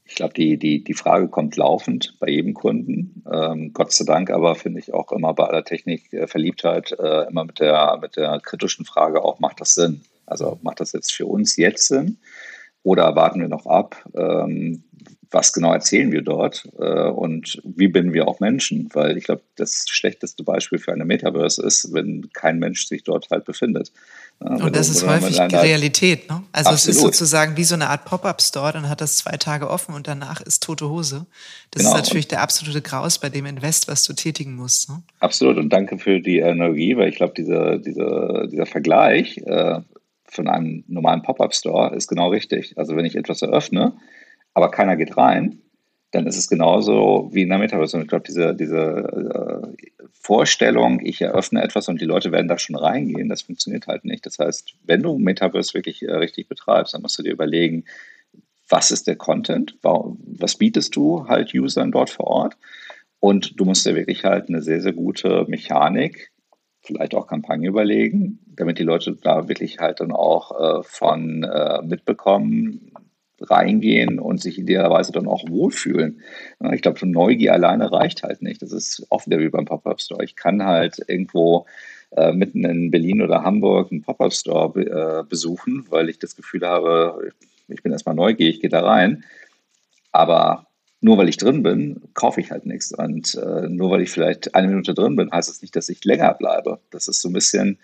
Ich 0.09 0.14
glaube, 0.14 0.35
die, 0.35 0.56
die, 0.56 0.85
die 0.85 0.94
Frage 0.94 1.26
kommt 1.26 1.56
laufend 1.56 2.14
bei 2.20 2.28
jedem 2.28 2.54
Kunden. 2.54 3.24
Ähm, 3.30 3.72
Gott 3.72 3.92
sei 3.92 4.04
Dank 4.04 4.30
aber 4.30 4.54
finde 4.54 4.78
ich 4.78 4.94
auch 4.94 5.11
immer 5.11 5.35
bei 5.35 5.44
aller 5.44 5.64
Technikverliebtheit 5.64 6.92
äh, 6.92 7.26
immer 7.28 7.44
mit 7.44 7.59
der, 7.59 7.98
mit 8.00 8.16
der 8.16 8.40
kritischen 8.40 8.85
Frage 8.85 9.22
auch, 9.22 9.40
macht 9.40 9.61
das 9.61 9.74
Sinn? 9.74 10.02
Also 10.24 10.59
macht 10.62 10.80
das 10.80 10.92
jetzt 10.92 11.12
für 11.12 11.26
uns 11.26 11.56
jetzt 11.56 11.88
Sinn? 11.88 12.18
Oder 12.87 13.16
warten 13.16 13.40
wir 13.40 13.49
noch 13.49 13.66
ab? 13.66 13.96
Ähm, 14.16 14.85
was 15.33 15.53
genau 15.53 15.72
erzählen 15.72 16.12
wir 16.12 16.22
dort 16.22 16.68
äh, 16.79 17.09
und 17.09 17.61
wie 17.64 17.88
binden 17.88 18.12
wir 18.12 18.29
auch 18.29 18.38
Menschen? 18.38 18.88
Weil 18.92 19.18
ich 19.18 19.25
glaube, 19.25 19.42
das 19.57 19.87
schlechteste 19.88 20.44
Beispiel 20.44 20.79
für 20.79 20.92
eine 20.92 21.05
Metaverse 21.05 21.66
ist, 21.66 21.92
wenn 21.92 22.31
kein 22.33 22.61
Mensch 22.61 22.87
sich 22.87 23.03
dort 23.03 23.29
halt 23.29 23.44
befindet. 23.44 23.90
Ja, 24.40 24.64
und 24.64 24.77
das 24.77 24.88
ist 24.88 25.05
häufig 25.05 25.37
die 25.37 25.57
Realität. 25.57 26.31
Ne? 26.31 26.44
Also 26.53 26.70
Absolut. 26.70 26.79
es 26.79 26.87
ist 26.87 27.01
sozusagen 27.01 27.57
wie 27.57 27.64
so 27.64 27.75
eine 27.75 27.88
Art 27.88 28.05
Pop-up-Store, 28.05 28.72
dann 28.72 28.88
hat 28.88 29.01
das 29.01 29.16
zwei 29.16 29.37
Tage 29.37 29.68
offen 29.68 29.92
und 29.92 30.07
danach 30.07 30.40
ist 30.40 30.62
tote 30.62 30.88
Hose. 30.88 31.27
Das 31.72 31.83
genau. 31.83 31.96
ist 31.96 32.03
natürlich 32.05 32.29
der 32.29 32.40
absolute 32.40 32.83
Graus 32.83 33.18
bei 33.18 33.31
dem 33.31 33.46
Invest, 33.46 33.88
was 33.88 34.05
du 34.05 34.12
tätigen 34.12 34.55
musst. 34.55 34.88
Ne? 34.90 35.03
Absolut 35.18 35.57
und 35.57 35.70
danke 35.70 35.99
für 35.99 36.20
die 36.20 36.38
Energie, 36.38 36.96
weil 36.96 37.09
ich 37.09 37.16
glaube, 37.16 37.35
diese, 37.37 37.81
diese, 37.85 38.46
dieser 38.49 38.66
Vergleich 38.66 39.38
äh, 39.38 39.81
von 40.28 40.48
einem 40.48 40.84
normalen 40.88 41.22
Pop-up-Store 41.22 41.94
ist 41.94 42.08
genau 42.08 42.28
richtig. 42.28 42.76
Also 42.78 42.96
wenn 42.96 43.04
ich 43.04 43.16
etwas 43.16 43.42
eröffne, 43.42 43.94
aber 44.54 44.70
keiner 44.70 44.96
geht 44.96 45.16
rein, 45.16 45.60
dann 46.12 46.26
ist 46.26 46.36
es 46.36 46.48
genauso 46.48 47.28
wie 47.32 47.42
in 47.42 47.48
der 47.48 47.58
Metaverse. 47.58 47.96
Und 47.96 48.04
ich 48.04 48.08
glaube, 48.08 48.24
diese, 48.26 48.54
diese 48.54 48.76
äh, 48.78 50.06
Vorstellung, 50.12 51.00
ich 51.04 51.20
eröffne 51.20 51.62
etwas 51.62 51.88
und 51.88 52.00
die 52.00 52.06
Leute 52.06 52.32
werden 52.32 52.48
da 52.48 52.58
schon 52.58 52.76
reingehen, 52.76 53.28
das 53.28 53.42
funktioniert 53.42 53.86
halt 53.86 54.04
nicht. 54.04 54.24
Das 54.24 54.38
heißt, 54.38 54.74
wenn 54.84 55.02
du 55.02 55.18
Metaverse 55.18 55.74
wirklich 55.74 56.03
äh, 56.03 56.12
richtig 56.12 56.48
betreibst, 56.48 56.94
dann 56.94 57.03
musst 57.03 57.18
du 57.18 57.22
dir 57.22 57.32
überlegen, 57.32 57.84
was 58.68 58.90
ist 58.90 59.07
der 59.07 59.16
Content, 59.16 59.76
was 59.82 60.57
bietest 60.57 60.96
du 60.96 61.28
halt 61.28 61.55
Usern 61.55 61.92
dort 61.92 62.11
vor 62.11 62.26
Ort 62.26 62.57
und 63.20 63.61
du 63.61 63.64
musst 63.64 63.86
dir 63.86 63.94
wirklich 63.94 64.24
halt 64.24 64.48
eine 64.48 64.61
sehr, 64.61 64.80
sehr 64.80 64.92
gute 64.92 65.44
Mechanik, 65.48 66.32
vielleicht 66.82 67.14
auch 67.14 67.26
Kampagne 67.26 67.68
überlegen, 67.68 68.40
damit 68.57 68.78
die 68.78 68.84
Leute 68.84 69.16
da 69.22 69.48
wirklich 69.48 69.78
halt 69.78 70.00
dann 70.00 70.12
auch 70.12 70.80
äh, 70.80 70.82
von 70.82 71.42
äh, 71.44 71.82
mitbekommen, 71.82 72.92
reingehen 73.40 74.18
und 74.18 74.40
sich 74.40 74.59
idealerweise 74.59 75.12
dann 75.12 75.26
auch 75.28 75.48
wohlfühlen. 75.48 76.22
Ich 76.72 76.82
glaube, 76.82 76.98
schon 76.98 77.11
Neugier 77.11 77.52
alleine 77.52 77.92
reicht 77.92 78.22
halt 78.22 78.42
nicht. 78.42 78.62
Das 78.62 78.72
ist 78.72 79.07
oft 79.11 79.26
wieder 79.26 79.38
wie 79.38 79.50
beim 79.50 79.66
Pop-Up-Store. 79.66 80.24
Ich 80.24 80.36
kann 80.36 80.64
halt 80.64 81.02
irgendwo 81.07 81.66
äh, 82.12 82.32
mitten 82.32 82.64
in 82.64 82.90
Berlin 82.90 83.22
oder 83.22 83.42
Hamburg 83.42 83.92
einen 83.92 84.02
Pop-Up-Store 84.02 84.72
be 84.72 84.86
äh, 84.86 85.24
besuchen, 85.28 85.86
weil 85.90 86.09
ich 86.09 86.18
das 86.18 86.34
Gefühl 86.34 86.66
habe, 86.66 87.30
ich 87.68 87.82
bin 87.82 87.92
erstmal 87.92 88.14
neugierig, 88.14 88.61
gehe 88.61 88.70
da 88.70 88.80
rein. 88.80 89.24
Aber 90.12 90.66
nur 91.00 91.18
weil 91.18 91.28
ich 91.28 91.36
drin 91.36 91.62
bin, 91.62 92.00
kaufe 92.14 92.40
ich 92.40 92.50
halt 92.50 92.64
nichts. 92.64 92.92
Und 92.92 93.34
äh, 93.34 93.68
nur 93.68 93.90
weil 93.90 94.00
ich 94.00 94.11
vielleicht 94.11 94.54
eine 94.54 94.68
Minute 94.68 94.94
drin 94.94 95.16
bin, 95.16 95.30
heißt 95.30 95.50
das 95.50 95.61
nicht, 95.61 95.76
dass 95.76 95.90
ich 95.90 96.04
länger 96.04 96.32
bleibe. 96.34 96.80
Das 96.90 97.07
ist 97.07 97.20
so 97.20 97.28
ein 97.28 97.34
bisschen, 97.34 97.78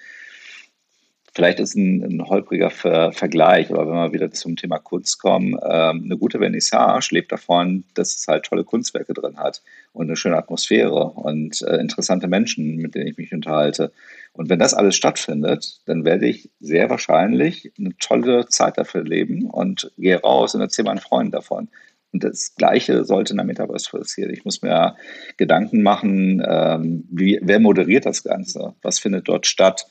vielleicht 1.34 1.60
ist 1.60 1.74
ein, 1.74 2.02
ein 2.02 2.28
holpriger 2.28 2.70
Ver 2.70 3.12
Vergleich, 3.12 3.70
aber 3.70 3.86
wenn 3.86 3.94
wir 3.94 4.12
wieder 4.12 4.30
zum 4.30 4.56
Thema 4.56 4.78
Kunst 4.78 5.20
kommen, 5.20 5.54
ähm, 5.54 6.02
eine 6.04 6.16
gute 6.18 6.38
Vernissage 6.38 7.08
lebt 7.12 7.32
davon, 7.32 7.84
dass 7.94 8.14
es 8.16 8.28
halt 8.28 8.44
tolle 8.44 8.64
Kunstwerke 8.64 9.14
drin 9.14 9.38
hat 9.38 9.62
und 9.92 10.06
eine 10.06 10.16
schöne 10.16 10.36
Atmosphäre 10.36 11.04
und 11.04 11.62
äh, 11.62 11.76
interessante 11.76 12.28
Menschen, 12.28 12.76
mit 12.76 12.94
denen 12.94 13.08
ich 13.08 13.18
mich 13.18 13.32
unterhalte. 13.32 13.92
Und 14.32 14.48
wenn 14.48 14.58
das 14.58 14.74
alles 14.74 14.96
stattfindet, 14.96 15.80
dann 15.86 16.04
werde 16.04 16.26
ich 16.26 16.50
sehr 16.60 16.90
wahrscheinlich 16.90 17.72
eine 17.78 17.96
tolle 17.98 18.46
Zeit 18.48 18.78
dafür 18.78 19.04
leben 19.04 19.46
und 19.46 19.90
gehe 19.98 20.20
raus 20.20 20.54
und 20.54 20.60
erzähle 20.60 20.86
meinen 20.86 20.98
Freunden 20.98 21.32
davon. 21.32 21.68
Und 22.12 22.24
das 22.24 22.54
Gleiche 22.56 23.04
sollte 23.04 23.32
in 23.32 23.38
der 23.38 23.46
Metaverse 23.46 23.90
passieren. 23.90 24.32
Ich 24.32 24.44
muss 24.44 24.60
mir 24.60 24.96
Gedanken 25.38 25.82
machen, 25.82 26.42
ähm, 26.46 27.04
wie, 27.10 27.38
wer 27.42 27.58
moderiert 27.58 28.04
das 28.04 28.22
Ganze? 28.22 28.74
Was 28.82 28.98
findet 28.98 29.28
dort 29.28 29.46
statt? 29.46 29.86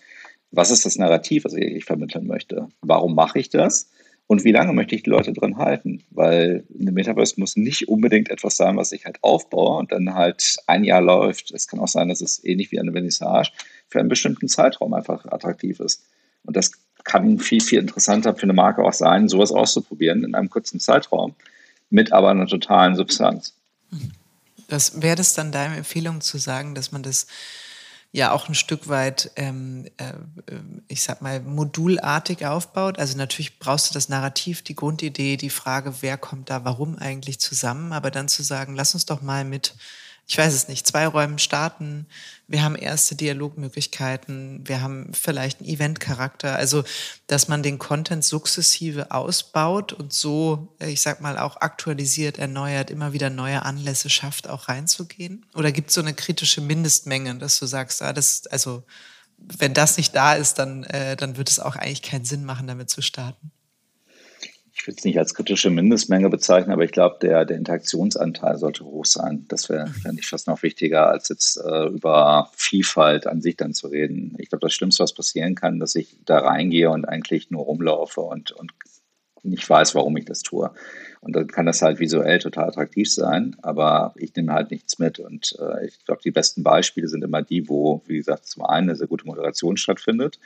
Was 0.52 0.72
ist 0.72 0.86
das 0.86 0.98
Narrativ, 0.98 1.46
was 1.46 1.54
ich 1.54 1.86
vermitteln 1.86 2.28
möchte? 2.28 2.68
Warum 2.82 3.16
mache 3.16 3.40
ich 3.40 3.50
das? 3.50 3.90
Und 4.28 4.44
wie 4.44 4.52
lange 4.52 4.72
möchte 4.72 4.96
ich 4.96 5.04
die 5.04 5.10
Leute 5.10 5.34
drin 5.34 5.58
halten? 5.58 6.04
Weil 6.10 6.64
eine 6.80 6.92
Metaverse 6.92 7.36
muss 7.38 7.58
nicht 7.58 7.90
unbedingt 7.90 8.30
etwas 8.30 8.56
sein, 8.56 8.78
was 8.78 8.92
ich 8.92 9.06
halt 9.06 9.18
aufbaue 9.22 9.78
und 9.78 9.92
dann 9.92 10.14
halt 10.14 10.58
ein 10.68 10.84
Jahr 10.84 11.02
läuft. 11.02 11.52
Es 11.52 11.68
kann 11.68 11.80
auch 11.80 11.88
sein, 11.88 12.08
dass 12.08 12.22
es 12.22 12.44
ähnlich 12.44 12.72
wie 12.72 12.80
eine 12.80 12.94
Vernissage 12.94 13.52
für 13.90 14.00
einen 14.00 14.10
bestimmten 14.10 14.48
Zeitraum 14.48 14.94
einfach 14.94 15.26
attraktiv 15.26 15.80
ist. 15.82 16.06
Und 16.44 16.56
das 16.56 16.72
kann 17.04 17.40
viel, 17.40 17.62
viel 17.62 17.80
interessanter 17.80 18.36
für 18.36 18.44
eine 18.44 18.54
Marke 18.54 18.84
auch 18.84 18.94
sein, 18.94 19.28
sowas 19.28 19.52
auszuprobieren 19.52 20.24
in 20.24 20.36
einem 20.36 20.50
kurzen 20.50 20.80
Zeitraum 20.80 21.36
mit 21.90 22.14
aber 22.14 22.30
einer 22.30 22.48
totalen 22.48 22.96
Substanz. 22.96 23.54
Was 24.70 25.02
wäre 25.02 25.18
das 25.18 25.34
dann 25.34 25.52
deine 25.52 25.76
Empfehlung 25.76 26.22
zu 26.22 26.38
sagen, 26.38 26.74
dass 26.74 26.94
man 26.94 27.04
das 27.04 27.28
ja 28.12 28.32
auch 28.32 28.50
ein 28.50 28.56
Stück 28.56 28.90
weit, 28.90 29.32
ähm, 29.36 29.88
äh, 29.98 30.14
ich 30.88 31.02
sag 31.02 31.22
mal, 31.22 31.40
modulartig 31.40 32.46
aufbaut. 32.46 33.00
Also 33.00 33.18
natürlich 33.18 33.58
brauchst 33.60 33.90
du 33.90 33.94
das 33.94 34.10
Narrativ, 34.10 34.62
die 34.62 34.76
Grundidee, 34.76 35.38
die 35.38 35.50
Frage, 35.50 35.94
wer 36.02 36.18
kommt 36.18 36.50
da 36.50 36.66
warum 36.66 36.98
eigentlich 36.98 37.40
zusammen, 37.40 37.94
aber 37.94 38.12
dann 38.12 38.28
zu 38.28 38.44
sagen, 38.44 38.76
lass 38.76 38.94
uns 38.94 39.06
doch 39.06 39.22
mal 39.22 39.46
mit 39.46 39.76
ich 40.28 40.38
weiß 40.38 40.54
es 40.54 40.68
nicht, 40.68 40.88
zwei 40.88 41.08
Räumen 41.08 41.40
starten. 41.40 42.08
Wir 42.48 42.64
haben 42.64 42.76
erste 42.76 43.16
Dialogmöglichkeiten. 43.16 44.66
Wir 44.66 44.82
haben 44.82 45.14
vielleicht 45.14 45.60
einen 45.60 45.70
Eventcharakter. 45.70 46.56
Also, 46.56 46.84
dass 47.28 47.48
man 47.48 47.64
den 47.64 47.80
Content 47.80 48.24
sukzessive 48.24 49.12
ausbaut 49.12 49.92
und 49.92 50.14
so, 50.14 50.74
ich 50.80 51.02
sag 51.02 51.20
mal, 51.22 51.38
auch 51.38 51.58
aktualisiert, 51.58 52.38
erneuert, 52.38 52.90
immer 52.90 53.14
wieder 53.14 53.30
neue 53.30 53.64
Anlässe 53.64 54.10
schafft, 54.10 54.48
auch 54.50 54.70
reinzugehen? 54.70 55.46
Oder 55.54 55.72
gibt 55.72 55.90
es 55.90 55.96
so 55.96 56.02
eine 56.02 56.14
kritische 56.14 56.62
Mindestmenge, 56.62 57.36
dass 57.36 57.60
du 57.60 57.66
sagst, 57.66 58.02
ah, 58.02 58.14
das, 58.14 58.48
also, 58.48 58.84
wenn 59.38 59.74
das 59.74 59.98
nicht 59.98 60.16
da 60.16 60.36
ist, 60.36 60.56
dann, 60.60 60.84
äh, 60.86 61.18
dann 61.18 61.36
wird 61.36 61.50
es 61.50 61.60
auch 61.60 61.76
eigentlich 61.76 62.04
keinen 62.04 62.26
Sinn 62.26 62.46
machen, 62.46 62.68
damit 62.68 62.90
zu 62.90 63.02
starten? 63.02 63.52
Ich 64.82 64.88
würde 64.88 64.98
es 64.98 65.06
nicht 65.06 65.20
als 65.20 65.36
kritische 65.36 65.70
Mindestmenge 65.70 66.28
bezeichnen, 66.32 66.74
aber 66.74 66.84
ich 66.84 66.92
glaube, 66.92 67.18
der, 67.22 67.46
der 67.46 67.58
Interaktionsanteil 67.58 68.58
sollte 68.58 68.84
hoch 68.84 69.06
sein. 69.06 69.46
Das 69.48 69.70
wäre, 69.70 69.86
mhm. 69.86 69.94
fände 69.94 70.22
ich 70.22 70.28
fast 70.28 70.48
noch 70.48 70.64
wichtiger, 70.64 71.08
als 71.08 71.30
jetzt 71.30 71.58
äh, 71.58 71.86
über 71.86 72.50
Vielfalt 72.56 73.28
an 73.28 73.42
sich 73.42 73.58
dann 73.58 73.76
zu 73.76 73.90
reden. 73.90 74.36
Ich 74.40 74.50
glaube, 74.50 74.66
das 74.66 74.74
Schlimmste, 74.74 75.04
was 75.04 75.14
passieren 75.14 75.54
kann, 75.54 75.80
dass 75.80 75.94
ich 75.94 76.18
da 76.26 76.40
reingehe 76.40 76.90
und 76.90 77.06
eigentlich 77.06 77.52
nur 77.52 77.64
rumlaufe 77.66 78.22
und, 78.22 78.54
und 78.54 78.72
nicht 79.44 79.70
weiß, 79.70 79.94
warum 79.94 80.18
ich 80.18 80.26
das 80.26 80.42
tue. 80.42 80.72
Und 81.20 81.36
dann 81.36 81.46
kann 81.46 81.68
das 81.68 81.84
halt 81.84 82.00
visuell 82.00 82.40
total 82.40 82.70
attraktiv 82.70 83.14
sein, 83.14 83.56
aber 83.62 84.16
ich 84.18 84.36
nehme 84.36 84.52
halt 84.52 84.72
nichts 84.72 84.98
mit. 84.98 85.20
Und 85.20 85.56
äh, 85.60 85.86
ich 85.86 86.04
glaube, 86.06 86.22
die 86.26 86.32
besten 86.32 86.64
Beispiele 86.64 87.08
sind 87.08 87.24
immer 87.24 87.44
die, 87.44 87.70
wo, 87.70 88.02
wie 88.08 88.18
gesagt, 88.18 88.48
zum 88.48 88.66
einen 88.66 88.90
eine 88.90 88.98
sehr 88.98 89.08
gute 89.08 89.28
Moderation 89.28 89.78
stattfindet, 89.78 90.40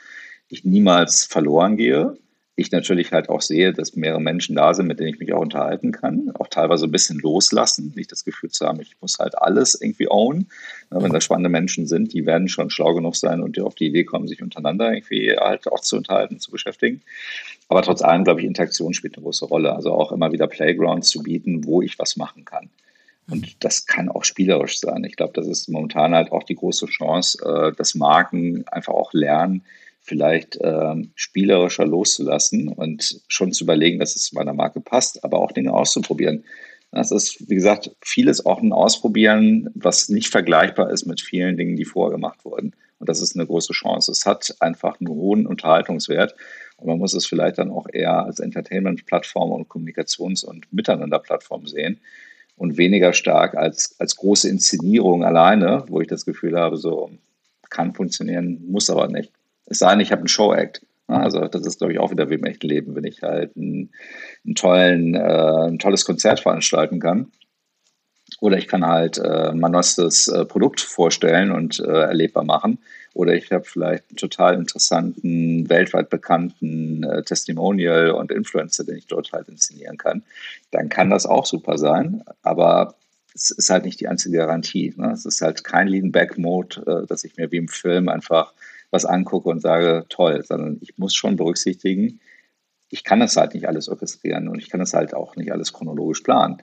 ich 0.48 0.62
niemals 0.62 1.24
verloren 1.24 1.78
gehe, 1.78 2.18
ich 2.58 2.72
natürlich 2.72 3.12
halt 3.12 3.28
auch 3.28 3.42
sehe, 3.42 3.74
dass 3.74 3.96
mehrere 3.96 4.20
Menschen 4.20 4.56
da 4.56 4.72
sind, 4.72 4.86
mit 4.86 4.98
denen 4.98 5.10
ich 5.10 5.18
mich 5.18 5.32
auch 5.34 5.42
unterhalten 5.42 5.92
kann, 5.92 6.30
auch 6.34 6.48
teilweise 6.48 6.86
ein 6.86 6.90
bisschen 6.90 7.18
loslassen, 7.18 7.92
nicht 7.94 8.10
das 8.10 8.24
Gefühl 8.24 8.50
zu 8.50 8.66
haben, 8.66 8.80
ich 8.80 8.96
muss 9.00 9.18
halt 9.18 9.36
alles 9.36 9.78
irgendwie 9.78 10.08
own. 10.10 10.46
wenn 10.88 11.12
da 11.12 11.20
spannende 11.20 11.50
Menschen 11.50 11.86
sind, 11.86 12.14
die 12.14 12.24
werden 12.24 12.48
schon 12.48 12.70
schlau 12.70 12.94
genug 12.94 13.14
sein 13.14 13.42
und 13.42 13.56
die 13.56 13.60
auf 13.60 13.74
die 13.74 13.88
Idee 13.88 14.04
kommen, 14.04 14.26
sich 14.26 14.42
untereinander 14.42 14.90
irgendwie 14.90 15.36
halt 15.38 15.70
auch 15.70 15.80
zu 15.80 15.98
unterhalten, 15.98 16.40
zu 16.40 16.50
beschäftigen. 16.50 17.02
Aber 17.68 17.82
trotz 17.82 18.00
allem, 18.00 18.24
glaube 18.24 18.40
ich, 18.40 18.46
Interaktion 18.46 18.94
spielt 18.94 19.16
eine 19.16 19.24
große 19.24 19.44
Rolle. 19.44 19.74
Also 19.74 19.92
auch 19.92 20.10
immer 20.10 20.32
wieder 20.32 20.46
Playgrounds 20.46 21.10
zu 21.10 21.22
bieten, 21.22 21.66
wo 21.66 21.82
ich 21.82 21.98
was 21.98 22.16
machen 22.16 22.46
kann. 22.46 22.70
Und 23.28 23.64
das 23.64 23.86
kann 23.86 24.08
auch 24.08 24.24
spielerisch 24.24 24.78
sein. 24.78 25.04
Ich 25.04 25.16
glaube, 25.16 25.32
das 25.34 25.46
ist 25.46 25.68
momentan 25.68 26.14
halt 26.14 26.32
auch 26.32 26.44
die 26.44 26.54
große 26.54 26.86
Chance, 26.86 27.38
äh, 27.44 27.72
dass 27.76 27.96
Marken 27.96 28.64
einfach 28.68 28.94
auch 28.94 29.12
lernen, 29.12 29.64
vielleicht 30.06 30.58
ähm, 30.62 31.10
spielerischer 31.14 31.86
loszulassen 31.86 32.68
und 32.68 33.20
schon 33.28 33.52
zu 33.52 33.64
überlegen, 33.64 33.98
dass 33.98 34.16
es 34.16 34.24
zu 34.24 34.34
meiner 34.34 34.54
Marke 34.54 34.80
passt, 34.80 35.24
aber 35.24 35.38
auch 35.38 35.52
Dinge 35.52 35.72
auszuprobieren. 35.72 36.44
Das 36.92 37.10
ist, 37.10 37.50
wie 37.50 37.56
gesagt, 37.56 37.90
vieles 38.00 38.46
auch 38.46 38.62
ein 38.62 38.72
Ausprobieren, 38.72 39.70
was 39.74 40.08
nicht 40.08 40.28
vergleichbar 40.28 40.90
ist 40.90 41.04
mit 41.04 41.20
vielen 41.20 41.56
Dingen, 41.56 41.76
die 41.76 41.84
vorher 41.84 42.14
gemacht 42.14 42.44
wurden. 42.44 42.74
Und 42.98 43.08
das 43.08 43.20
ist 43.20 43.36
eine 43.36 43.46
große 43.46 43.72
Chance. 43.72 44.10
Es 44.12 44.24
hat 44.24 44.54
einfach 44.60 44.98
einen 45.00 45.08
hohen 45.08 45.46
Unterhaltungswert. 45.46 46.34
Und 46.78 46.86
man 46.86 46.98
muss 46.98 47.14
es 47.14 47.26
vielleicht 47.26 47.58
dann 47.58 47.70
auch 47.70 47.86
eher 47.92 48.24
als 48.24 48.38
Entertainment-Plattform 48.38 49.50
und 49.50 49.68
Kommunikations- 49.68 50.44
und 50.44 50.72
Miteinander-Plattform 50.72 51.66
sehen 51.66 52.00
und 52.56 52.78
weniger 52.78 53.12
stark 53.12 53.54
als, 53.54 53.94
als 53.98 54.16
große 54.16 54.48
Inszenierung 54.48 55.24
alleine, 55.24 55.84
wo 55.88 56.00
ich 56.00 56.08
das 56.08 56.24
Gefühl 56.24 56.58
habe, 56.58 56.76
so 56.76 57.10
kann 57.68 57.94
funktionieren, 57.94 58.64
muss 58.68 58.90
aber 58.90 59.08
nicht. 59.08 59.32
Es 59.66 59.78
sei 59.78 59.90
denn, 59.90 60.00
ich 60.00 60.12
habe 60.12 60.20
einen 60.20 60.28
Show-Act. 60.28 60.82
Also 61.08 61.46
das 61.46 61.64
ist, 61.66 61.78
glaube 61.78 61.92
ich, 61.92 62.00
auch 62.00 62.10
wieder 62.10 62.30
wie 62.30 62.34
im 62.34 62.44
echten 62.44 62.66
Leben, 62.66 62.96
wenn 62.96 63.04
ich 63.04 63.22
halt 63.22 63.56
ein, 63.56 63.90
einen 64.44 64.54
tollen, 64.54 65.14
äh, 65.14 65.68
ein 65.68 65.78
tolles 65.78 66.04
Konzert 66.04 66.40
veranstalten 66.40 66.98
kann. 66.98 67.30
Oder 68.40 68.58
ich 68.58 68.66
kann 68.66 68.84
halt 68.84 69.18
äh, 69.18 69.52
mein 69.54 69.72
neuestes 69.72 70.28
äh, 70.28 70.44
Produkt 70.44 70.80
vorstellen 70.80 71.52
und 71.52 71.78
äh, 71.78 71.84
erlebbar 71.84 72.44
machen. 72.44 72.78
Oder 73.14 73.34
ich 73.34 73.50
habe 73.50 73.64
vielleicht 73.64 74.10
einen 74.10 74.16
total 74.16 74.54
interessanten, 74.54 75.70
weltweit 75.70 76.10
bekannten 76.10 77.04
äh, 77.04 77.22
Testimonial 77.22 78.10
und 78.10 78.32
Influencer, 78.32 78.84
den 78.84 78.96
ich 78.96 79.06
dort 79.06 79.32
halt 79.32 79.48
inszenieren 79.48 79.96
kann. 79.96 80.22
Dann 80.72 80.88
kann 80.88 81.08
das 81.08 81.24
auch 81.24 81.46
super 81.46 81.78
sein. 81.78 82.24
Aber 82.42 82.94
es 83.32 83.50
ist 83.50 83.70
halt 83.70 83.84
nicht 83.84 84.00
die 84.00 84.08
einzige 84.08 84.38
Garantie. 84.38 84.92
Ne? 84.96 85.12
Es 85.12 85.24
ist 85.24 85.40
halt 85.40 85.62
kein 85.62 85.88
Lean-Back-Mode, 85.88 87.04
äh, 87.04 87.06
dass 87.06 87.24
ich 87.24 87.36
mir 87.36 87.50
wie 87.52 87.58
im 87.58 87.68
Film 87.68 88.08
einfach 88.08 88.52
was 88.96 89.04
angucke 89.04 89.48
und 89.48 89.60
sage, 89.60 90.06
toll, 90.08 90.42
sondern 90.44 90.78
ich 90.80 90.96
muss 90.96 91.14
schon 91.14 91.36
berücksichtigen, 91.36 92.20
ich 92.88 93.04
kann 93.04 93.20
das 93.20 93.36
halt 93.36 93.54
nicht 93.54 93.68
alles 93.68 93.88
orchestrieren 93.88 94.48
und 94.48 94.58
ich 94.58 94.70
kann 94.70 94.80
das 94.80 94.94
halt 94.94 95.14
auch 95.14 95.36
nicht 95.36 95.52
alles 95.52 95.72
chronologisch 95.72 96.20
planen. 96.20 96.62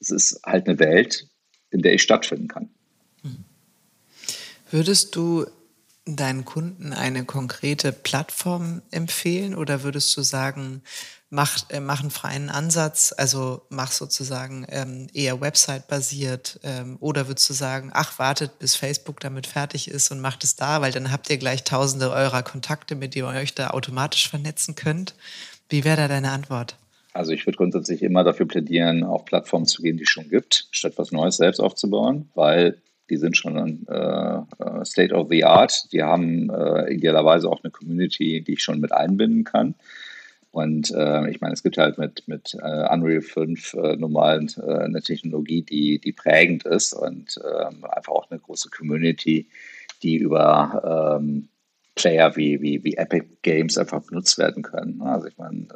Es 0.00 0.10
ist 0.10 0.40
halt 0.46 0.68
eine 0.68 0.78
Welt, 0.78 1.26
in 1.70 1.82
der 1.82 1.94
ich 1.94 2.02
stattfinden 2.02 2.48
kann. 2.48 2.70
Würdest 4.70 5.16
du 5.16 5.46
deinen 6.04 6.44
Kunden 6.44 6.92
eine 6.92 7.24
konkrete 7.24 7.92
Plattform 7.92 8.82
empfehlen 8.90 9.54
oder 9.54 9.82
würdest 9.82 10.16
du 10.16 10.22
sagen, 10.22 10.82
mach, 11.30 11.58
äh, 11.70 11.80
mach 11.80 12.00
einen 12.00 12.10
freien 12.10 12.50
Ansatz, 12.50 13.14
also 13.16 13.62
mach 13.70 13.92
sozusagen 13.92 14.66
ähm, 14.68 15.06
eher 15.14 15.40
Website-basiert 15.40 16.60
ähm, 16.64 16.96
oder 17.00 17.28
würdest 17.28 17.48
du 17.48 17.54
sagen, 17.54 17.90
ach, 17.94 18.18
wartet, 18.18 18.58
bis 18.58 18.74
Facebook 18.74 19.20
damit 19.20 19.46
fertig 19.46 19.88
ist 19.88 20.10
und 20.10 20.20
macht 20.20 20.44
es 20.44 20.56
da, 20.56 20.80
weil 20.80 20.92
dann 20.92 21.12
habt 21.12 21.30
ihr 21.30 21.38
gleich 21.38 21.64
tausende 21.64 22.10
eurer 22.10 22.42
Kontakte, 22.42 22.94
mit 22.94 23.14
denen 23.14 23.32
ihr 23.32 23.40
euch 23.40 23.54
da 23.54 23.70
automatisch 23.70 24.28
vernetzen 24.28 24.74
könnt. 24.74 25.14
Wie 25.68 25.84
wäre 25.84 25.96
da 25.96 26.08
deine 26.08 26.32
Antwort? 26.32 26.76
Also 27.14 27.32
ich 27.32 27.46
würde 27.46 27.58
grundsätzlich 27.58 28.02
immer 28.02 28.24
dafür 28.24 28.46
plädieren, 28.46 29.04
auf 29.04 29.24
Plattformen 29.24 29.66
zu 29.66 29.82
gehen, 29.82 29.96
die 29.98 30.04
es 30.04 30.08
schon 30.08 30.28
gibt, 30.28 30.66
statt 30.70 30.94
was 30.96 31.12
Neues 31.12 31.36
selbst 31.36 31.60
aufzubauen, 31.60 32.30
weil 32.34 32.78
die 33.12 33.18
sind 33.18 33.36
schon 33.36 33.86
äh, 33.88 34.36
äh, 34.38 34.84
State 34.86 35.14
of 35.14 35.28
the 35.28 35.44
Art. 35.44 35.92
Die 35.92 36.02
haben 36.02 36.48
äh, 36.48 36.94
idealerweise 36.94 37.46
auch 37.46 37.62
eine 37.62 37.70
Community, 37.70 38.40
die 38.40 38.54
ich 38.54 38.62
schon 38.62 38.80
mit 38.80 38.90
einbinden 38.90 39.44
kann. 39.44 39.74
Und 40.50 40.90
äh, 40.92 41.30
ich 41.30 41.42
meine, 41.42 41.52
es 41.52 41.62
gibt 41.62 41.76
halt 41.76 41.98
mit, 41.98 42.26
mit 42.26 42.54
äh, 42.54 42.88
Unreal 42.90 43.20
5 43.20 43.74
äh, 43.74 43.96
normal 43.96 44.46
äh, 44.56 44.84
eine 44.84 45.02
Technologie, 45.02 45.60
die, 45.60 45.98
die 45.98 46.12
prägend 46.12 46.64
ist 46.64 46.94
und 46.94 47.38
ähm, 47.44 47.84
einfach 47.84 48.12
auch 48.12 48.30
eine 48.30 48.40
große 48.40 48.70
Community, 48.70 49.46
die 50.02 50.16
über 50.16 51.18
ähm, 51.20 51.48
Player 51.96 52.34
wie, 52.34 52.62
wie, 52.62 52.82
wie 52.82 52.96
Epic 52.96 53.26
Games 53.42 53.76
einfach 53.76 54.02
benutzt 54.04 54.38
werden 54.38 54.62
können. 54.62 55.02
Also 55.02 55.26
ich 55.26 55.36
meine, 55.36 55.66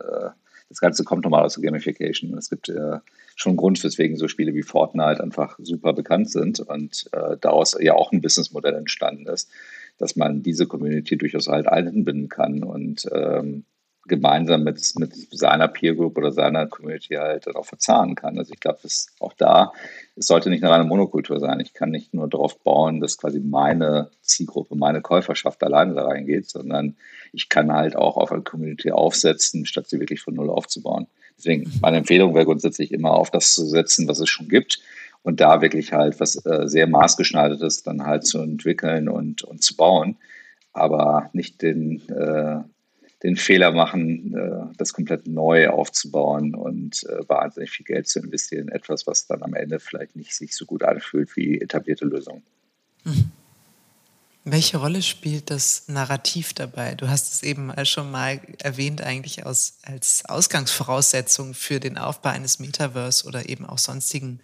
das 0.68 0.80
Ganze 0.80 1.04
kommt 1.04 1.24
normal 1.24 1.44
aus 1.44 1.54
der 1.54 1.62
Gamification. 1.62 2.36
Es 2.36 2.50
gibt 2.50 2.68
äh, 2.68 2.98
schon 3.34 3.50
einen 3.50 3.56
Grund, 3.56 3.82
weswegen 3.82 4.16
so 4.16 4.28
Spiele 4.28 4.54
wie 4.54 4.62
Fortnite 4.62 5.22
einfach 5.22 5.58
super 5.62 5.92
bekannt 5.92 6.30
sind 6.30 6.60
und 6.60 7.08
äh, 7.12 7.36
daraus 7.40 7.76
ja 7.80 7.94
auch 7.94 8.12
ein 8.12 8.20
Businessmodell 8.20 8.74
entstanden 8.74 9.26
ist 9.26 9.50
dass 9.98 10.16
man 10.16 10.42
diese 10.42 10.66
Community 10.66 11.16
durchaus 11.16 11.48
halt 11.48 11.66
einbinden 11.68 12.28
kann 12.28 12.62
und 12.62 13.08
ähm, 13.12 13.64
gemeinsam 14.08 14.64
mit, 14.64 14.80
mit 14.98 15.14
seiner 15.30 15.68
Peer 15.68 15.94
Group 15.94 16.16
oder 16.18 16.32
seiner 16.32 16.66
Community 16.66 17.14
halt 17.14 17.46
auch 17.54 17.64
verzahnen 17.64 18.14
kann. 18.14 18.38
Also 18.38 18.52
ich 18.52 18.60
glaube, 18.60 18.78
dass 18.82 19.08
auch 19.20 19.32
da, 19.34 19.72
es 20.16 20.26
sollte 20.26 20.50
nicht 20.50 20.62
eine 20.62 20.72
reine 20.72 20.84
Monokultur 20.84 21.40
sein. 21.40 21.60
Ich 21.60 21.74
kann 21.74 21.90
nicht 21.90 22.14
nur 22.14 22.28
darauf 22.28 22.58
bauen, 22.60 23.00
dass 23.00 23.18
quasi 23.18 23.40
meine 23.40 24.10
Zielgruppe, 24.22 24.76
meine 24.76 25.02
Käuferschaft 25.02 25.62
alleine 25.62 25.94
da 25.94 26.06
reingeht, 26.06 26.48
sondern 26.48 26.96
ich 27.32 27.48
kann 27.48 27.72
halt 27.72 27.96
auch 27.96 28.16
auf 28.16 28.32
eine 28.32 28.42
Community 28.42 28.90
aufsetzen, 28.90 29.66
statt 29.66 29.88
sie 29.88 30.00
wirklich 30.00 30.20
von 30.20 30.34
Null 30.34 30.50
aufzubauen. 30.50 31.06
Deswegen, 31.38 31.70
meine 31.82 31.98
Empfehlung 31.98 32.34
wäre 32.34 32.46
grundsätzlich 32.46 32.92
immer 32.92 33.12
auf 33.12 33.30
das 33.30 33.54
zu 33.54 33.66
setzen, 33.66 34.08
was 34.08 34.20
es 34.20 34.28
schon 34.28 34.48
gibt 34.48 34.80
und 35.22 35.40
da 35.40 35.60
wirklich 35.60 35.92
halt 35.92 36.20
was 36.20 36.44
äh, 36.46 36.68
sehr 36.68 36.86
maßgeschneidertes 36.86 37.82
dann 37.82 38.06
halt 38.06 38.24
zu 38.26 38.38
entwickeln 38.38 39.08
und, 39.08 39.42
und 39.42 39.62
zu 39.62 39.76
bauen, 39.76 40.16
aber 40.72 41.30
nicht 41.32 41.62
den, 41.62 42.00
äh, 42.08 42.60
den 43.22 43.36
Fehler 43.36 43.72
machen, 43.72 44.34
äh, 44.34 44.76
das 44.76 44.92
komplett 44.92 45.26
neu 45.26 45.68
aufzubauen 45.68 46.54
und 46.54 47.04
äh, 47.04 47.28
wahnsinnig 47.28 47.70
viel 47.70 47.84
Geld 47.84 48.08
zu 48.08 48.20
investieren 48.20 48.68
in 48.68 48.74
etwas, 48.74 49.06
was 49.06 49.26
dann 49.26 49.42
am 49.42 49.54
Ende 49.54 49.80
vielleicht 49.80 50.16
nicht 50.16 50.34
sich 50.34 50.54
so 50.54 50.66
gut 50.66 50.82
anfühlt 50.82 51.34
wie 51.36 51.60
etablierte 51.60 52.04
Lösungen. 52.04 52.42
Mhm. 53.04 53.30
Welche 54.48 54.76
Rolle 54.76 55.02
spielt 55.02 55.50
das 55.50 55.88
Narrativ 55.88 56.54
dabei? 56.54 56.94
Du 56.94 57.08
hast 57.08 57.32
es 57.32 57.42
eben 57.42 57.72
schon 57.84 58.12
mal 58.12 58.40
erwähnt, 58.62 59.02
eigentlich 59.02 59.44
aus, 59.44 59.78
als 59.82 60.24
Ausgangsvoraussetzung 60.24 61.52
für 61.52 61.80
den 61.80 61.98
Aufbau 61.98 62.28
eines 62.30 62.60
Metaverse 62.60 63.26
oder 63.26 63.48
eben 63.48 63.66
auch 63.66 63.78
sonstigen 63.78 64.38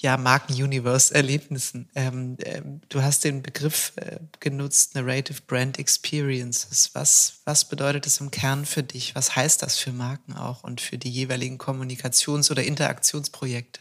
ja, 0.00 0.16
Marken-Universe-Erlebnissen. 0.16 1.88
Ähm, 1.94 2.36
ähm, 2.44 2.80
du 2.88 3.02
hast 3.02 3.24
den 3.24 3.42
Begriff 3.42 3.92
äh, 3.96 4.16
genutzt, 4.40 4.94
Narrative 4.94 5.42
Brand 5.46 5.78
Experiences. 5.78 6.90
Was, 6.94 7.42
was 7.44 7.66
bedeutet 7.66 8.06
das 8.06 8.20
im 8.20 8.30
Kern 8.30 8.64
für 8.64 8.82
dich? 8.82 9.14
Was 9.14 9.36
heißt 9.36 9.62
das 9.62 9.76
für 9.76 9.92
Marken 9.92 10.32
auch 10.32 10.64
und 10.64 10.80
für 10.80 10.96
die 10.96 11.10
jeweiligen 11.10 11.58
Kommunikations- 11.58 12.50
oder 12.50 12.62
Interaktionsprojekte? 12.62 13.80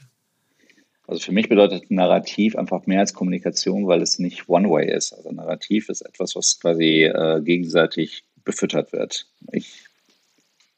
Also 1.07 1.21
für 1.21 1.31
mich 1.31 1.47
bedeutet 1.47 1.89
Narrativ 1.89 2.55
einfach 2.55 2.85
mehr 2.85 2.99
als 2.99 3.13
Kommunikation, 3.13 3.87
weil 3.87 4.01
es 4.01 4.19
nicht 4.19 4.47
One-Way 4.49 4.91
ist. 4.93 5.13
Also 5.13 5.31
Narrativ 5.31 5.89
ist 5.89 6.01
etwas, 6.01 6.35
was 6.35 6.59
quasi 6.59 7.05
äh, 7.05 7.41
gegenseitig 7.41 8.25
befüttert 8.43 8.91
wird. 8.91 9.25
Ich 9.51 9.85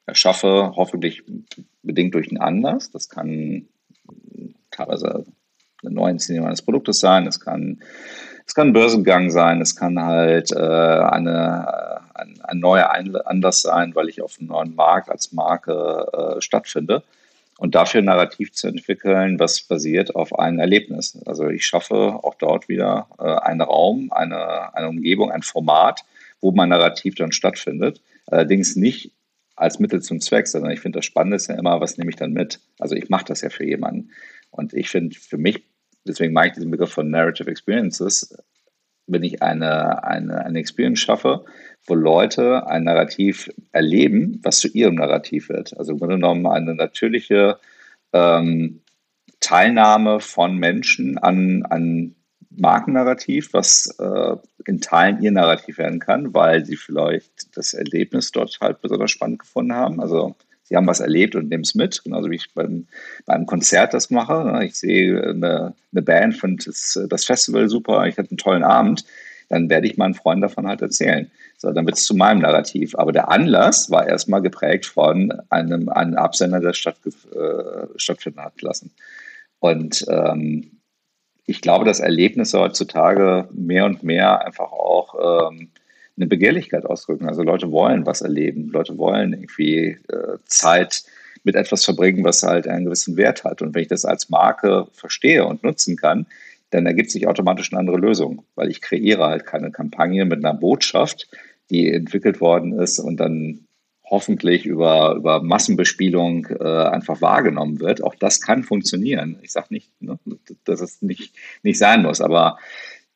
erschaffe 0.05 0.73
hoffentlich 0.75 1.23
bedingt 1.81 2.13
durch 2.13 2.29
einen 2.29 2.37
Anlass. 2.37 2.91
Das 2.91 3.09
kann 3.09 3.67
teilweise 4.71 5.25
eine 5.83 5.93
Neuinszenierung 5.93 6.47
eines 6.47 6.61
Produktes 6.61 6.99
sein, 6.99 7.27
es 7.27 7.39
kann, 7.39 7.81
es 8.45 8.55
kann 8.55 8.69
ein 8.69 8.73
Börsengang 8.73 9.29
sein, 9.29 9.61
es 9.61 9.75
kann 9.75 10.01
halt 10.01 10.51
äh, 10.51 10.57
eine, 10.57 12.01
äh, 12.15 12.19
ein, 12.19 12.41
ein 12.41 12.59
neuer 12.59 12.91
Anlass 12.91 13.61
sein, 13.61 13.95
weil 13.95 14.09
ich 14.09 14.21
auf 14.21 14.37
einem 14.39 14.49
neuen 14.49 14.75
Markt 14.75 15.09
als 15.09 15.31
Marke 15.31 16.07
äh, 16.37 16.41
stattfinde. 16.41 17.03
Und 17.57 17.75
dafür 17.75 18.01
ein 18.01 18.05
Narrativ 18.05 18.53
zu 18.53 18.67
entwickeln, 18.67 19.37
was 19.37 19.61
basiert 19.61 20.15
auf 20.15 20.37
einem 20.39 20.57
Erlebnis. 20.57 21.19
Also 21.27 21.47
ich 21.47 21.63
schaffe 21.63 22.19
auch 22.23 22.33
dort 22.33 22.67
wieder 22.69 23.05
äh, 23.19 23.23
einen 23.23 23.61
Raum, 23.61 24.11
eine, 24.11 24.73
eine 24.73 24.89
Umgebung, 24.89 25.29
ein 25.31 25.43
Format, 25.43 26.03
wo 26.39 26.51
mein 26.51 26.69
Narrativ 26.69 27.13
dann 27.13 27.31
stattfindet. 27.31 28.01
Allerdings 28.25 28.75
nicht 28.75 29.11
als 29.55 29.77
Mittel 29.77 30.01
zum 30.01 30.19
Zweck, 30.21 30.47
sondern 30.47 30.71
ich 30.71 30.79
finde 30.79 30.97
das 30.97 31.05
Spannende 31.05 31.35
ist 31.35 31.47
ja 31.47 31.55
immer, 31.55 31.79
was 31.79 31.99
nehme 31.99 32.09
ich 32.09 32.15
dann 32.15 32.33
mit? 32.33 32.59
Also 32.79 32.95
ich 32.95 33.09
mache 33.09 33.25
das 33.25 33.41
ja 33.41 33.49
für 33.49 33.63
jemanden. 33.63 34.09
Und 34.51 34.73
ich 34.73 34.89
finde 34.89 35.15
für 35.15 35.37
mich, 35.37 35.63
deswegen 36.05 36.33
mag 36.33 36.47
ich 36.47 36.53
diesen 36.53 36.71
Begriff 36.71 36.91
von 36.91 37.09
Narrative 37.09 37.49
Experiences, 37.49 38.35
wenn 39.07 39.23
ich 39.23 39.41
eine, 39.41 40.03
eine, 40.03 40.45
eine 40.45 40.59
Experience 40.59 40.99
schaffe, 40.99 41.45
wo 41.85 41.95
Leute 41.95 42.67
ein 42.67 42.83
Narrativ 42.83 43.49
erleben, 43.71 44.39
was 44.43 44.59
zu 44.59 44.67
ihrem 44.67 44.95
Narrativ 44.95 45.49
wird. 45.49 45.75
Also 45.77 45.93
im 45.93 45.99
Grunde 45.99 46.15
genommen 46.15 46.45
eine 46.47 46.75
natürliche 46.75 47.57
ähm, 48.13 48.81
Teilnahme 49.39 50.19
von 50.19 50.57
Menschen 50.57 51.17
an, 51.17 51.63
an 51.63 52.15
Markennarrativ, 52.51 53.53
was 53.53 53.95
äh, 53.99 54.35
in 54.65 54.81
Teilen 54.81 55.21
ihr 55.21 55.31
Narrativ 55.31 55.77
werden 55.77 55.99
kann, 55.99 56.33
weil 56.33 56.65
sie 56.65 56.75
vielleicht 56.75 57.57
das 57.57 57.73
Erlebnis 57.73 58.31
dort 58.31 58.57
halt 58.61 58.81
besonders 58.81 59.11
spannend 59.11 59.39
gefunden 59.39 59.73
haben. 59.73 59.99
Also 59.99 60.35
sie 60.71 60.77
haben 60.77 60.87
was 60.87 61.01
erlebt 61.01 61.35
und 61.35 61.49
nehmen 61.49 61.63
es 61.63 61.75
mit, 61.75 62.01
genauso 62.01 62.31
wie 62.31 62.35
ich 62.35 62.53
beim, 62.53 62.87
beim 63.25 63.45
Konzert 63.45 63.93
das 63.93 64.09
mache. 64.09 64.61
Ich 64.63 64.75
sehe 64.75 65.21
eine, 65.21 65.73
eine 65.91 66.01
Band, 66.01 66.37
finde 66.37 66.63
das, 66.63 66.97
das 67.09 67.25
Festival 67.25 67.67
super, 67.67 68.07
ich 68.07 68.17
hatte 68.17 68.29
einen 68.29 68.37
tollen 68.37 68.63
Abend, 68.63 69.03
dann 69.49 69.69
werde 69.69 69.87
ich 69.87 69.97
meinen 69.97 70.13
Freunden 70.13 70.43
davon 70.43 70.67
halt 70.67 70.81
erzählen. 70.81 71.29
So, 71.57 71.73
dann 71.73 71.85
wird 71.85 71.97
es 71.97 72.05
zu 72.05 72.15
meinem 72.15 72.39
Narrativ. 72.39 72.95
Aber 72.95 73.11
der 73.11 73.29
Anlass 73.29 73.91
war 73.91 74.07
erstmal 74.07 74.41
geprägt 74.41 74.85
von 74.85 75.33
einem, 75.49 75.89
einem 75.89 76.15
Absender, 76.15 76.61
der 76.61 76.71
statt, 76.71 76.95
äh, 77.05 77.87
stattfinden 77.97 78.39
hat 78.39 78.61
lassen. 78.61 78.91
Und 79.59 80.05
ähm, 80.07 80.79
ich 81.45 81.59
glaube, 81.59 81.83
dass 81.83 81.99
Erlebnisse 81.99 82.59
heutzutage 82.59 83.49
mehr 83.51 83.83
und 83.83 84.03
mehr 84.03 84.45
einfach 84.45 84.71
auch 84.71 85.49
ähm, 85.51 85.69
eine 86.21 86.27
Begehrlichkeit 86.27 86.85
ausdrücken. 86.85 87.27
Also 87.27 87.41
Leute 87.43 87.71
wollen 87.71 88.05
was 88.05 88.21
erleben, 88.21 88.69
Leute 88.69 88.97
wollen 88.97 89.33
irgendwie 89.33 89.97
äh, 90.07 90.37
Zeit 90.45 91.03
mit 91.43 91.55
etwas 91.55 91.83
verbringen, 91.83 92.23
was 92.23 92.43
halt 92.43 92.67
einen 92.67 92.85
gewissen 92.85 93.17
Wert 93.17 93.43
hat. 93.43 93.61
Und 93.61 93.73
wenn 93.73 93.81
ich 93.81 93.87
das 93.87 94.05
als 94.05 94.29
Marke 94.29 94.87
verstehe 94.93 95.45
und 95.45 95.63
nutzen 95.63 95.95
kann, 95.97 96.27
dann 96.69 96.85
ergibt 96.85 97.11
sich 97.11 97.27
automatisch 97.27 97.71
eine 97.71 97.79
andere 97.79 97.97
Lösung, 97.97 98.45
weil 98.55 98.69
ich 98.69 98.81
kreiere 98.81 99.25
halt 99.25 99.45
keine 99.45 99.71
Kampagne 99.71 100.25
mit 100.25 100.45
einer 100.45 100.53
Botschaft, 100.53 101.27
die 101.69 101.91
entwickelt 101.91 102.39
worden 102.39 102.79
ist 102.79 102.99
und 102.99 103.17
dann 103.17 103.65
hoffentlich 104.03 104.65
über, 104.65 105.15
über 105.15 105.41
Massenbespielung 105.41 106.45
äh, 106.47 106.63
einfach 106.63 107.21
wahrgenommen 107.21 107.79
wird. 107.79 108.03
Auch 108.03 108.13
das 108.15 108.41
kann 108.41 108.63
funktionieren. 108.63 109.39
Ich 109.41 109.51
sage 109.51 109.67
nicht, 109.69 109.89
ne, 110.01 110.19
dass 110.65 110.81
es 110.81 111.01
nicht, 111.01 111.33
nicht 111.63 111.79
sein 111.79 112.03
muss, 112.03 112.21
aber 112.21 112.57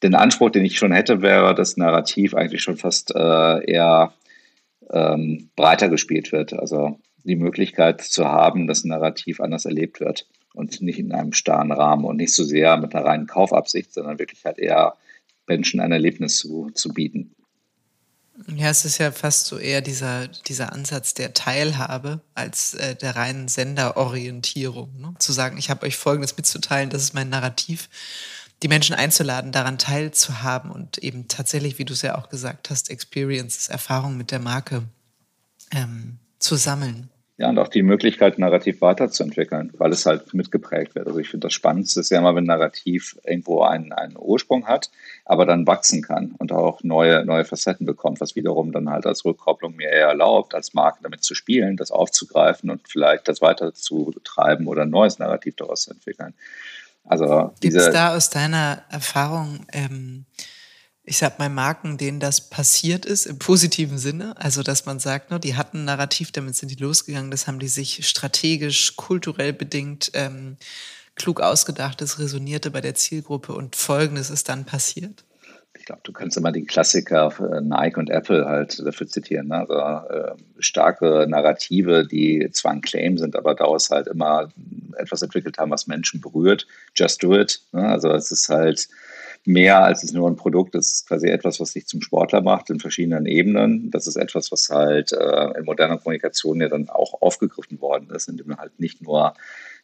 den 0.06 0.16
Anspruch, 0.16 0.52
den 0.52 0.66
ich 0.66 0.78
schon 0.78 0.92
hätte, 0.92 1.22
wäre, 1.22 1.56
dass 1.56 1.78
Narrativ 1.78 2.36
eigentlich 2.36 2.62
schon 2.62 2.78
fast 2.78 3.14
äh, 3.16 3.72
eher 3.72 4.14
ähm, 4.92 5.50
breiter 5.56 5.90
gespielt 5.90 6.32
wird. 6.32 6.54
Also 6.54 7.00
die 7.24 7.36
Möglichkeit 7.36 8.02
zu 8.02 8.26
haben, 8.26 8.68
dass 8.68 8.86
Narrativ 8.86 9.40
anders 9.40 9.66
erlebt 9.66 10.00
wird 10.00 10.28
und 10.54 10.80
nicht 10.82 11.00
in 11.00 11.12
einem 11.12 11.34
starren 11.34 11.72
Rahmen 11.72 12.06
und 12.06 12.18
nicht 12.18 12.36
so 12.36 12.44
sehr 12.44 12.78
mit 12.78 12.94
einer 12.94 13.04
reinen 13.04 13.26
Kaufabsicht, 13.26 13.94
sondern 13.94 14.20
wirklich 14.20 14.46
halt 14.46 14.60
eher 14.60 14.96
Menschen 15.48 15.80
ein 15.80 15.92
Erlebnis 15.92 16.38
zu, 16.38 16.70
zu 16.76 16.94
bieten. 16.94 17.32
Ja, 18.54 18.70
es 18.70 18.86
ist 18.86 19.00
ja 19.00 19.12
fast 19.12 19.48
so 19.48 19.58
eher 19.58 19.82
dieser, 19.82 20.28
dieser 20.28 20.72
Ansatz 20.72 21.14
der 21.14 21.34
Teilhabe 21.34 22.20
als 22.36 22.74
äh, 22.76 22.96
der 22.96 23.16
reinen 23.16 23.48
Senderorientierung. 23.48 24.92
Ne? 25.00 25.16
Zu 25.20 25.32
sagen, 25.32 25.58
ich 25.58 25.70
habe 25.70 25.86
euch 25.86 25.96
Folgendes 25.96 26.36
mitzuteilen, 26.38 26.90
das 26.90 27.02
ist 27.02 27.14
mein 27.14 27.30
Narrativ 27.30 27.90
die 28.64 28.68
Menschen 28.68 28.96
einzuladen, 28.96 29.52
daran 29.52 29.78
teilzuhaben 29.78 30.72
und 30.72 30.98
eben 31.00 31.28
tatsächlich, 31.28 31.78
wie 31.78 31.86
du 31.86 31.94
es 31.94 32.02
ja 32.02 32.18
auch 32.18 32.30
gesagt 32.30 32.70
hast, 32.70 32.90
Experiences, 32.90 33.68
Erfahrungen 33.68 34.18
mit 34.18 34.32
der 34.32 34.40
Marke 34.40 34.84
ähm, 35.72 36.20
zu 36.40 36.56
sammeln. 36.56 37.10
Ja, 37.38 37.50
und 37.50 37.60
auch 37.60 37.68
die 37.68 37.84
Möglichkeit, 37.84 38.40
Narrativ 38.40 38.80
weiterzuentwickeln, 38.80 39.74
weil 39.78 39.92
es 39.92 40.06
halt 40.06 40.34
mitgeprägt 40.34 40.96
wird. 40.96 41.06
Also 41.06 41.20
ich 41.20 41.28
finde 41.28 41.48
das 41.48 41.54
Spannendste 41.54 42.00
ist 42.00 42.10
ja 42.10 42.20
immer, 42.20 42.34
wenn 42.34 42.46
Narrativ 42.46 43.20
irgendwo 43.26 43.62
einen, 43.64 43.92
einen 43.92 44.16
Ursprung 44.18 44.68
hat, 44.68 44.90
aber 45.26 45.46
dann 45.46 45.68
wachsen 45.68 46.02
kann 46.02 46.34
und 46.38 46.54
auch 46.54 46.82
neue, 46.84 47.26
neue 47.26 47.44
Facetten 47.44 47.86
bekommt, 47.86 48.22
was 48.22 48.38
wiederum 48.38 48.72
dann 48.72 48.90
halt 48.90 49.06
als 49.06 49.26
Rückkopplung 49.26 49.76
mir 49.76 49.90
eher 49.90 50.08
erlaubt, 50.08 50.56
als 50.56 50.74
Marke 50.74 51.00
damit 51.04 51.24
zu 51.24 51.36
spielen, 51.36 51.76
das 51.76 51.92
aufzugreifen 51.92 52.70
und 52.70 52.88
vielleicht 52.88 53.28
das 53.28 53.42
weiter 53.42 53.74
zu 53.74 54.14
treiben 54.24 54.68
oder 54.68 54.84
ein 54.84 54.90
neues 54.90 55.20
Narrativ 55.20 55.58
daraus 55.58 55.82
zu 55.82 55.92
entwickeln. 55.92 56.36
Also 57.06 57.54
Gibt 57.60 57.76
es 57.76 57.92
da 57.92 58.16
aus 58.16 58.30
deiner 58.30 58.84
Erfahrung, 58.90 59.66
ähm, 59.72 60.26
ich 61.04 61.18
sag 61.18 61.38
mal, 61.38 61.50
Marken, 61.50 61.98
denen 61.98 62.20
das 62.20 62.50
passiert 62.50 63.06
ist, 63.06 63.28
im 63.28 63.38
positiven 63.38 64.00
Sinne? 64.00 64.36
Also, 64.38 64.64
dass 64.64 64.86
man 64.86 65.00
sagt, 65.00 65.30
ne, 65.30 65.40
die 65.40 65.56
hatten 65.56 65.80
ein 65.80 65.86
Narrativ, 65.86 66.32
damit 66.32 66.56
sind 66.56 66.70
die 66.70 66.84
losgegangen, 66.84 67.30
das 67.30 67.48
haben 67.48 67.60
die 67.60 67.68
sich 67.68 68.08
strategisch, 68.08 68.96
kulturell 68.96 69.54
bedingt 69.54 70.12
ähm, 70.16 70.58
klug 71.14 71.42
ausgedacht, 71.42 72.02
das 72.02 72.20
resonierte 72.20 72.72
bei 72.72 72.82
der 72.82 72.96
Zielgruppe 72.96 73.54
und 73.54 73.76
Folgendes 73.76 74.30
ist 74.30 74.50
dann 74.50 74.66
passiert? 74.66 75.24
Ich 75.86 75.88
glaube, 75.88 76.02
du 76.04 76.14
kannst 76.14 76.36
immer 76.36 76.52
die 76.52 76.66
Klassiker 76.66 77.32
äh, 77.40 77.62
Nike 77.62 78.00
und 78.00 78.10
Apple 78.10 78.48
halt 78.48 78.84
dafür 78.84 79.08
zitieren. 79.08 79.50
Ne? 79.50 79.58
Also 79.58 79.76
äh, 79.76 80.34
starke 80.58 81.28
Narrative, 81.30 82.08
die 82.08 82.50
zwar 82.54 82.72
ein 82.72 82.82
Claim 82.82 83.20
sind, 83.20 83.36
aber 83.36 83.54
daraus 83.54 83.92
halt 83.92 84.08
immer 84.08 84.50
etwas 84.98 85.22
entwickelt 85.22 85.60
haben, 85.60 85.70
was 85.70 85.86
Menschen 85.86 86.22
berührt. 86.22 86.66
Just 86.96 87.22
do 87.22 87.36
it. 87.36 87.62
Ne? 87.72 87.88
Also 87.88 88.10
es 88.10 88.32
ist 88.32 88.50
halt 88.50 88.88
mehr 89.46 89.84
als 89.84 90.04
es 90.04 90.12
nur 90.12 90.28
ein 90.28 90.38
Produkt. 90.38 90.74
Es 90.74 90.92
ist 90.92 91.08
quasi 91.08 91.28
etwas, 91.28 91.60
was 91.60 91.74
dich 91.74 91.86
zum 91.86 92.02
Sportler 92.02 92.42
macht 92.42 92.72
in 92.72 92.80
verschiedenen 92.80 93.28
Ebenen. 93.28 93.92
Das 93.92 94.08
ist 94.08 94.16
etwas, 94.16 94.52
was 94.52 94.70
halt 94.70 95.12
äh, 95.12 95.52
in 95.56 95.66
moderner 95.66 96.00
Kommunikation 96.00 96.62
ja 96.62 96.68
dann 96.68 96.90
auch 96.90 97.22
aufgegriffen 97.22 97.80
worden 97.80 98.10
ist, 98.10 98.28
indem 98.28 98.48
du 98.48 98.58
halt 98.58 98.80
nicht 98.80 99.04
nur 99.04 99.36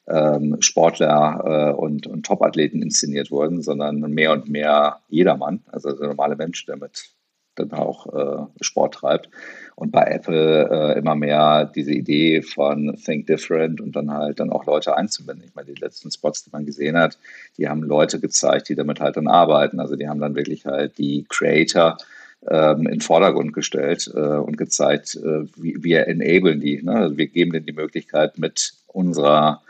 ähm, 0.08 0.58
Sportler 0.62 1.74
äh, 1.74 1.74
und, 1.74 2.08
und 2.08 2.26
Top-Athleten 2.26 2.82
inszeniert 2.82 3.32
wurden, 3.32 3.62
sondern 3.62 4.00
mehr 4.00 4.32
und 4.32 4.50
mehr 4.50 5.00
jedermann, 5.10 5.62
also 5.72 5.92
der 5.92 6.08
normale 6.08 6.36
Mensch, 6.36 6.66
der 6.66 6.78
mit 6.78 7.12
dann 7.56 7.72
auch 7.74 8.08
äh, 8.14 8.46
Sport 8.62 8.96
treibt. 8.96 9.30
Und 9.76 9.92
bei 9.92 10.04
Apple 10.04 10.70
äh, 10.70 11.00
immer 11.00 11.16
mehr 11.16 11.66
diese 11.66 11.92
Idee 11.92 12.42
von 12.42 12.98
Think 13.04 13.28
Different 13.28 13.82
und 13.82 13.96
dann 13.96 14.12
halt 14.12 14.40
dann 14.40 14.52
auch 14.52 14.66
Leute 14.66 14.96
einzubinden. 14.96 15.46
Ich 15.48 15.56
meine, 15.56 15.74
die 15.74 15.82
letzten 15.82 16.12
Spots, 16.12 16.44
die 16.44 16.50
man 16.52 16.66
gesehen 16.66 16.98
hat, 16.98 17.18
die 17.58 17.68
haben 17.68 17.84
Leute 17.84 18.20
gezeigt, 18.20 18.70
die 18.70 18.76
damit 18.76 19.00
halt 19.00 19.18
dann 19.18 19.28
arbeiten. 19.28 19.80
Also 19.80 19.96
die 19.96 20.08
haben 20.08 20.20
dann 20.20 20.36
wirklich 20.36 20.66
halt 20.66 20.98
die 20.98 21.26
Creator 21.28 21.98
ähm, 22.48 22.86
in 22.86 22.92
den 22.92 23.02
Vordergrund 23.02 23.54
gestellt 23.54 24.10
äh, 24.14 24.20
und 24.20 24.58
gezeigt, 24.58 25.16
äh, 25.16 25.46
wie 25.56 25.84
wir 25.84 26.08
enablen 26.08 26.60
die. 26.60 26.82
Ne? 26.82 26.94
Also 26.94 27.18
wir 27.18 27.28
geben 27.28 27.52
denen 27.52 27.66
die 27.66 27.74
Möglichkeit, 27.74 28.38
mit 28.38 28.74
unserer 28.88 29.62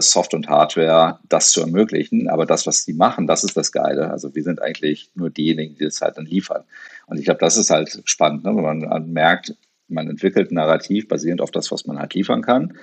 Soft 0.00 0.34
und 0.34 0.48
Hardware 0.48 1.18
das 1.28 1.50
zu 1.50 1.60
ermöglichen. 1.60 2.28
Aber 2.28 2.46
das, 2.46 2.66
was 2.66 2.84
sie 2.84 2.92
machen, 2.92 3.26
das 3.26 3.44
ist 3.44 3.56
das 3.56 3.72
Geile. 3.72 4.10
Also 4.10 4.34
wir 4.34 4.42
sind 4.42 4.60
eigentlich 4.60 5.10
nur 5.14 5.30
diejenigen, 5.30 5.76
die 5.76 5.84
das 5.84 6.00
halt 6.00 6.18
dann 6.18 6.26
liefern. 6.26 6.64
Und 7.06 7.18
ich 7.18 7.24
glaube, 7.24 7.40
das 7.40 7.56
ist 7.56 7.70
halt 7.70 8.02
spannend, 8.04 8.44
ne? 8.44 8.54
wenn 8.54 8.80
man 8.80 9.12
merkt, 9.12 9.54
man 9.88 10.08
entwickelt 10.08 10.50
ein 10.50 10.54
Narrativ 10.54 11.08
basierend 11.08 11.40
auf 11.40 11.50
das, 11.50 11.70
was 11.70 11.86
man 11.86 11.98
halt 11.98 12.14
liefern 12.14 12.42
kann, 12.42 12.74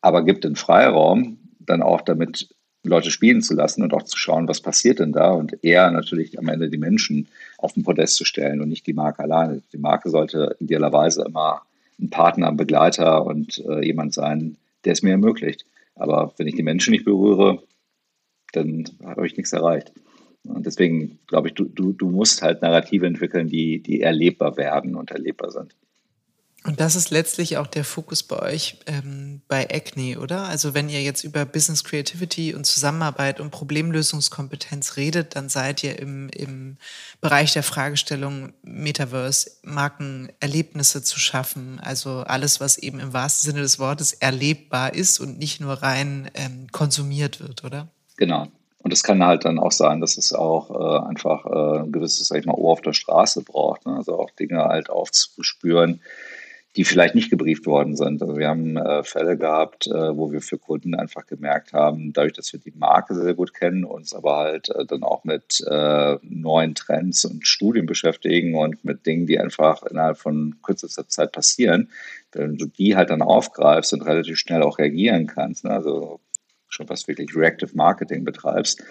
aber 0.00 0.24
gibt 0.24 0.44
den 0.44 0.56
Freiraum, 0.56 1.38
dann 1.60 1.82
auch 1.82 2.00
damit 2.00 2.48
Leute 2.84 3.10
spielen 3.10 3.42
zu 3.42 3.54
lassen 3.54 3.82
und 3.82 3.92
auch 3.92 4.04
zu 4.04 4.16
schauen, 4.16 4.48
was 4.48 4.60
passiert 4.60 5.00
denn 5.00 5.12
da 5.12 5.30
und 5.32 5.62
eher 5.62 5.90
natürlich 5.90 6.38
am 6.38 6.48
Ende 6.48 6.70
die 6.70 6.78
Menschen 6.78 7.28
auf 7.58 7.72
den 7.72 7.82
Podest 7.82 8.16
zu 8.16 8.24
stellen 8.24 8.60
und 8.60 8.68
nicht 8.68 8.86
die 8.86 8.94
Marke 8.94 9.22
alleine. 9.22 9.62
Die 9.72 9.78
Marke 9.78 10.10
sollte 10.10 10.56
idealerweise 10.60 11.24
immer 11.24 11.62
ein 12.00 12.10
Partner, 12.10 12.48
ein 12.48 12.56
Begleiter 12.56 13.26
und 13.26 13.62
äh, 13.68 13.84
jemand 13.84 14.14
sein, 14.14 14.56
der 14.84 14.92
es 14.92 15.02
mir 15.02 15.10
ermöglicht. 15.10 15.64
Aber 15.98 16.32
wenn 16.36 16.46
ich 16.46 16.54
die 16.54 16.62
Menschen 16.62 16.92
nicht 16.92 17.04
berühre, 17.04 17.62
dann 18.52 18.84
habe 19.04 19.26
ich 19.26 19.36
nichts 19.36 19.52
erreicht. 19.52 19.92
Und 20.44 20.64
deswegen 20.64 21.18
glaube 21.26 21.48
ich, 21.48 21.54
du, 21.54 21.64
du, 21.64 21.92
du 21.92 22.10
musst 22.10 22.42
halt 22.42 22.62
Narrative 22.62 23.06
entwickeln, 23.06 23.48
die, 23.48 23.82
die 23.82 24.00
erlebbar 24.00 24.56
werden 24.56 24.94
und 24.94 25.10
erlebbar 25.10 25.50
sind. 25.50 25.74
Und 26.64 26.80
das 26.80 26.96
ist 26.96 27.10
letztlich 27.10 27.56
auch 27.56 27.68
der 27.68 27.84
Fokus 27.84 28.24
bei 28.24 28.40
euch 28.40 28.78
ähm, 28.86 29.42
bei 29.46 29.68
Acne, 29.70 30.18
oder? 30.18 30.42
Also 30.42 30.74
wenn 30.74 30.88
ihr 30.88 31.02
jetzt 31.02 31.22
über 31.22 31.44
Business 31.44 31.84
Creativity 31.84 32.52
und 32.52 32.64
Zusammenarbeit 32.64 33.38
und 33.38 33.50
Problemlösungskompetenz 33.50 34.96
redet, 34.96 35.36
dann 35.36 35.48
seid 35.48 35.84
ihr 35.84 35.98
im, 35.98 36.28
im 36.30 36.76
Bereich 37.20 37.52
der 37.52 37.62
Fragestellung 37.62 38.52
Metaverse, 38.62 39.52
Markenerlebnisse 39.62 41.02
zu 41.02 41.20
schaffen. 41.20 41.78
Also 41.80 42.24
alles, 42.26 42.60
was 42.60 42.76
eben 42.76 42.98
im 42.98 43.12
wahrsten 43.12 43.52
Sinne 43.52 43.62
des 43.62 43.78
Wortes 43.78 44.12
erlebbar 44.12 44.94
ist 44.94 45.20
und 45.20 45.38
nicht 45.38 45.60
nur 45.60 45.74
rein 45.74 46.28
ähm, 46.34 46.66
konsumiert 46.72 47.40
wird, 47.40 47.64
oder? 47.64 47.88
Genau. 48.16 48.48
Und 48.82 48.92
es 48.92 49.02
kann 49.02 49.24
halt 49.24 49.44
dann 49.44 49.58
auch 49.58 49.72
sein, 49.72 50.00
dass 50.00 50.16
es 50.18 50.32
auch 50.32 50.70
äh, 50.70 51.08
einfach 51.08 51.46
äh, 51.46 51.82
ein 51.84 51.92
gewisses, 51.92 52.28
sag 52.28 52.38
ich 52.38 52.46
mal, 52.46 52.54
Ohr 52.54 52.72
auf 52.72 52.80
der 52.80 52.92
Straße 52.92 53.42
braucht. 53.42 53.86
Ne? 53.86 53.96
Also 53.96 54.18
auch 54.18 54.30
Dinge 54.30 54.64
halt 54.64 54.88
aufzuspüren, 54.90 56.00
die 56.78 56.84
vielleicht 56.84 57.16
nicht 57.16 57.28
gebrieft 57.28 57.66
worden 57.66 57.96
sind. 57.96 58.22
Also 58.22 58.36
wir 58.36 58.46
haben 58.46 58.76
äh, 58.76 59.02
Fälle 59.02 59.36
gehabt, 59.36 59.88
äh, 59.88 60.16
wo 60.16 60.30
wir 60.30 60.40
für 60.40 60.58
Kunden 60.58 60.94
einfach 60.94 61.26
gemerkt 61.26 61.72
haben, 61.72 62.12
dadurch, 62.12 62.34
dass 62.34 62.52
wir 62.52 62.60
die 62.60 62.70
Marke 62.70 63.16
sehr 63.16 63.34
gut 63.34 63.52
kennen, 63.52 63.84
uns 63.84 64.14
aber 64.14 64.36
halt 64.36 64.68
äh, 64.68 64.86
dann 64.86 65.02
auch 65.02 65.24
mit 65.24 65.60
äh, 65.68 66.18
neuen 66.22 66.76
Trends 66.76 67.24
und 67.24 67.48
Studien 67.48 67.86
beschäftigen 67.86 68.54
und 68.54 68.84
mit 68.84 69.04
Dingen, 69.06 69.26
die 69.26 69.40
einfach 69.40 69.82
innerhalb 69.82 70.18
von 70.18 70.54
kürzester 70.62 71.08
Zeit 71.08 71.32
passieren, 71.32 71.90
wenn 72.30 72.56
du 72.56 72.66
die 72.66 72.94
halt 72.94 73.10
dann 73.10 73.22
aufgreifst 73.22 73.92
und 73.92 74.02
relativ 74.02 74.38
schnell 74.38 74.62
auch 74.62 74.78
reagieren 74.78 75.26
kannst. 75.26 75.64
Ne? 75.64 75.72
Also 75.72 76.20
schon 76.68 76.86
fast 76.86 77.08
wirklich 77.08 77.34
Reactive 77.34 77.70
Marketing 77.74 78.24
betreibst, 78.24 78.82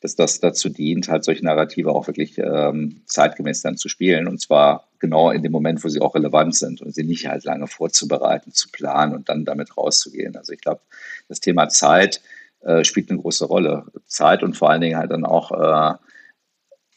dass 0.00 0.16
das 0.16 0.40
dazu 0.40 0.68
dient, 0.68 1.08
halt 1.08 1.24
solche 1.24 1.44
Narrative 1.44 1.90
auch 1.90 2.06
wirklich 2.06 2.38
ähm, 2.38 3.02
zeitgemäß 3.06 3.62
dann 3.62 3.76
zu 3.76 3.88
spielen 3.88 4.28
und 4.28 4.40
zwar 4.40 4.88
genau 4.98 5.30
in 5.30 5.42
dem 5.42 5.52
Moment, 5.52 5.82
wo 5.84 5.88
sie 5.88 6.00
auch 6.00 6.14
relevant 6.14 6.54
sind 6.54 6.80
und 6.80 6.94
sie 6.94 7.04
nicht 7.04 7.26
halt 7.26 7.44
lange 7.44 7.66
vorzubereiten, 7.66 8.52
zu 8.52 8.68
planen 8.70 9.14
und 9.14 9.28
dann 9.28 9.44
damit 9.44 9.76
rauszugehen. 9.76 10.36
Also 10.36 10.52
ich 10.52 10.60
glaube, 10.60 10.80
das 11.28 11.40
Thema 11.40 11.68
Zeit 11.68 12.20
äh, 12.60 12.84
spielt 12.84 13.10
eine 13.10 13.20
große 13.20 13.44
Rolle. 13.44 13.86
Zeit 14.06 14.42
und 14.42 14.56
vor 14.56 14.70
allen 14.70 14.80
Dingen 14.80 14.96
halt 14.96 15.10
dann 15.10 15.24
auch 15.24 15.50
äh, 15.50 15.96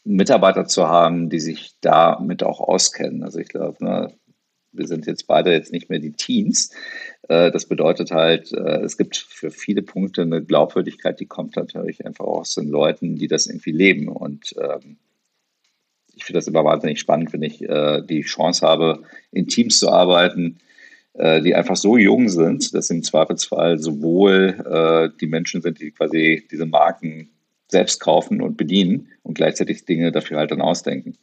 Mitarbeiter 0.04 0.66
zu 0.66 0.86
haben, 0.86 1.28
die 1.30 1.40
sich 1.40 1.74
damit 1.80 2.42
auch 2.44 2.60
auskennen. 2.60 3.24
Also 3.24 3.40
ich 3.40 3.48
glaube, 3.48 3.84
ne, 3.84 4.12
wir 4.76 4.86
sind 4.86 5.06
jetzt 5.06 5.26
beide 5.26 5.52
jetzt 5.52 5.72
nicht 5.72 5.90
mehr 5.90 5.98
die 5.98 6.12
Teens. 6.12 6.70
Äh, 7.28 7.50
das 7.50 7.66
bedeutet 7.66 8.10
halt, 8.10 8.52
äh, 8.52 8.80
es 8.80 8.96
gibt 8.96 9.16
für 9.16 9.50
viele 9.50 9.82
Punkte 9.82 10.22
eine 10.22 10.42
Glaubwürdigkeit, 10.42 11.20
die 11.20 11.26
kommt 11.26 11.56
natürlich 11.56 12.04
einfach 12.04 12.24
aus 12.24 12.54
den 12.54 12.68
Leuten, 12.68 13.16
die 13.16 13.28
das 13.28 13.46
irgendwie 13.46 13.72
leben. 13.72 14.08
Und 14.08 14.54
ähm, 14.60 14.96
ich 16.14 16.24
finde 16.24 16.38
das 16.38 16.48
immer 16.48 16.64
wahnsinnig 16.64 17.00
spannend, 17.00 17.32
wenn 17.32 17.42
ich 17.42 17.62
äh, 17.62 18.02
die 18.02 18.22
Chance 18.22 18.66
habe, 18.66 19.02
in 19.32 19.48
Teams 19.48 19.78
zu 19.78 19.90
arbeiten, 19.90 20.58
die 21.18 21.54
einfach 21.54 21.76
so 21.76 21.96
jung 21.96 22.28
sind, 22.28 22.74
dass 22.74 22.90
im 22.90 23.02
Zweifelsfall 23.02 23.78
sowohl 23.78 25.10
die 25.18 25.26
Menschen 25.26 25.62
sind, 25.62 25.80
die 25.80 25.90
quasi 25.90 26.46
diese 26.50 26.66
Marken 26.66 27.30
selbst 27.68 28.00
kaufen 28.00 28.42
und 28.42 28.58
bedienen 28.58 29.08
und 29.22 29.32
gleichzeitig 29.32 29.86
Dinge 29.86 30.12
dafür 30.12 30.36
halt 30.36 30.50
dann 30.50 30.60
ausdenken. 30.60 31.16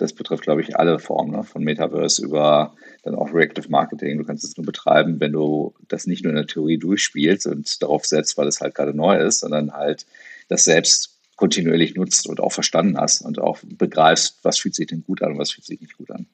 Das 0.00 0.12
betrifft, 0.12 0.44
glaube 0.44 0.62
ich, 0.62 0.76
alle 0.76 0.98
Formen 0.98 1.32
ne? 1.32 1.44
von 1.44 1.62
Metaverse 1.62 2.22
über 2.22 2.74
dann 3.02 3.14
auch 3.14 3.32
Reactive 3.32 3.68
Marketing. 3.68 4.18
Du 4.18 4.24
kannst 4.24 4.44
es 4.44 4.56
nur 4.56 4.66
betreiben, 4.66 5.20
wenn 5.20 5.32
du 5.32 5.74
das 5.88 6.06
nicht 6.06 6.22
nur 6.22 6.30
in 6.30 6.36
der 6.36 6.46
Theorie 6.46 6.78
durchspielst 6.78 7.46
und 7.46 7.82
darauf 7.82 8.04
setzt, 8.04 8.36
weil 8.36 8.48
es 8.48 8.60
halt 8.60 8.74
gerade 8.74 8.94
neu 8.94 9.18
ist, 9.18 9.40
sondern 9.40 9.72
halt 9.72 10.06
das 10.48 10.64
selbst 10.64 11.16
kontinuierlich 11.36 11.94
nutzt 11.94 12.26
und 12.26 12.40
auch 12.40 12.52
verstanden 12.52 12.98
hast 12.98 13.22
und 13.22 13.38
auch 13.38 13.58
begreifst, 13.62 14.38
was 14.42 14.58
fühlt 14.58 14.74
sich 14.74 14.88
denn 14.88 15.04
gut 15.04 15.22
an 15.22 15.32
und 15.32 15.38
was 15.38 15.52
fühlt 15.52 15.66
sich 15.66 15.80
nicht 15.80 15.96
gut 15.96 16.10
an. 16.10 16.26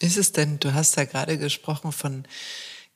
Ist 0.00 0.18
es 0.18 0.32
denn, 0.32 0.58
du 0.58 0.74
hast 0.74 0.96
ja 0.96 1.04
gerade 1.04 1.38
gesprochen 1.38 1.92
von 1.92 2.24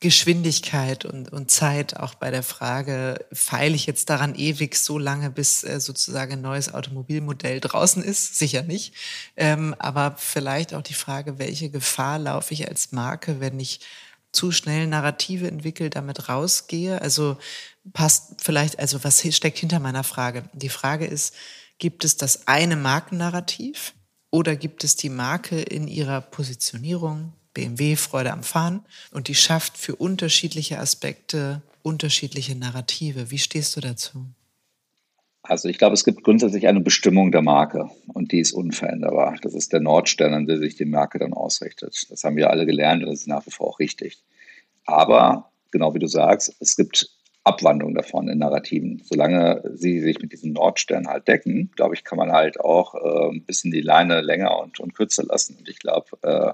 Geschwindigkeit 0.00 1.04
und, 1.04 1.30
und 1.30 1.50
Zeit 1.50 1.98
auch 1.98 2.14
bei 2.14 2.30
der 2.30 2.42
Frage, 2.42 3.26
feile 3.32 3.74
ich 3.74 3.84
jetzt 3.84 4.08
daran 4.08 4.34
ewig 4.34 4.74
so 4.76 4.98
lange, 4.98 5.30
bis 5.30 5.62
äh, 5.62 5.78
sozusagen 5.78 6.32
ein 6.32 6.40
neues 6.40 6.72
Automobilmodell 6.72 7.60
draußen 7.60 8.02
ist? 8.02 8.38
Sicher 8.38 8.62
nicht. 8.62 8.94
Ähm, 9.36 9.74
aber 9.78 10.14
vielleicht 10.16 10.72
auch 10.72 10.80
die 10.80 10.94
Frage, 10.94 11.38
welche 11.38 11.68
Gefahr 11.68 12.18
laufe 12.18 12.54
ich 12.54 12.66
als 12.66 12.92
Marke, 12.92 13.40
wenn 13.40 13.60
ich 13.60 13.80
zu 14.32 14.52
schnell 14.52 14.86
Narrative 14.86 15.46
entwickle, 15.46 15.90
damit 15.90 16.30
rausgehe? 16.30 17.02
Also 17.02 17.36
passt 17.92 18.40
vielleicht, 18.42 18.78
also 18.78 19.04
was 19.04 19.20
steckt 19.34 19.58
hinter 19.58 19.80
meiner 19.80 20.04
Frage? 20.04 20.44
Die 20.54 20.70
Frage 20.70 21.04
ist, 21.04 21.34
gibt 21.78 22.06
es 22.06 22.16
das 22.16 22.48
eine 22.48 22.76
Markennarrativ 22.76 23.92
oder 24.30 24.56
gibt 24.56 24.82
es 24.82 24.96
die 24.96 25.10
Marke 25.10 25.60
in 25.60 25.88
ihrer 25.88 26.22
Positionierung, 26.22 27.34
BMW 27.54 27.96
Freude 27.96 28.32
am 28.32 28.42
Fahren 28.42 28.84
und 29.10 29.28
die 29.28 29.34
schafft 29.34 29.76
für 29.76 29.96
unterschiedliche 29.96 30.78
Aspekte 30.78 31.62
unterschiedliche 31.82 32.56
Narrative. 32.56 33.30
Wie 33.30 33.38
stehst 33.38 33.76
du 33.76 33.80
dazu? 33.80 34.26
Also 35.42 35.68
ich 35.68 35.78
glaube, 35.78 35.94
es 35.94 36.04
gibt 36.04 36.22
grundsätzlich 36.22 36.68
eine 36.68 36.80
Bestimmung 36.80 37.32
der 37.32 37.42
Marke 37.42 37.88
und 38.08 38.32
die 38.32 38.40
ist 38.40 38.52
unveränderbar. 38.52 39.36
Das 39.42 39.54
ist 39.54 39.72
der 39.72 39.80
Nordstern, 39.80 40.34
an 40.34 40.46
der 40.46 40.58
sich 40.58 40.76
die 40.76 40.84
Marke 40.84 41.18
dann 41.18 41.32
ausrichtet. 41.32 42.06
Das 42.10 42.24
haben 42.24 42.36
wir 42.36 42.50
alle 42.50 42.66
gelernt 42.66 43.02
und 43.02 43.08
das 43.10 43.20
ist 43.20 43.26
nach 43.26 43.46
wie 43.46 43.50
vor 43.50 43.68
auch 43.68 43.78
richtig. 43.78 44.22
Aber 44.84 45.50
genau 45.70 45.94
wie 45.94 45.98
du 45.98 46.08
sagst, 46.08 46.54
es 46.60 46.76
gibt 46.76 47.08
Abwandlungen 47.42 47.94
davon 47.94 48.28
in 48.28 48.38
Narrativen. 48.38 49.02
Solange 49.02 49.62
sie 49.74 50.00
sich 50.00 50.20
mit 50.20 50.32
diesem 50.32 50.52
Nordstern 50.52 51.08
halt 51.08 51.26
decken, 51.26 51.70
glaube 51.74 51.94
ich, 51.94 52.04
kann 52.04 52.18
man 52.18 52.32
halt 52.32 52.60
auch 52.60 52.94
äh, 52.94 53.34
ein 53.34 53.44
bisschen 53.44 53.70
die 53.70 53.80
Leine 53.80 54.20
länger 54.20 54.58
und, 54.58 54.78
und 54.78 54.94
kürzer 54.94 55.24
lassen. 55.24 55.56
Und 55.58 55.68
ich 55.70 55.78
glaube, 55.78 56.18
äh, 56.22 56.52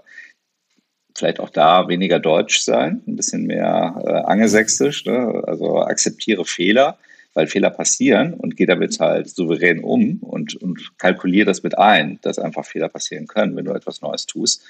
vielleicht 1.17 1.41
auch 1.41 1.51
da 1.51 1.89
weniger 1.89 2.19
deutsch 2.19 2.61
sein, 2.61 3.03
ein 3.07 3.17
bisschen 3.17 3.45
mehr 3.45 4.03
äh, 4.05 4.11
angelsächsisch, 4.31 5.05
ne? 5.05 5.43
also 5.47 5.81
akzeptiere 5.81 6.45
Fehler, 6.45 6.99
weil 7.35 7.47
Fehler 7.47 7.71
passieren 7.71 8.35
und 8.35 8.57
gehe 8.57 8.67
damit 8.67 8.99
halt 9.01 9.29
souverän 9.29 9.81
um 9.83 10.19
und, 10.21 10.55
und 10.57 10.99
kalkuliere 10.99 11.47
das 11.47 11.63
mit 11.63 11.79
ein, 11.79 12.19
dass 12.23 12.39
einfach 12.39 12.65
Fehler 12.65 12.89
passieren 12.89 13.27
können, 13.27 13.57
wenn 13.57 13.67
du 13.67 13.73
etwas 13.73 14.01
Neues 14.01 14.27
tust. 14.27 14.63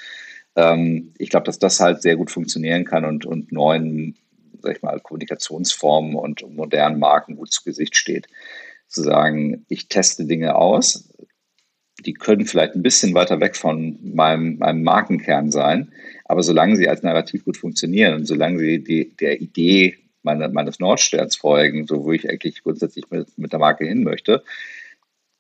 Ähm, 0.57 1.13
ich 1.19 1.31
glaube, 1.31 1.47
dass 1.47 1.59
das 1.59 1.81
halt 1.81 2.03
sehr 2.03 2.17
gut 2.17 2.31
funktionieren 2.31 2.85
kann 2.85 3.05
und, 3.05 3.25
und 3.27 3.53
neuen, 3.53 4.17
sag 4.63 4.77
ich 4.77 4.83
mal, 4.83 4.99
Kommunikationsformen 5.01 6.17
und 6.17 6.49
modernen 6.55 6.99
Marken 6.99 7.37
gut 7.37 7.53
zu 7.53 7.63
Gesicht 7.63 7.97
steht. 7.97 8.27
Zu 8.89 9.03
sagen, 9.03 9.65
ich 9.69 9.89
teste 9.89 10.27
Dinge 10.27 10.55
aus, 10.55 11.09
die 12.05 12.15
können 12.15 12.47
vielleicht 12.47 12.75
ein 12.75 12.83
bisschen 12.83 13.15
weiter 13.15 13.41
weg 13.41 13.57
von 13.57 13.99
meinem, 14.03 14.59
meinem 14.59 14.83
Markenkern 14.83 15.51
sein, 15.51 15.93
aber 16.29 16.43
solange 16.43 16.77
sie 16.77 16.89
als 16.89 17.03
Narrativ 17.03 17.45
gut 17.45 17.57
funktionieren 17.57 18.15
und 18.15 18.27
solange 18.27 18.59
sie 18.59 18.83
die, 18.83 19.17
der 19.17 19.41
Idee 19.41 19.99
meine, 20.23 20.49
meines 20.49 20.81
Nordsterns 20.81 21.37
folgen, 21.37 21.87
so 21.87 22.05
wo 22.05 22.13
ich 22.13 22.29
eigentlich 22.29 22.63
grundsätzlich 22.63 23.11
mit, 23.11 23.39
mit 23.39 23.53
der 23.53 23.61
Marke 23.61 23.87
hin 23.87 24.03
möchte, 24.03 24.43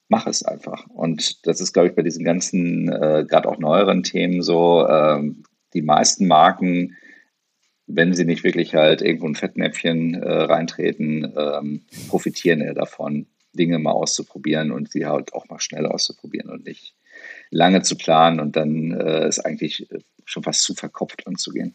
mach 0.09 0.27
es 0.27 0.45
einfach. 0.45 0.87
Und 0.87 1.47
das 1.47 1.61
ist, 1.61 1.73
glaube 1.73 1.89
ich, 1.89 1.95
bei 1.95 2.03
diesen 2.03 2.25
ganzen, 2.25 2.89
äh, 2.89 3.25
gerade 3.29 3.49
auch 3.49 3.59
neueren 3.59 4.05
Themen 4.05 4.43
so, 4.43 4.87
ähm, 4.89 5.43
die 5.75 5.83
meisten 5.83 6.27
Marken 6.27 6.97
wenn 7.87 8.15
sie 8.15 8.25
nicht 8.25 8.45
wirklich 8.45 8.75
halt 8.75 9.01
irgendwo 9.01 9.27
ein 9.27 9.35
Fettnäpfchen 9.35 10.15
äh, 10.15 10.29
reintreten, 10.29 11.33
ähm, 11.37 11.83
profitieren 12.09 12.61
ja 12.61 12.75
davon, 12.75 13.27
Dinge 13.53 13.79
mal 13.79 13.93
auszuprobieren 13.93 14.71
und 14.71 14.91
sie 14.91 15.07
halt 15.07 15.33
auch 15.33 15.49
mal 15.49 15.61
schnell 15.61 15.87
auszuprobieren 15.87 16.51
und 16.51 16.67
nicht 16.67 16.95
lange 17.51 17.83
zu 17.83 17.97
planen 17.97 18.41
und 18.41 18.57
dann 18.57 18.93
äh, 18.93 19.29
ist 19.29 19.41
eigentlich 19.41 19.87
schon 20.25 20.43
fast 20.43 20.63
zu 20.63 20.75
verkopft 20.75 21.27
anzugehen. 21.27 21.75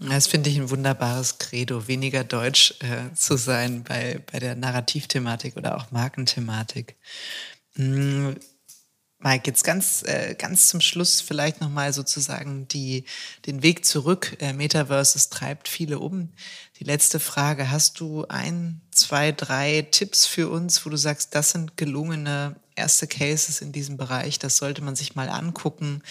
Das 0.00 0.26
finde 0.26 0.50
ich 0.50 0.58
ein 0.58 0.70
wunderbares 0.70 1.38
Credo, 1.38 1.86
weniger 1.88 2.24
deutsch 2.24 2.74
äh, 2.80 3.14
zu 3.14 3.36
sein 3.36 3.84
bei, 3.84 4.20
bei 4.30 4.38
der 4.38 4.54
Narrativthematik 4.54 5.56
oder 5.56 5.76
auch 5.76 5.90
Markenthematik. 5.92 6.96
Hm, 7.76 8.36
Mike, 9.24 9.44
jetzt 9.46 9.64
ganz, 9.64 10.02
äh, 10.02 10.34
ganz 10.34 10.68
zum 10.68 10.82
Schluss 10.82 11.22
vielleicht 11.22 11.62
nochmal 11.62 11.94
sozusagen 11.94 12.68
die, 12.68 13.04
den 13.46 13.62
Weg 13.62 13.86
zurück. 13.86 14.36
Äh, 14.38 14.52
Metaverse 14.52 15.30
treibt 15.30 15.66
viele 15.66 15.98
um. 15.98 16.28
Die 16.78 16.84
letzte 16.84 17.18
Frage. 17.18 17.70
Hast 17.70 18.00
du 18.00 18.26
ein, 18.28 18.82
zwei, 18.90 19.32
drei 19.32 19.88
Tipps 19.90 20.26
für 20.26 20.50
uns, 20.50 20.84
wo 20.84 20.90
du 20.90 20.98
sagst, 20.98 21.34
das 21.34 21.52
sind 21.52 21.78
gelungene 21.78 22.56
erste 22.76 23.06
Cases 23.06 23.62
in 23.62 23.72
diesem 23.72 23.96
Bereich? 23.96 24.38
Das 24.38 24.58
sollte 24.58 24.84
man 24.84 24.94
sich 24.94 25.14
mal 25.14 25.30
angucken 25.30 26.02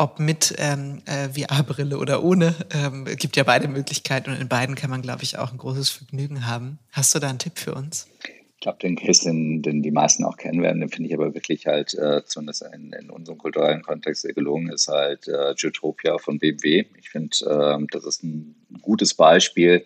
ob 0.00 0.20
mit 0.20 0.54
ähm, 0.58 1.02
äh, 1.06 1.28
VR-Brille 1.28 1.98
oder 1.98 2.22
ohne. 2.22 2.54
Ähm, 2.70 3.04
gibt 3.04 3.36
ja 3.36 3.42
beide 3.42 3.66
Möglichkeiten 3.66 4.30
und 4.30 4.40
in 4.40 4.46
beiden 4.46 4.76
kann 4.76 4.90
man, 4.90 5.02
glaube 5.02 5.24
ich, 5.24 5.38
auch 5.38 5.50
ein 5.50 5.58
großes 5.58 5.90
Vergnügen 5.90 6.46
haben. 6.46 6.78
Hast 6.92 7.16
du 7.16 7.18
da 7.18 7.28
einen 7.28 7.40
Tipp 7.40 7.58
für 7.58 7.74
uns? 7.74 8.06
Ich 8.22 8.37
glaube, 8.60 8.78
den 8.78 8.96
Case, 8.96 9.24
den, 9.24 9.62
den 9.62 9.82
die 9.82 9.90
meisten 9.90 10.24
auch 10.24 10.36
kennen 10.36 10.62
werden, 10.62 10.80
den 10.80 10.88
finde 10.88 11.08
ich 11.08 11.14
aber 11.14 11.34
wirklich 11.34 11.66
halt, 11.66 11.94
äh, 11.94 12.22
zumindest 12.24 12.64
in, 12.74 12.92
in 12.92 13.10
unserem 13.10 13.38
kulturellen 13.38 13.82
Kontext 13.82 14.22
sehr 14.22 14.34
gelungen, 14.34 14.70
ist 14.70 14.88
halt 14.88 15.28
äh, 15.28 15.54
Geotopia 15.54 16.18
von 16.18 16.38
BMW. 16.38 16.84
Ich 16.98 17.10
finde, 17.10 17.36
äh, 17.46 17.86
das 17.90 18.04
ist 18.04 18.22
ein 18.22 18.54
gutes 18.82 19.14
Beispiel, 19.14 19.84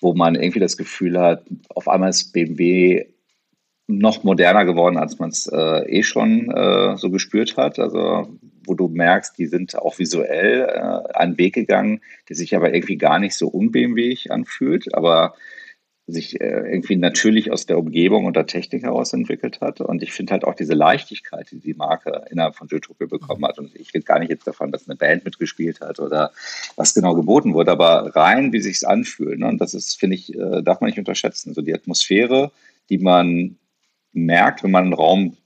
wo 0.00 0.14
man 0.14 0.34
irgendwie 0.34 0.60
das 0.60 0.76
Gefühl 0.76 1.18
hat, 1.18 1.44
auf 1.70 1.88
einmal 1.88 2.10
ist 2.10 2.32
BMW 2.32 3.06
noch 3.86 4.24
moderner 4.24 4.64
geworden, 4.64 4.96
als 4.96 5.18
man 5.18 5.30
es 5.30 5.46
äh, 5.46 5.98
eh 5.98 6.02
schon 6.02 6.50
äh, 6.50 6.96
so 6.96 7.10
gespürt 7.10 7.56
hat. 7.56 7.78
Also 7.78 8.28
wo 8.66 8.74
du 8.74 8.88
merkst, 8.88 9.36
die 9.38 9.46
sind 9.46 9.76
auch 9.76 9.98
visuell 9.98 10.62
äh, 10.62 11.14
einen 11.14 11.36
Weg 11.36 11.54
gegangen, 11.54 12.00
der 12.28 12.36
sich 12.36 12.56
aber 12.56 12.72
irgendwie 12.72 12.96
gar 12.96 13.18
nicht 13.18 13.34
so 13.34 13.48
unbemweg 13.48 14.30
anfühlt, 14.30 14.94
aber 14.94 15.34
sich 16.06 16.38
äh, 16.40 16.70
irgendwie 16.70 16.96
natürlich 16.96 17.50
aus 17.50 17.64
der 17.64 17.78
Umgebung 17.78 18.26
und 18.26 18.36
der 18.36 18.46
Technik 18.46 18.82
heraus 18.82 19.14
entwickelt 19.14 19.60
hat. 19.60 19.80
Und 19.80 20.02
ich 20.02 20.12
finde 20.12 20.32
halt 20.32 20.44
auch 20.44 20.54
diese 20.54 20.74
Leichtigkeit, 20.74 21.50
die 21.50 21.60
die 21.60 21.72
Marke 21.72 22.26
innerhalb 22.30 22.56
von 22.56 22.68
Zootopia 22.68 23.06
bekommen 23.06 23.44
hat. 23.46 23.58
Und 23.58 23.74
ich 23.74 23.94
rede 23.94 24.04
gar 24.04 24.18
nicht 24.18 24.28
jetzt 24.30 24.46
davon, 24.46 24.70
dass 24.70 24.86
eine 24.86 24.96
Band 24.96 25.24
mitgespielt 25.24 25.80
hat 25.80 26.00
oder 26.00 26.32
was 26.76 26.92
genau 26.92 27.14
geboten 27.14 27.54
wurde, 27.54 27.72
aber 27.72 28.14
rein, 28.14 28.52
wie 28.52 28.60
sich 28.60 28.76
es 28.76 28.84
anfühlt. 28.84 29.38
Ne? 29.38 29.48
Und 29.48 29.60
das 29.60 29.72
ist, 29.72 29.98
finde 29.98 30.16
ich, 30.16 30.34
äh, 30.34 30.62
darf 30.62 30.80
man 30.80 30.88
nicht 30.88 30.98
unterschätzen. 30.98 31.54
So 31.54 31.62
die 31.62 31.74
Atmosphäre, 31.74 32.52
die 32.90 32.98
man 32.98 33.56
merkt, 34.12 34.62
wenn 34.62 34.70
man 34.70 34.84
einen 34.84 34.94
Raum 34.94 35.36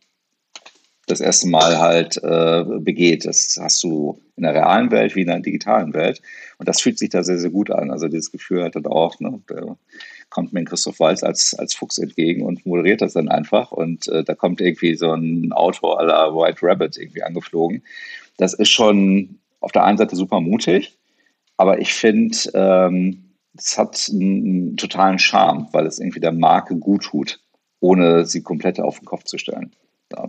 das 1.06 1.20
erste 1.20 1.48
Mal 1.48 1.78
halt 1.78 2.16
äh, 2.22 2.64
begeht. 2.80 3.24
Das 3.24 3.56
hast 3.60 3.82
du 3.82 4.20
in 4.36 4.42
der 4.42 4.54
realen 4.54 4.90
Welt 4.90 5.16
wie 5.16 5.22
in 5.22 5.28
der 5.28 5.40
digitalen 5.40 5.94
Welt. 5.94 6.20
Und 6.58 6.68
das 6.68 6.80
fühlt 6.80 6.98
sich 6.98 7.10
da 7.10 7.22
sehr, 7.22 7.38
sehr 7.38 7.50
gut 7.50 7.70
an. 7.70 7.90
Also 7.90 8.08
dieses 8.08 8.30
Gefühl 8.30 8.64
hat 8.64 8.76
dann 8.76 8.86
auch, 8.86 9.18
ne, 9.20 9.40
kommt 10.30 10.52
mir 10.52 10.64
Christoph 10.64 11.00
Walz 11.00 11.22
als, 11.22 11.54
als 11.54 11.74
Fuchs 11.74 11.98
entgegen 11.98 12.42
und 12.42 12.66
moderiert 12.66 13.00
das 13.00 13.14
dann 13.14 13.28
einfach. 13.28 13.72
Und 13.72 14.08
äh, 14.08 14.24
da 14.24 14.34
kommt 14.34 14.60
irgendwie 14.60 14.94
so 14.94 15.12
ein 15.12 15.52
Auto 15.52 15.94
à 15.94 16.04
la 16.04 16.34
White 16.34 16.58
Rabbit 16.62 16.96
irgendwie 16.96 17.22
angeflogen. 17.22 17.82
Das 18.36 18.54
ist 18.54 18.70
schon 18.70 19.38
auf 19.60 19.72
der 19.72 19.84
einen 19.84 19.98
Seite 19.98 20.16
super 20.16 20.40
mutig, 20.40 20.96
aber 21.56 21.80
ich 21.80 21.92
finde, 21.92 22.36
ähm, 22.54 23.34
es 23.56 23.76
hat 23.76 24.08
einen, 24.10 24.44
einen 24.44 24.76
totalen 24.76 25.18
Charme, 25.18 25.68
weil 25.72 25.86
es 25.86 25.98
irgendwie 25.98 26.20
der 26.20 26.32
Marke 26.32 26.76
gut 26.76 27.04
tut, 27.04 27.40
ohne 27.80 28.24
sie 28.26 28.42
komplett 28.42 28.78
auf 28.78 28.98
den 29.00 29.06
Kopf 29.06 29.24
zu 29.24 29.38
stellen 29.38 29.74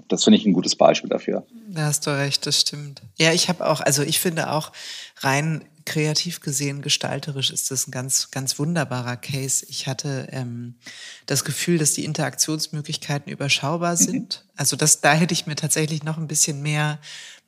das 0.08 0.24
finde 0.24 0.38
ich 0.38 0.46
ein 0.46 0.54
gutes 0.54 0.76
Beispiel 0.76 1.10
dafür. 1.10 1.46
Da 1.70 1.84
hast 1.84 2.06
du 2.06 2.12
recht, 2.12 2.46
das 2.46 2.60
stimmt. 2.60 3.02
Ja, 3.18 3.32
ich 3.32 3.50
habe 3.50 3.66
auch, 3.66 3.82
also 3.82 4.04
ich 4.04 4.20
finde 4.20 4.52
auch 4.52 4.72
rein 5.18 5.64
kreativ 5.86 6.40
gesehen, 6.42 6.82
gestalterisch 6.82 7.50
ist 7.50 7.72
das 7.72 7.88
ein 7.88 7.92
ganz, 7.92 8.30
ganz 8.30 8.60
wunderbarer 8.60 9.18
Case. 9.18 9.66
Ich 9.70 9.88
hatte 9.88 10.28
ähm, 10.32 10.76
das 11.26 11.44
Gefühl, 11.44 11.80
dass 11.80 11.94
die 11.94 12.06
Interaktionsmöglichkeiten 12.06 13.32
überschaubar 13.32 13.94
mhm. 13.94 13.98
sind. 13.98 14.46
Mhm. 14.46 14.52
Also 14.58 14.76
das, 14.76 15.02
da 15.02 15.14
hätte 15.14 15.34
ich 15.34 15.48
mir 15.48 15.56
tatsächlich 15.56 16.04
noch 16.04 16.18
ein 16.18 16.28
bisschen 16.28 16.62
mehr 16.62 17.00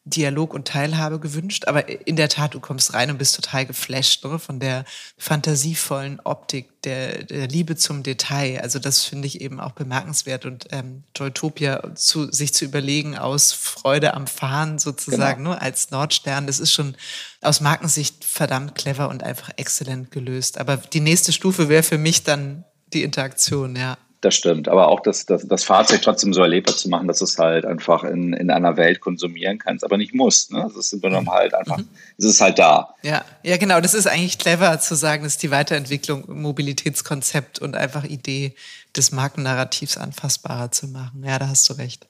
Dialog 0.04 0.54
und 0.56 0.68
Teilhabe 0.68 1.20
gewünscht. 1.20 1.66
Aber 1.68 1.88
in 2.08 2.16
der 2.16 2.28
Tat, 2.28 2.56
du 2.56 2.60
kommst 2.60 2.94
rein 2.94 3.12
und 3.12 3.18
bist 3.18 3.36
total 3.36 3.66
geflasht 3.68 4.26
ne? 4.26 4.40
von 4.40 4.60
der 4.60 4.84
fantasievollen 5.18 6.20
Optik, 6.22 6.82
der, 6.82 7.24
der 7.24 7.48
Liebe 7.48 7.76
zum 7.76 8.02
Detail. 8.02 8.62
Also 8.62 8.80
das 8.80 9.04
finde 9.04 9.28
ich 9.28 9.42
eben 9.42 9.60
auch 9.60 9.74
bemerkenswert. 9.74 10.46
Und 10.46 10.68
ähm, 10.72 11.04
Joytopia 11.16 11.94
zu, 11.96 12.32
sich 12.32 12.54
zu 12.54 12.66
überlegen 12.66 13.16
aus 13.16 13.54
Freude 13.54 14.16
am 14.16 14.26
Fahren 14.26 14.80
sozusagen, 14.80 15.44
genau. 15.44 15.56
ne? 15.56 15.62
als 15.62 15.92
Nordstern, 15.92 16.48
das 16.48 16.60
ist 16.60 16.74
schon 16.74 16.96
aus 17.42 17.62
Markensicht 17.62 18.26
verdammt 18.26 18.74
clever 18.76 19.10
und 19.10 19.24
einfach 19.24 19.52
exzellent 19.58 20.10
gelöst. 20.10 20.58
Aber 20.58 20.78
die 20.78 21.00
nächste 21.00 21.32
Stufe 21.32 21.70
wäre 21.70 21.84
für 21.84 22.00
mich 22.00 22.24
dann 22.24 22.66
die 22.94 23.04
Interaktion, 23.04 23.76
ja. 23.76 23.98
Das 24.22 24.36
stimmt, 24.36 24.70
aber 24.70 24.88
auch 24.88 25.00
das, 25.00 25.26
das, 25.26 25.48
das 25.48 25.64
Fahrzeug 25.64 26.04
trotzdem 26.04 26.32
so 26.32 26.44
erlebbar 26.44 26.78
zu 26.78 26.90
machen, 26.90 27.08
dass 27.08 27.20
du 27.20 27.26
es 27.26 27.40
halt 27.40 27.66
einfach 27.66 28.04
in, 28.04 28.34
in 28.34 28.52
einer 28.52 28.78
Welt 28.78 29.02
konsumieren 29.02 29.58
kannst, 29.58 29.84
aber 29.84 29.98
nicht 29.98 30.14
musst. 30.14 30.52
Ne? 30.52 30.62
Das 30.64 30.94
ist 30.94 31.02
genommen 31.02 31.32
halt 31.32 31.56
einfach, 31.56 31.80
mhm. 31.80 31.88
es 32.20 32.26
ist 32.26 32.40
halt 32.40 32.60
da. 32.60 32.94
Ja, 33.02 33.26
ja, 33.42 33.58
genau. 33.58 33.82
Das 33.82 33.96
ist 33.96 34.06
eigentlich 34.06 34.38
clever 34.38 34.80
zu 34.80 34.96
sagen, 34.96 35.24
das 35.24 35.34
ist 35.34 35.44
die 35.44 35.50
Weiterentwicklung, 35.50 36.24
Mobilitätskonzept 36.28 37.58
und 37.60 37.76
einfach 37.76 38.04
Idee 38.04 38.54
des 38.96 39.12
Markennarrativs 39.12 39.98
anfassbarer 39.98 40.72
zu 40.72 40.88
machen. 40.88 41.24
Ja, 41.26 41.40
da 41.40 41.48
hast 41.48 41.68
du 41.70 41.74
recht. 41.74 42.06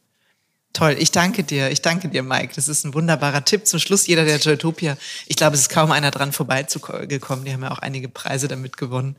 Toll, 0.73 0.95
ich 0.97 1.11
danke 1.11 1.43
dir. 1.43 1.69
Ich 1.69 1.81
danke 1.81 2.07
dir, 2.07 2.23
Mike. 2.23 2.53
Das 2.55 2.69
ist 2.69 2.85
ein 2.85 2.93
wunderbarer 2.93 3.43
Tipp. 3.43 3.67
Zum 3.67 3.79
Schluss 3.79 4.07
jeder 4.07 4.23
der 4.23 4.37
Joytopia. 4.37 4.97
Ich 5.27 5.35
glaube, 5.35 5.55
es 5.55 5.63
ist 5.63 5.69
kaum 5.69 5.91
einer 5.91 6.11
dran 6.11 6.31
vorbeigekommen. 6.31 7.43
Die 7.45 7.51
haben 7.51 7.63
ja 7.63 7.71
auch 7.71 7.79
einige 7.79 8.07
Preise 8.07 8.47
damit 8.47 8.77
gewonnen. 8.77 9.17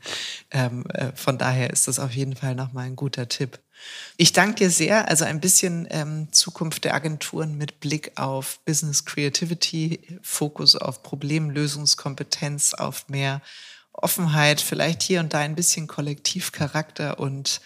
Ähm, 0.49 0.85
äh, 0.93 1.11
von 1.15 1.37
daher 1.37 1.69
ist 1.69 1.87
das 1.87 1.99
auf 1.99 2.11
jeden 2.11 2.35
Fall 2.35 2.55
nochmal 2.55 2.87
ein 2.87 2.95
guter 2.95 3.29
Tipp. 3.29 3.59
Ich 4.17 4.33
danke 4.33 4.55
dir 4.55 4.69
sehr. 4.71 5.07
Also 5.09 5.25
ein 5.25 5.41
bisschen 5.41 5.87
ähm, 5.91 6.29
Zukunft 6.31 6.85
der 6.85 6.95
Agenturen 6.95 7.55
mit 7.55 7.79
Blick 7.79 8.13
auf 8.15 8.59
Business 8.65 9.05
Creativity, 9.05 9.99
Fokus 10.23 10.75
auf 10.75 11.03
Problemlösungskompetenz, 11.03 12.73
auf 12.73 13.09
mehr 13.09 13.41
Offenheit, 13.93 14.59
vielleicht 14.59 15.03
hier 15.03 15.19
und 15.19 15.33
da 15.33 15.39
ein 15.39 15.55
bisschen 15.55 15.85
Kollektivcharakter 15.85 17.19
und 17.19 17.61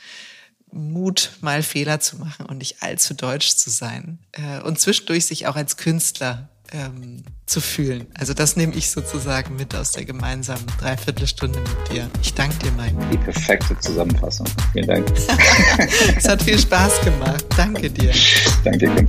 Mut, 0.78 1.32
mal 1.42 1.64
Fehler 1.64 2.00
zu 2.00 2.18
machen 2.18 2.46
und 2.46 2.60
nicht 2.60 2.82
allzu 2.82 3.14
deutsch 3.14 3.56
zu 3.56 3.70
sein. 3.70 4.20
Äh, 4.32 4.62
und 4.62 4.80
zwischendurch 4.80 5.26
sich 5.26 5.48
auch 5.48 5.56
als 5.56 5.78
Künstler 5.78 6.50
ähm, 6.72 7.24
zu 7.46 7.62
fühlen. 7.62 8.08
Also 8.14 8.34
das 8.34 8.56
nehme 8.56 8.74
ich 8.76 8.90
sozusagen 8.90 9.56
mit 9.56 9.74
aus 9.74 9.92
der 9.92 10.06
gemeinsamen 10.06 10.66
Dreiviertelstunde 10.80 11.60
mit 11.60 11.92
dir. 11.92 12.10
Ich 12.22 12.34
danke 12.34 12.58
dir, 12.58 12.72
Mike. 12.72 12.96
Die 13.12 13.18
perfekte 13.18 13.78
Zusammenfassung. 13.80 14.48
Vielen 14.74 14.88
Dank. 14.88 15.12
es 16.18 16.28
hat 16.28 16.44
viel 16.44 16.60
Spaß 16.60 17.02
gemacht. 17.02 17.46
Danke 17.56 17.90
dir. 17.90 18.12
Danke, 18.64 18.94
Kim. 18.94 19.08